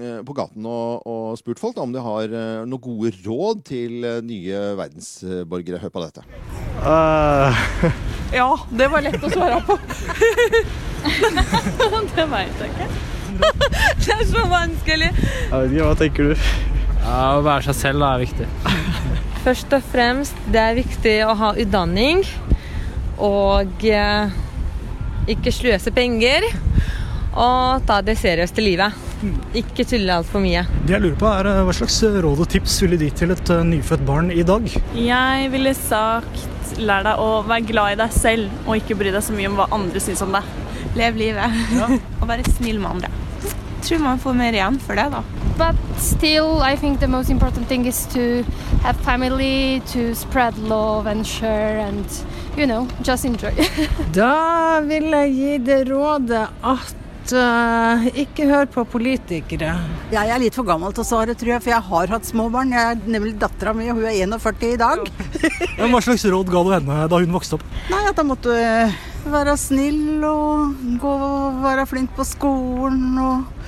eh, 0.00 0.22
på 0.24 0.36
gaten 0.40 0.64
og, 0.68 1.04
og 1.08 1.36
spurt 1.40 1.60
folk 1.60 1.76
da, 1.76 1.84
om 1.84 1.92
de 1.92 2.00
har 2.04 2.32
noen 2.64 2.80
gode 2.84 3.12
råd 3.24 3.60
til 3.68 4.00
nye 4.24 4.64
verdensborgere. 4.80 5.80
Hør 5.84 5.92
på 5.98 6.06
dette. 6.08 6.24
Ja, 8.30 8.46
det 8.70 8.86
var 8.92 9.02
lett 9.02 9.24
å 9.26 9.28
svare 9.32 9.56
på. 9.66 9.74
det 12.14 12.26
veit 12.30 12.60
jeg 12.62 12.70
ikke. 12.70 12.86
det 14.04 14.14
er 14.16 14.24
så 14.28 14.44
vanskelig. 14.50 15.10
Jeg 15.14 15.50
vet 15.52 15.74
ikke, 15.74 15.88
Hva 15.88 15.96
tenker 16.00 16.30
du? 16.30 16.46
Ja, 17.00 17.18
Å 17.38 17.42
være 17.44 17.66
seg 17.70 17.78
selv 17.80 18.06
er 18.06 18.22
viktig. 18.24 18.48
Først 19.44 19.72
og 19.72 19.84
fremst, 19.92 20.40
det 20.52 20.60
er 20.62 20.78
viktig 20.78 21.16
å 21.24 21.34
ha 21.40 21.54
utdanning. 21.58 22.24
Og 23.20 23.86
eh, 23.88 24.34
ikke 25.32 25.52
sløse 25.54 25.92
penger. 25.96 26.46
Og 27.30 27.86
ta 27.86 28.00
det 28.04 28.18
seriøst 28.20 28.58
i 28.58 28.66
livet. 28.66 29.06
Ikke 29.56 29.84
tulle 29.84 30.14
altfor 30.16 30.40
mye. 30.42 30.64
Det 30.86 30.94
jeg 30.94 31.04
lurer 31.04 31.18
på 31.20 31.28
er 31.28 31.48
eh, 31.50 31.60
Hva 31.68 31.74
slags 31.76 31.98
råd 32.24 32.40
og 32.40 32.48
tips 32.50 32.78
ville 32.84 32.98
de 33.00 33.10
til 33.14 33.34
et 33.34 33.52
eh, 33.52 33.66
nyfødt 33.68 34.04
barn 34.08 34.32
i 34.32 34.44
dag? 34.46 34.66
Jeg 34.96 35.50
ville 35.52 35.74
sagt 35.76 36.76
lær 36.80 37.04
deg 37.04 37.20
å 37.20 37.40
være 37.44 37.66
glad 37.68 37.94
i 37.94 37.98
deg 38.00 38.12
selv, 38.14 38.60
og 38.64 38.78
ikke 38.78 38.96
bry 38.98 39.12
deg 39.12 39.24
så 39.26 39.34
mye 39.36 39.50
om 39.50 39.58
hva 39.58 39.68
andre 39.74 40.02
syns 40.02 40.22
om 40.24 40.32
deg. 40.36 40.46
Lev 40.98 41.18
livet. 41.20 41.60
og 42.20 42.28
være 42.30 42.46
snill 42.56 42.80
med 42.80 42.90
andre. 42.96 43.12
Tror 43.80 43.98
man 44.04 44.18
får 44.20 44.34
mer 44.36 44.52
igjen 44.56 44.78
for 44.82 44.98
det, 44.98 45.06
da. 45.12 45.22
But 45.58 45.76
still, 46.00 46.62
I 46.62 46.76
think 46.76 47.00
the 47.00 47.08
most 47.08 47.30
important 47.30 47.66
thing 47.68 47.86
is 47.86 48.06
to 48.14 48.44
have 48.84 48.96
family, 49.04 49.80
to 49.92 50.14
spread 50.14 50.56
love 50.58 51.06
and 51.10 51.26
share, 51.26 51.78
and 51.80 52.04
you 52.56 52.66
know, 52.66 52.86
just 53.02 53.24
enjoy. 53.24 53.52
Da 54.16 54.80
vil 54.84 55.10
jeg 55.12 55.34
gi 55.36 55.58
det 55.64 55.80
rådet 55.90 56.46
at 56.62 57.32
uh, 57.36 58.06
ikke 58.24 58.46
hør 58.50 58.68
på 58.72 58.84
politikere. 58.88 59.74
Jeg 60.12 60.32
er 60.32 60.40
litt 60.42 60.56
for 60.56 60.66
gammel 60.68 60.94
til 60.96 61.04
å 61.04 61.08
svare, 61.10 61.36
tror 61.38 61.54
jeg, 61.56 61.64
for 61.66 61.74
jeg 61.74 61.86
har 61.90 62.14
hatt 62.16 62.28
små 62.28 62.48
barn. 62.52 62.72
Jeg 62.76 62.94
er 62.96 63.04
nemlig 63.16 63.36
dattera 63.40 63.74
mi, 63.76 63.90
og 63.92 64.00
hun 64.00 64.08
er 64.10 64.16
41 64.24 64.66
i 64.72 64.80
dag. 64.80 65.06
Ja, 65.76 65.88
Hva 65.88 66.00
slags 66.04 66.24
råd 66.28 66.50
ga 66.52 66.64
du 66.66 66.74
henne 66.74 67.04
da 67.12 67.20
hun 67.22 67.36
vokste 67.36 67.56
opp? 67.60 67.64
Nei, 67.92 68.02
at 68.10 68.18
da 68.18 68.24
måtte 68.26 68.56
være 69.30 69.56
snill 69.60 70.24
og 70.24 70.80
gå 71.00 71.12
og 71.12 71.60
være 71.64 71.84
flink 71.88 72.12
på 72.16 72.24
skolen 72.24 73.18
og 73.20 73.59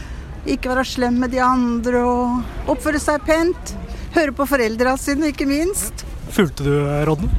ikke 0.47 0.73
være 0.73 0.85
slem 0.89 1.21
med 1.23 1.31
de 1.35 1.41
andre 1.45 2.01
og 2.07 2.71
oppføre 2.73 2.99
seg 3.03 3.23
pent. 3.27 3.75
Høre 4.17 4.35
på 4.37 4.47
foreldra 4.49 4.97
sine, 5.01 5.31
ikke 5.33 5.47
minst. 5.49 6.03
Fulgte 6.35 6.67
du 6.67 6.73
eh, 6.83 7.03
rådene? 7.09 7.31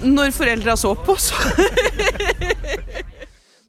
Når 0.00 0.32
foreldra 0.32 0.76
så 0.80 0.94
på, 0.96 1.12
så 1.20 1.36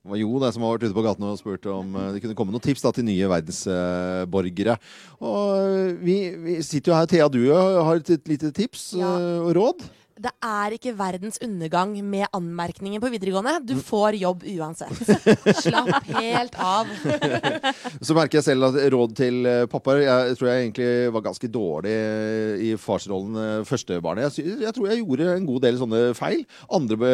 Det 0.01 0.09
var 0.09 0.17
Jo 0.17 0.39
det 0.41 0.49
som 0.55 0.63
har 0.65 0.71
vært 0.73 0.85
ute 0.87 0.95
på 0.95 1.03
gaten 1.05 1.25
og 1.27 1.37
spurt 1.39 1.67
om 1.69 1.91
eh, 1.99 2.07
det 2.15 2.21
kunne 2.23 2.35
komme 2.39 2.55
noen 2.55 2.63
tips 2.63 2.81
da, 2.85 2.91
til 2.95 3.05
nye 3.07 3.27
verdensborgere. 3.31 4.77
Og 5.21 5.43
eh, 5.59 5.91
vi, 6.01 6.15
vi 6.41 6.55
sitter 6.65 6.91
jo 6.93 6.97
her, 6.97 7.09
Thea, 7.11 7.27
du 7.31 7.41
har 7.53 7.99
et, 8.01 8.15
lite 8.31 8.49
tips 8.55 8.93
Ja. 8.99 9.11
og 9.43 9.51
råd. 9.59 9.85
Det 10.21 10.31
er 10.45 10.75
ikke 10.75 10.91
verdens 10.97 11.39
undergang 11.41 11.95
med 12.05 12.27
anmerkninger 12.35 13.01
på 13.01 13.09
videregående. 13.13 13.55
Du 13.65 13.73
får 13.81 14.19
jobb 14.19 14.43
uansett. 14.53 14.93
Slapp 15.63 16.09
helt 16.11 16.57
av. 16.61 16.89
Så 18.05 18.13
merker 18.17 18.37
jeg 18.37 18.45
selv 18.45 18.67
at 18.69 18.77
råd 18.93 19.15
til 19.17 19.47
eh, 19.49 19.63
pappaer 19.71 20.03
Jeg 20.03 20.37
tror 20.37 20.49
jeg 20.49 20.65
egentlig 20.65 20.89
var 21.15 21.25
ganske 21.25 21.49
dårlig 21.51 21.93
eh, 21.95 22.65
i 22.67 22.71
farsrollen 22.81 23.39
eh, 23.41 23.63
første 23.65 23.97
barnet. 24.03 24.37
Jeg, 24.37 24.59
jeg 24.61 24.75
tror 24.75 24.91
jeg 24.91 25.01
gjorde 25.01 25.29
en 25.33 25.47
god 25.47 25.65
del 25.65 25.79
sånne 25.81 26.03
feil. 26.17 26.45
Andre, 26.69 27.11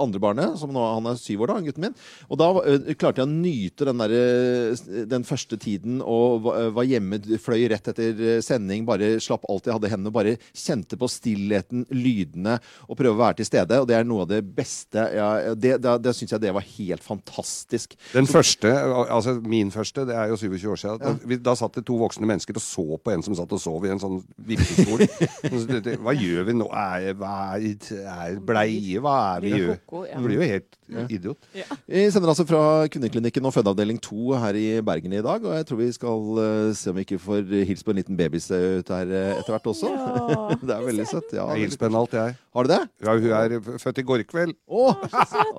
andre 0.00 0.22
barnet, 0.22 0.56
som 0.60 0.72
nå 0.72 0.86
han 0.86 1.10
er 1.12 1.20
syv 1.20 1.44
år, 1.44 1.52
da, 1.52 1.58
gutten 1.66 1.88
min. 1.88 1.98
Og 2.30 2.40
da 2.40 2.50
klarte 2.96 3.20
jeg 3.20 3.28
å 3.28 3.34
nyte 3.34 3.90
den, 3.90 4.00
der, 4.00 5.04
den 5.12 5.28
første 5.28 5.60
tiden 5.60 6.00
og 6.00 6.46
var, 6.46 6.70
var 6.78 6.88
hjemme, 6.88 7.20
fløy 7.42 7.66
rett 7.72 7.92
etter 7.92 8.40
sending, 8.44 8.86
bare 8.88 9.16
slapp 9.22 9.44
alt 9.50 9.68
jeg 9.68 9.76
hadde 9.76 9.90
i 9.90 9.92
hendene, 9.92 10.14
bare 10.14 10.36
kjente 10.56 10.96
på 11.00 11.10
stillheten, 11.10 11.84
lydene, 11.92 12.45
og 12.86 12.98
prøve 12.98 13.14
å 13.14 13.20
være 13.20 13.40
til 13.40 13.48
stede. 13.50 13.80
Og 13.82 13.88
det 13.90 13.98
er 13.98 14.06
noe 14.08 14.24
av 14.26 14.30
det 14.30 14.42
beste. 14.56 15.08
ja, 15.16 15.30
det 15.54 15.76
det, 15.82 15.96
det 16.04 16.14
syns 16.16 16.34
jeg 16.34 16.42
det 16.42 16.54
var 16.56 16.64
helt 16.66 17.04
fantastisk. 17.04 17.96
Den 18.12 18.28
første, 18.30 18.72
altså 18.72 19.36
min 19.42 19.72
første, 19.74 20.06
det 20.08 20.16
er 20.16 20.32
jo 20.32 20.38
27 20.40 20.70
år 20.72 20.82
siden. 20.82 21.02
Da, 21.02 21.14
vi, 21.26 21.38
da 21.42 21.56
satt 21.58 21.78
det 21.78 21.86
to 21.88 21.98
voksne 22.00 22.28
mennesker 22.28 22.56
og 22.56 22.64
så 22.64 23.00
på 23.02 23.14
en 23.14 23.24
som 23.26 23.36
satt 23.38 23.52
og 23.56 23.62
sov 23.62 23.86
i 23.86 23.92
en 23.94 24.02
sånn 24.02 24.20
vippestol. 24.48 25.04
Hva 26.06 26.16
gjør 26.16 26.48
vi 26.50 26.56
nå? 26.56 26.68
Er, 26.76 27.12
hva 27.18 27.34
er, 27.56 27.66
er 28.12 28.40
bleie? 28.42 29.00
Hva 29.02 29.16
er 29.36 29.44
vi 29.44 29.52
gjør? 29.54 29.78
Det 29.86 30.22
blir 30.24 30.38
jo 30.38 30.50
helt 30.54 30.80
idiot. 31.08 31.48
Vi 31.86 32.04
sender 32.12 32.32
altså 32.32 32.46
fra 32.48 32.62
Kvinneklinikken 32.92 33.48
og 33.48 33.54
fødeavdeling 33.56 34.00
2 34.04 34.36
her 34.42 34.58
i 34.60 34.66
Bergen 34.86 35.16
i 35.16 35.22
dag. 35.24 35.44
Og 35.44 35.56
jeg 35.56 35.66
tror 35.68 35.80
vi 35.80 35.90
skal 35.96 36.42
eh, 36.44 36.74
se 36.78 36.92
om 36.92 36.98
vi 36.98 37.06
ikke 37.06 37.20
får 37.22 37.50
hilst 37.68 37.86
på 37.86 37.94
en 37.94 38.00
liten 38.02 38.18
babys 38.18 38.50
ut 38.52 38.94
her 38.94 39.10
eh, 39.10 39.32
etter 39.40 39.56
hvert 39.56 39.70
også. 39.72 39.92
det 40.66 40.76
er 40.76 40.86
veldig 40.86 41.08
søtt. 41.10 41.34
Ja, 41.36 41.48
Jeg 41.54 41.66
hilser 41.66 41.82
på 41.82 41.90
henne 41.90 42.04
alt, 42.04 42.16
jeg. 42.20 42.38
Har 42.56 42.68
du 42.68 42.74
det? 42.74 42.82
Ja, 43.04 43.18
hun 43.18 43.36
er 43.40 43.82
født 43.82 44.02
i 44.02 44.06
går 44.06 44.26
kveld. 44.30 44.56
Å, 44.66 44.88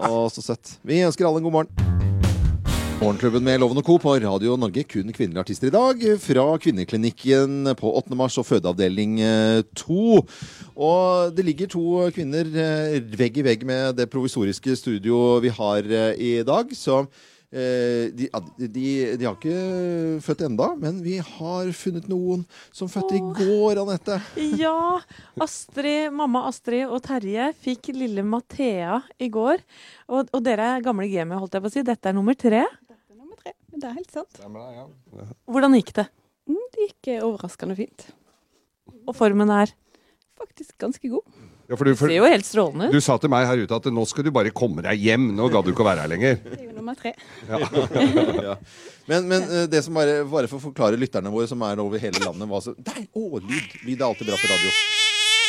Å, 0.08 0.26
så 0.34 0.46
søtt. 0.54 0.78
Vi 0.88 1.04
ønsker 1.06 1.30
alle 1.30 1.44
en 1.44 1.50
god 1.50 1.62
morgen. 1.62 1.87
Morgenklubben 2.98 3.44
med 3.46 3.60
Loven 3.62 3.78
og 3.78 3.86
Co. 3.86 3.96
på 4.02 4.16
Radio 4.24 4.56
Norge. 4.58 4.82
Kun 4.90 5.12
kvinnelige 5.14 5.44
artister 5.44 5.70
i 5.70 5.74
dag. 5.76 6.02
Fra 6.18 6.46
Kvinneklinikken 6.58 7.70
på 7.78 7.92
8. 8.00 8.16
mars 8.18 8.40
og 8.42 8.48
fødeavdeling 8.50 9.20
2. 9.78 10.08
Og 10.74 11.36
det 11.38 11.46
ligger 11.46 11.70
to 11.70 11.84
kvinner 12.16 12.50
eh, 12.50 12.98
vegg 13.20 13.38
i 13.38 13.46
vegg 13.46 13.66
med 13.70 14.00
det 14.00 14.10
provisoriske 14.10 14.74
studio 14.82 15.38
vi 15.46 15.52
har 15.54 15.86
eh, 15.86 16.18
i 16.18 16.32
dag. 16.48 16.74
Så 16.74 17.04
eh, 17.54 18.10
de, 18.18 18.32
de, 18.66 18.88
de 19.14 19.30
har 19.30 19.38
ikke 19.38 20.18
født 20.26 20.42
enda, 20.50 20.72
men 20.82 20.98
vi 21.06 21.20
har 21.22 21.70
funnet 21.78 22.10
noen 22.10 22.48
som 22.74 22.90
fødte 22.90 23.20
i 23.20 23.22
går, 23.38 23.84
Anette. 23.84 24.18
Ja. 24.64 24.74
Astrid, 25.38 26.10
mamma 26.18 26.48
Astrid 26.50 26.90
og 26.90 27.06
Terje 27.06 27.52
fikk 27.62 27.94
lille 27.94 28.26
Mathea 28.26 29.04
i 29.22 29.30
går. 29.30 29.62
Og, 30.10 30.34
og 30.34 30.42
dere 30.42 30.74
er 30.80 30.90
gamle 30.90 31.06
gamet, 31.14 31.38
holdt 31.38 31.60
jeg 31.60 31.66
på 31.68 31.70
å 31.70 31.78
si. 31.78 31.86
Dette 31.86 32.10
er 32.10 32.18
nummer 32.18 32.34
tre. 32.34 32.66
Det 33.78 33.90
er 33.90 33.98
helt 34.00 34.14
sant. 34.14 34.40
Hvordan 35.46 35.76
gikk 35.78 35.94
det? 36.00 36.08
Mm, 36.50 36.64
Det 36.74 36.88
gikk 36.88 37.12
eh, 37.14 37.26
overraskende 37.26 37.76
fint. 37.78 38.08
Og 39.06 39.14
formen 39.18 39.52
er? 39.54 39.74
Faktisk 40.38 40.76
ganske 40.82 41.10
god. 41.12 41.26
Ja, 41.68 41.76
for 41.76 41.84
du, 41.84 41.92
for, 42.00 42.08
Ser 42.08 42.22
jo 42.22 42.28
helt 42.30 42.46
strålende 42.48 42.88
ut. 42.88 42.94
Du 42.96 43.04
sa 43.04 43.18
til 43.20 43.32
meg 43.34 43.48
her 43.50 43.60
ute 43.60 43.76
at 43.76 43.88
nå 43.92 44.04
skal 44.08 44.24
du 44.24 44.30
bare 44.32 44.54
komme 44.56 44.84
deg 44.86 45.02
hjem. 45.04 45.26
Nå 45.36 45.50
gadd 45.52 45.68
du 45.68 45.74
ikke 45.74 45.84
å 45.84 45.88
være 45.90 46.06
her 46.06 46.12
lenger. 46.14 46.38
Det 46.46 46.60
er 46.62 46.68
jo 46.70 46.76
nummer 46.78 46.96
tre. 46.98 47.12
Ja. 47.50 47.60
ja. 48.48 48.56
Men, 49.10 49.28
men 49.28 49.44
eh, 49.50 49.66
det 49.72 49.82
som 49.84 49.98
bare, 49.98 50.22
bare 50.30 50.48
for 50.48 50.62
å 50.62 50.66
forklare 50.70 51.00
lytterne 51.00 51.34
våre 51.34 51.50
som 51.50 51.66
er 51.68 51.82
over 51.84 52.02
hele 52.02 52.22
landet 52.24 52.50
hva 52.50 52.62
som, 52.64 52.78
Nei, 52.88 53.04
å, 53.12 53.42
lyd! 53.44 53.78
Lyd 53.84 54.00
er 54.00 54.08
alltid 54.08 54.32
bra 54.32 54.40
på 54.40 54.54
radio. 54.54 54.72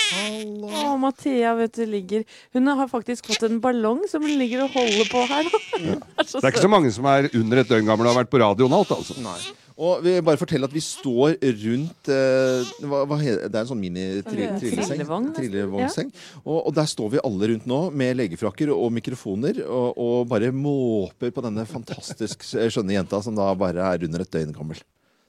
Å, 0.09 0.97
Mathea, 1.01 1.53
vet 1.59 1.77
du, 1.77 1.85
ligger 1.89 2.25
Hun 2.57 2.71
har 2.81 2.89
faktisk 2.91 3.29
fått 3.29 3.45
en 3.49 3.61
ballong 3.63 4.05
som 4.11 4.25
hun 4.25 4.37
ligger 4.41 4.65
og 4.65 4.75
holder 4.77 5.09
på 5.11 5.25
her. 5.29 5.49
Det 6.19 6.43
er 6.43 6.53
ikke 6.53 6.65
så 6.65 6.71
mange 6.73 6.93
som 6.95 7.07
er 7.11 7.31
under 7.37 7.63
et 7.63 7.71
døgn 7.71 7.89
gamle 7.89 8.09
og 8.09 8.15
har 8.15 8.23
vært 8.23 8.33
på 8.33 8.41
radioen 8.43 8.75
alt, 8.77 8.93
altså. 8.95 9.17
Nei. 9.25 9.39
Og 9.79 10.01
vi 10.03 10.17
bare 10.27 10.41
fortelle 10.41 10.67
at 10.67 10.75
vi 10.75 10.81
står 10.83 11.37
rundt 11.63 12.09
eh, 12.11 12.71
hva, 12.83 13.05
hva 13.07 13.19
heter, 13.21 13.45
Det 13.47 13.61
er 13.61 13.63
en 13.63 13.71
sånn 13.71 13.79
mini-trilleseng. 13.79 15.29
Trillevogn, 15.37 15.85
nesten. 15.85 16.11
Og, 16.43 16.57
og 16.65 16.73
der 16.75 16.89
står 16.91 17.13
vi 17.15 17.23
alle 17.23 17.53
rundt 17.53 17.69
nå 17.71 17.81
med 17.95 18.19
legefrakker 18.19 18.73
og 18.75 18.91
mikrofoner 18.97 19.63
og, 19.69 19.93
og 19.95 20.27
bare 20.33 20.51
måper 20.51 21.31
på 21.35 21.45
denne 21.47 21.63
fantastisk 21.71 22.43
skjønne 22.49 22.97
jenta 22.99 23.23
som 23.23 23.39
da 23.39 23.53
bare 23.59 23.87
er 23.95 24.09
under 24.09 24.27
et 24.27 24.35
døgn 24.35 24.57
gammel. 24.57 24.83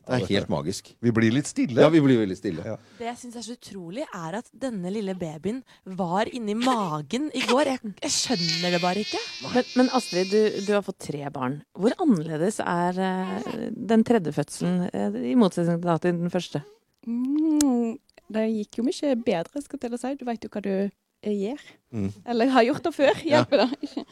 Det 0.09 0.17
er 0.25 0.31
helt 0.33 0.49
magisk. 0.51 0.89
Vi 1.03 1.13
blir 1.13 1.33
litt 1.33 1.49
stille. 1.49 1.77
Ja, 1.81 1.89
vi 1.93 2.01
blir 2.03 2.19
veldig 2.21 2.37
stille. 2.37 2.75
Det 2.97 3.07
jeg 3.07 3.19
syns 3.21 3.37
er 3.39 3.45
så 3.45 3.55
utrolig, 3.55 4.05
er 4.07 4.39
at 4.39 4.49
denne 4.65 4.91
lille 4.93 5.13
babyen 5.19 5.61
var 5.99 6.31
inni 6.33 6.55
magen 6.57 7.29
i 7.37 7.43
går. 7.45 7.73
Jeg, 7.73 7.93
jeg 8.01 8.15
skjønner 8.15 8.75
det 8.75 8.81
bare 8.83 9.03
ikke. 9.05 9.21
Men, 9.53 9.69
men 9.81 9.91
Astrid, 9.99 10.33
du, 10.33 10.59
du 10.65 10.73
har 10.75 10.85
fått 10.85 11.01
tre 11.09 11.21
barn. 11.33 11.59
Hvor 11.77 11.93
annerledes 12.01 12.59
er 12.63 12.99
uh, 12.99 13.49
den 13.93 14.05
tredje 14.07 14.33
fødselen, 14.35 14.87
uh, 14.89 15.19
i 15.21 15.35
motsetning 15.39 15.83
til 15.85 16.17
den 16.23 16.33
første? 16.33 16.63
Mm, 17.07 17.97
det 18.33 18.47
gikk 18.53 18.81
jo 18.81 18.87
mye 18.87 19.13
bedre, 19.25 19.61
skal 19.63 19.77
jeg 19.77 19.85
til 19.85 19.97
å 19.97 20.01
si. 20.01 20.15
Du 20.19 20.25
veit 20.27 20.43
jo 20.45 20.51
hva 20.53 20.63
du 20.65 20.73
eh, 20.73 21.35
gjør. 21.35 21.69
Mm. 21.95 22.09
Eller 22.33 22.51
har 22.55 22.67
gjort 22.67 22.89
det 22.89 22.95
før. 22.97 23.13
Ja. 23.23 23.39
Hjelper 23.39 23.63
det 23.63 23.89
ikke? 23.89 24.05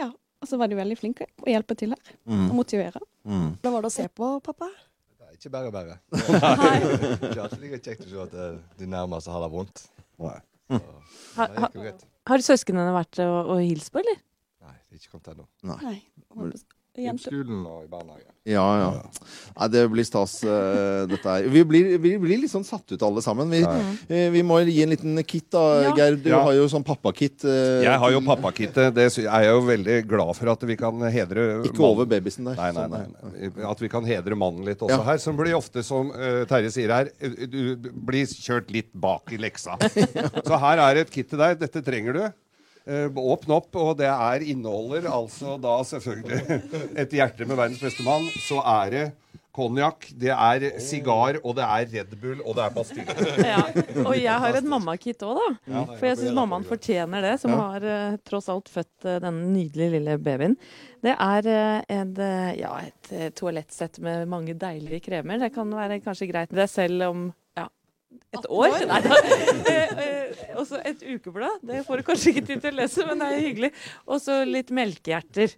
Ja. 0.00 0.10
Og 0.40 0.48
så 0.48 0.56
var 0.56 0.70
de 0.70 0.78
veldig 0.78 0.96
flinke 0.96 1.26
å 1.42 1.50
hjelpe 1.52 1.76
til 1.76 1.92
her. 1.92 2.14
Mm. 2.24 2.46
Og 2.48 2.54
motivere. 2.62 3.02
Mm. 3.28 3.58
Hvordan 3.58 3.74
var 3.74 3.84
det 3.84 3.90
å 3.90 3.96
se 3.98 4.06
på, 4.08 4.30
pappa? 4.44 4.70
Ikke 5.40 5.52
bare 5.54 5.70
bare. 5.72 5.94
Nei. 6.12 6.74
det 7.22 7.30
er 7.32 7.38
alltid 7.46 7.62
like 7.62 7.78
kjekt 7.80 8.04
å 8.04 8.08
se 8.10 8.18
at 8.26 8.34
eh, 8.36 8.58
de 8.76 8.88
nærmeste 8.92 9.32
har 9.32 9.40
det 9.46 9.48
vondt. 9.54 9.86
Har, 10.20 10.42
Det 10.68 10.80
har, 11.40 11.70
gikk 11.72 12.02
har 12.28 12.44
søsknene 12.44 12.92
vært 12.92 13.22
og, 13.24 13.38
og 13.54 13.62
hilst 13.64 13.88
på, 13.94 14.02
eller? 14.02 14.20
Nei, 14.66 14.74
det 14.76 14.98
er 14.98 15.00
ikke 15.00 15.14
kommet 15.14 15.30
ennå. 15.32 15.46
Nei. 15.70 15.94
I 16.20 16.60
skolen 16.94 17.62
og 17.66 17.84
i 17.84 17.88
barnehagen. 17.90 18.26
Ja, 18.48 18.64
ja. 18.80 19.02
Nei, 19.58 19.66
det 19.68 19.82
blir 19.92 20.04
stas, 20.08 20.38
uh, 20.48 21.04
dette 21.06 21.28
her. 21.28 21.44
Vi 21.52 21.60
blir, 21.68 21.90
vi 22.00 22.14
blir 22.18 22.40
litt 22.40 22.50
sånn 22.50 22.64
satt 22.64 22.88
ut 22.94 23.02
alle 23.04 23.20
sammen. 23.22 23.50
Vi, 23.52 23.60
uh, 23.62 24.30
vi 24.32 24.42
må 24.42 24.56
gi 24.64 24.78
en 24.82 24.90
liten 24.94 25.20
kit, 25.28 25.46
da. 25.52 25.62
Ja. 25.84 25.92
Geir, 25.98 26.16
du 26.16 26.30
Ja. 26.32 26.40
har 26.46 26.54
jo 26.56 26.64
sånn 26.72 26.82
pappakit. 26.86 27.44
Uh, 27.44 27.82
Jeg 27.84 27.98
har 28.00 28.10
jo 28.10 28.20
pappakittet. 28.24 28.94
Det 28.96 29.06
er 29.06 29.44
jeg 29.44 29.52
jo 29.52 29.60
veldig 29.68 29.98
glad 30.08 30.34
for 30.40 30.50
at 30.54 30.62
vi 30.66 30.76
kan 30.80 30.98
hedre 31.12 31.46
Ikke 31.68 31.76
mannen. 31.78 31.90
over 31.92 32.06
babysen 32.06 32.44
der. 32.50 32.56
Nei, 32.56 32.70
nei, 32.72 32.88
Sånn, 32.88 32.90
nei, 32.90 33.52
nei. 33.54 33.70
At 33.70 33.78
vi 33.84 33.88
kan 33.92 34.04
hedre 34.04 34.34
mannen 34.36 34.64
litt 34.64 34.80
også 34.80 34.96
Ja. 34.98 35.02
her. 35.04 35.18
Som 35.18 35.36
blir 35.36 35.54
ofte, 35.54 35.84
som 35.84 36.10
Terje 36.10 36.72
sier 36.72 36.88
her, 36.90 37.10
du 37.46 37.76
blir 37.92 38.24
kjørt 38.26 38.70
litt 38.72 38.90
bak 38.94 39.30
i 39.32 39.36
leksa. 39.36 39.76
Så 40.48 40.58
her 40.58 40.78
er 40.78 40.96
et 41.04 41.10
kit 41.10 41.28
til 41.28 41.38
deg. 41.38 41.58
Dette 41.60 41.82
trenger 41.84 42.12
du. 42.16 42.32
Eh, 42.90 43.06
åpne 43.06 43.54
opp, 43.54 43.70
og 43.78 43.96
det 44.00 44.08
er 44.10 44.42
inneholder 44.50 45.06
altså 45.12 45.54
da 45.62 45.76
selvfølgelig 45.86 46.60
et 47.04 47.12
hjerte 47.14 47.46
med 47.46 47.58
verdens 47.58 47.82
beste 47.82 48.02
mann. 48.06 48.26
Så 48.42 48.58
er 48.66 48.94
det 48.94 49.04
konjakk, 49.54 50.08
det 50.18 50.30
er 50.30 50.64
sigar, 50.82 51.38
og 51.42 51.56
det 51.58 51.66
er 51.66 51.88
Red 51.92 52.12
Bull, 52.22 52.42
og 52.46 52.54
det 52.56 52.64
er 52.64 52.74
Bastille. 52.74 53.16
Ja. 53.42 53.62
Og 54.04 54.14
jeg 54.18 54.36
har 54.44 54.58
et 54.58 54.68
mammakit 54.68 55.24
òg, 55.26 55.40
da. 55.66 55.82
For 55.96 56.06
jeg 56.06 56.20
syns 56.20 56.36
mammaen 56.36 56.66
fortjener 56.66 57.26
det, 57.26 57.34
som 57.42 57.54
har 57.58 57.86
eh, 57.86 58.18
tross 58.26 58.50
alt 58.52 58.70
født 58.70 59.06
eh, 59.06 59.18
denne 59.22 59.50
nydelige 59.50 59.96
lille 59.96 60.16
babyen. 60.22 60.56
Det 61.02 61.14
er 61.14 61.50
eh, 61.50 61.82
en, 61.98 62.14
eh, 62.26 62.52
ja, 62.60 62.72
et 62.86 63.34
toalettsett 63.38 63.98
med 64.04 64.30
mange 64.30 64.54
deilige 64.58 65.02
kremer. 65.10 65.42
Det 65.42 65.52
kan 65.54 65.74
være 65.74 66.00
kanskje 66.04 66.30
greit 66.30 66.54
med 66.54 66.62
deg 66.64 66.72
selv 66.72 67.08
om 67.10 67.28
et 68.36 68.46
år. 68.48 68.76
Nei, 68.90 69.00
da. 69.04 69.18
Eh, 69.70 69.92
eh, 70.04 70.54
Og 70.58 70.66
så 70.68 70.80
et 70.86 71.02
ukeblad. 71.02 71.60
Det 71.66 71.82
får 71.86 72.00
du 72.00 72.06
kanskje 72.06 72.32
ikke 72.34 72.46
tid 72.48 72.62
til 72.64 72.74
å 72.74 72.78
lese, 72.82 73.04
men 73.06 73.20
det 73.22 73.28
er 73.30 73.42
hyggelig. 73.44 73.70
Og 74.06 74.22
så 74.22 74.40
litt 74.46 74.70
melkehjerter. 74.74 75.54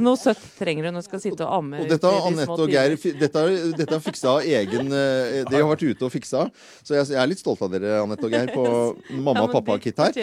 Noe 0.00 0.16
søtt 0.18 0.40
trenger 0.58 0.86
du 0.86 0.90
når 0.94 1.04
du 1.04 1.06
skal 1.08 1.20
sitte 1.22 1.44
og 1.46 1.52
amme. 1.60 1.80
Og 1.84 1.88
dette 1.90 2.10
har 2.10 2.26
Anette 2.30 2.56
og 2.64 2.70
Geir 2.72 2.96
dette 3.20 3.42
har, 3.44 3.52
dette 3.78 3.94
har 3.96 4.02
fiksa 4.04 4.32
av 4.36 4.46
egen 4.46 4.90
eh, 4.92 5.40
De 5.48 5.56
har 5.60 5.68
vært 5.68 5.84
ute 5.86 6.06
og 6.06 6.12
fiksa. 6.14 6.46
Så 6.82 6.96
jeg, 6.96 7.08
jeg 7.14 7.20
er 7.22 7.30
litt 7.30 7.42
stolt 7.42 7.62
av 7.66 7.70
dere, 7.74 8.00
Anette 8.02 8.26
og 8.26 8.34
Geir, 8.34 8.50
på 8.54 8.64
mamma- 9.26 9.44
og 9.46 9.52
pappa-kit 9.54 10.00
her. 10.02 10.16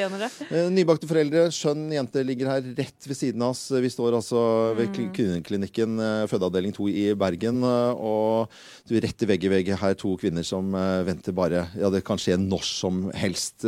Eh, 0.50 0.68
Nybakte 0.74 1.10
foreldre, 1.10 1.48
skjønn 1.56 1.88
jente 1.95 2.24
ligger 2.28 2.52
her 2.56 2.68
rett 2.78 3.08
ved 3.08 3.18
siden 3.20 3.45
av 3.45 3.54
oss. 3.56 3.66
Vi 3.72 3.93
står 3.93 4.18
altså 4.20 4.43
ved 4.78 4.88
Mm. 4.98 5.12
Kvinneklinikken, 5.14 5.98
eh, 6.02 6.24
fødeavdeling 6.32 6.72
2 6.74 6.88
i 6.89 7.06
Bergen. 7.20 7.60
Og 7.64 8.50
du 8.89 8.95
rett 9.04 9.22
i 9.24 9.28
vegg 9.30 9.43
i 9.45 9.52
vegg 9.52 9.72
her 9.78 9.93
to 10.00 10.16
kvinner 10.18 10.45
som 10.48 10.72
venter 11.06 11.36
bare 11.36 11.66
Ja, 11.78 11.89
det 11.93 12.04
kan 12.08 12.18
skje 12.18 12.38
når 12.39 12.64
som 12.66 13.04
helst. 13.14 13.66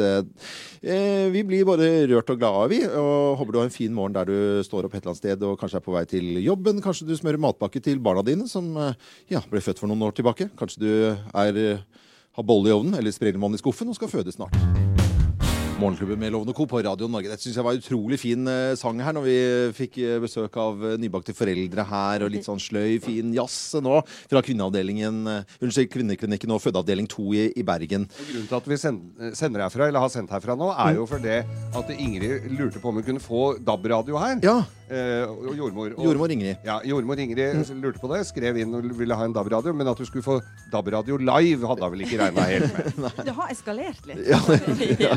Vi 0.82 1.44
blir 1.46 1.66
bare 1.68 1.90
rørt 2.10 2.32
og 2.34 2.40
glade, 2.42 2.70
vi. 2.72 2.80
Og 2.88 3.38
håper 3.40 3.52
du 3.54 3.60
har 3.62 3.68
en 3.70 3.74
fin 3.76 3.94
morgen 3.94 4.16
der 4.16 4.26
du 4.30 4.64
står 4.66 4.88
opp 4.88 4.96
et 4.96 5.04
eller 5.04 5.12
annet 5.14 5.22
sted 5.22 5.44
og 5.46 5.58
kanskje 5.60 5.69
er 5.78 5.84
på 5.86 5.94
vei 5.94 6.06
til 6.10 6.40
jobben. 6.42 6.82
Kanskje 6.82 7.06
du 7.08 7.16
smører 7.20 7.38
matpakke 7.40 7.82
til 7.86 8.00
barna 8.00 8.24
dine 8.26 8.48
som 8.50 8.72
eh, 8.78 8.94
ja, 9.30 9.42
ble 9.52 9.62
født 9.62 9.80
for 9.80 9.88
noen 9.92 10.02
år 10.10 10.16
tilbake. 10.18 10.50
Kanskje 10.60 10.82
du 10.82 10.90
er, 11.14 11.62
eh, 11.78 11.84
har 12.40 12.44
bolle 12.48 12.70
i 12.70 12.76
ovnen 12.76 12.98
eller 12.98 13.12
sprellemann 13.12 13.54
i 13.54 13.62
skuffen 13.62 13.90
og 13.90 13.96
skal 14.00 14.10
føde 14.10 14.32
snart. 14.34 14.56
Morgenklubben 15.80 16.20
med 16.20 16.34
Lovende 16.34 16.52
Co. 16.52 16.66
på 16.68 16.82
Radio 16.84 17.08
Norge. 17.08 17.30
Det 17.32 17.40
syns 17.40 17.56
jeg 17.56 17.64
var 17.64 17.72
en 17.72 17.80
utrolig 17.80 18.18
fin 18.20 18.48
eh, 18.52 18.74
sang 18.76 19.00
her 19.00 19.14
når 19.16 19.24
vi 19.24 19.36
fikk 19.78 19.96
besøk 20.26 20.58
av 20.60 20.82
nybakte 21.00 21.32
foreldre 21.32 21.86
her, 21.88 22.26
og 22.26 22.34
litt 22.34 22.44
sånn 22.44 22.60
sløy, 22.60 22.98
fin 23.00 23.32
jazz 23.32 23.78
nå 23.80 24.02
fra 24.28 24.42
kvinneavdelingen 24.44 25.22
Unnskyld, 25.64 25.88
Kvinneklinikken 25.94 26.52
og 26.52 26.60
fødeavdeling 26.66 27.08
2 27.08 27.28
i, 27.32 27.46
i 27.56 27.64
Bergen. 27.64 28.10
Grunnen 28.12 28.50
til 28.52 28.60
at 28.60 28.68
vi 28.68 28.80
sender 29.40 29.64
herfra, 29.64 29.88
eller 29.88 30.04
har 30.04 30.12
sendt 30.12 30.36
herfra 30.36 30.58
nå, 30.60 30.68
er 30.76 30.92
Mm. 30.92 31.00
jo 31.00 31.06
for 31.08 31.24
det 31.24 31.40
at 31.48 31.96
Ingrid 31.96 32.52
lurte 32.60 32.84
på 32.84 32.92
om 32.92 33.00
hun 33.00 33.08
kunne 33.08 33.24
få 33.24 33.46
DAB-radio 33.64 34.20
her. 34.20 34.44
Ja. 34.44 34.58
Eh, 34.90 35.30
og 35.30 35.54
jordmor. 35.54 35.92
Og, 35.94 36.06
Jordmor 36.08 36.32
Ingrid. 36.34 36.64
Ja, 36.66 36.80
jordmor 36.88 37.20
Ingrid 37.22 37.70
lurte 37.78 38.02
på 38.02 38.10
det. 38.10 38.24
Skrev 38.26 38.58
inn 38.58 38.74
og 38.74 38.88
ville 38.98 39.14
ha 39.18 39.28
en 39.28 39.36
DAB-radio. 39.36 39.74
Men 39.78 39.92
at 39.92 40.00
du 40.02 40.06
skulle 40.08 40.26
få 40.26 40.40
DAB-radio 40.74 41.20
live, 41.22 41.68
hadde 41.70 41.86
hun 41.86 41.94
vel 41.94 42.06
ikke 42.08 42.18
regna 42.24 42.46
helt 42.50 42.98
med. 42.98 43.20
Det 43.30 43.36
har 43.38 43.52
eskalert 43.54 44.08
litt. 44.10 44.24
Ja, 44.30 44.40
ja. 45.06 45.14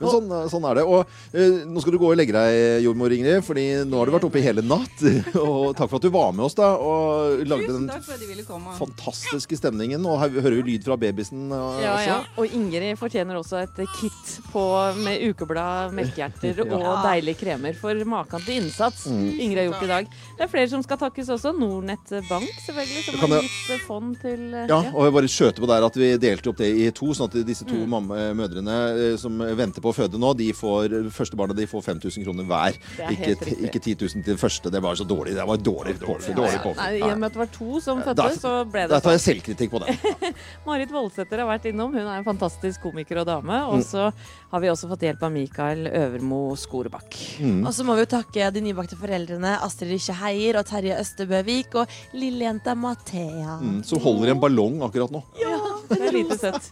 Men 0.00 0.08
sånn, 0.08 0.32
sånn 0.52 0.68
er 0.70 0.80
det. 0.80 0.86
Og 0.88 1.36
eh, 1.36 1.58
nå 1.68 1.82
skal 1.84 1.96
du 1.96 2.00
gå 2.00 2.08
og 2.14 2.16
legge 2.16 2.32
deg, 2.36 2.56
jordmor 2.86 3.12
Ingrid, 3.12 3.44
Fordi 3.44 3.66
nå 3.84 4.00
har 4.00 4.08
du 4.08 4.14
vært 4.16 4.28
oppe 4.30 4.40
i 4.40 4.46
hele 4.46 4.64
natt. 4.64 5.04
Og 5.46 5.76
takk 5.76 5.90
for 5.92 6.00
at 6.00 6.06
du 6.06 6.12
var 6.14 6.32
med 6.32 6.46
oss 6.48 6.56
da 6.56 6.72
og 6.76 7.42
lagde 7.48 7.68
Tusen 7.68 7.86
den 7.90 8.64
fantastiske 8.78 9.58
stemningen. 9.60 10.04
Og 10.08 10.18
her 10.22 10.32
hører 10.40 10.56
vi 10.62 10.72
lyd 10.72 10.86
fra 10.88 10.96
babysen 11.00 11.50
eh, 11.52 11.82
Ja, 11.84 11.92
også. 11.92 12.08
ja. 12.08 12.18
Og 12.40 12.56
Ingrid 12.56 12.96
fortjener 13.00 13.36
også 13.42 13.60
et 13.66 13.84
kit 13.98 14.34
på, 14.52 14.64
med 15.04 15.26
ukeblad, 15.28 15.92
melkehjerter 15.96 16.64
og 16.64 17.04
deilige 17.04 17.42
kremer 17.44 17.76
for 17.76 18.00
maken 18.08 18.44
til 18.46 18.62
innsats 18.62 18.85
Mm. 19.06 19.40
Ingrid 19.40 19.58
har 19.58 19.66
gjort 19.70 19.82
i 19.82 19.86
dag. 19.90 20.06
Det 20.36 20.44
er 20.46 20.50
flere 20.52 20.68
som 20.68 20.82
skal 20.82 20.96
takkes 20.98 21.28
også. 21.34 21.52
Nordnett 21.58 22.08
Bank, 22.28 22.48
selvfølgelig, 22.66 23.02
som 23.06 23.14
kan 23.20 23.30
har 23.36 23.42
gitt 23.42 23.70
eh, 23.74 23.82
fond 23.86 24.16
til 24.22 24.40
ja, 24.54 24.66
Ja, 24.66 24.78
og 24.94 25.04
jeg 25.08 25.12
bare 25.16 25.30
skjøter 25.32 25.60
på 25.64 25.66
der 25.70 25.86
at 25.86 25.96
vi 25.96 26.10
delte 26.22 26.48
opp 26.52 26.56
det 26.60 26.70
i 26.76 26.90
to, 26.90 27.06
sånn 27.16 27.30
at 27.30 27.46
disse 27.46 27.64
to 27.66 27.74
Mm. 27.76 27.88
mamma, 27.90 28.14
mødrene 28.34 28.76
eh, 29.12 29.16
som 29.20 29.36
venter 29.38 29.80
på 29.84 29.90
å 29.92 29.96
føde 29.96 30.18
nå, 30.18 30.30
de 30.36 30.52
får, 30.56 31.10
første 31.12 31.36
barnet 31.36 31.56
de 31.56 31.66
får 31.66 31.82
5000 31.82 32.24
kroner 32.24 32.44
hver. 32.48 32.78
Er 32.98 33.12
Ikke, 33.12 33.36
ikke 33.68 33.80
10 33.80 33.96
000 34.00 34.08
til 34.22 34.22
den 34.32 34.40
første. 34.40 34.70
Det 34.72 34.80
var 34.82 34.94
så 34.96 35.04
dårlig. 35.04 35.34
Det 35.36 35.46
var 35.46 35.56
dårlig 35.56 35.98
påfyll. 36.00 36.34
Dårlig 36.36 36.76
Nei. 36.76 36.98
I 36.98 37.02
og 37.02 37.18
med 37.18 37.26
at 37.26 37.32
det 37.36 37.42
var 37.44 37.52
to 37.52 37.80
som 37.80 38.02
fødte, 38.02 38.28
så 38.40 38.54
ble 38.70 38.86
det 38.86 38.90
Da 38.90 39.00
tar 39.00 39.12
jeg 39.16 39.20
sånn. 39.20 39.26
selvkritikk 39.34 39.70
på 39.70 39.80
det. 39.84 39.96
Marit 40.66 40.90
Voldsæter 40.92 41.42
har 41.42 41.48
vært 41.50 41.68
innom. 41.70 41.92
Hun 41.94 42.02
er 42.06 42.18
en 42.20 42.24
fantastisk 42.26 42.82
komiker 42.82 43.22
og 43.22 43.26
dame. 43.26 43.60
Også 43.76 44.06
Mm. 44.06 44.12
Har 44.50 44.62
vi 44.62 44.70
også 44.70 44.88
fått 44.90 45.04
hjelp 45.06 45.22
av 45.26 45.32
Mikael 45.34 45.86
Øvermo 45.90 46.40
Skorebakk. 46.58 47.16
Mm. 47.42 47.62
Og 47.66 47.72
så 47.74 47.86
må 47.86 47.96
vi 47.96 48.04
jo 48.04 48.12
takke 48.16 48.50
de 48.54 48.62
nybakte 48.64 48.98
foreldrene 48.98 49.56
Astrid 49.64 49.94
Rykkje 49.94 50.18
Heier 50.20 50.60
og 50.60 50.68
Terje 50.68 50.98
Østebøvik 51.02 51.74
og 51.80 51.96
lillejenta 52.16 52.76
Mathea. 52.78 53.58
Mm, 53.62 53.80
som 53.86 54.02
holder 54.02 54.30
i 54.30 54.36
en 54.36 54.42
ballong 54.42 54.80
akkurat 54.86 55.14
nå. 55.14 55.24
Ja, 55.42 55.58
Det 55.86 56.00
er 56.02 56.14
lite 56.14 56.38
søtt. 56.38 56.70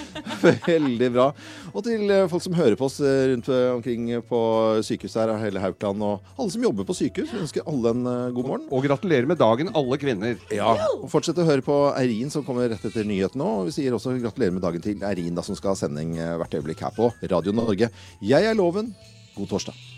Veldig 0.64 1.10
bra. 1.12 1.26
Og 1.74 1.82
til 1.84 2.08
eh, 2.12 2.26
folk 2.30 2.44
som 2.44 2.56
hører 2.56 2.78
på 2.78 2.86
oss 2.88 3.00
eh, 3.02 3.30
rundt 3.32 3.48
eh, 3.52 3.72
omkring 3.74 4.06
på 4.28 4.40
sykehus 4.86 5.16
her, 5.18 5.32
hele 5.42 5.62
Haukeland, 5.62 6.04
og 6.06 6.38
alle 6.38 6.54
som 6.54 6.64
jobber 6.64 6.86
på 6.88 6.96
sykehus, 6.96 7.32
vi 7.34 7.42
ønsker 7.42 7.66
alle 7.70 7.92
en 7.92 8.04
god 8.36 8.48
morgen. 8.48 8.68
Og 8.70 8.84
gratulerer 8.86 9.28
med 9.28 9.40
dagen, 9.40 9.72
alle 9.76 9.98
kvinner. 10.00 10.38
Ja, 10.54 10.74
og 10.96 11.08
Fortsett 11.12 11.40
å 11.40 11.48
høre 11.48 11.64
på 11.64 11.76
Eirin, 11.92 12.32
som 12.32 12.44
kommer 12.46 12.70
rett 12.70 12.84
etter 12.84 13.06
nyhetene 13.08 13.42
nå. 13.42 13.50
Og 13.60 13.70
vi 13.70 13.76
sier 13.76 13.96
også 13.96 14.14
gratulerer 14.20 14.54
med 14.54 14.64
dagen 14.64 14.84
til 14.84 15.04
Eirin, 15.04 15.34
da, 15.36 15.44
som 15.46 15.58
skal 15.58 15.74
ha 15.74 15.78
sending 15.78 16.16
hvert 16.16 16.56
øyeblikk 16.56 16.84
her 16.86 16.94
på 16.94 17.10
Radio 17.22 17.52
Norge. 17.52 17.90
Jeg 18.22 18.44
er 18.44 18.54
Loven. 18.54 18.94
God 19.34 19.46
torsdag. 19.46 19.93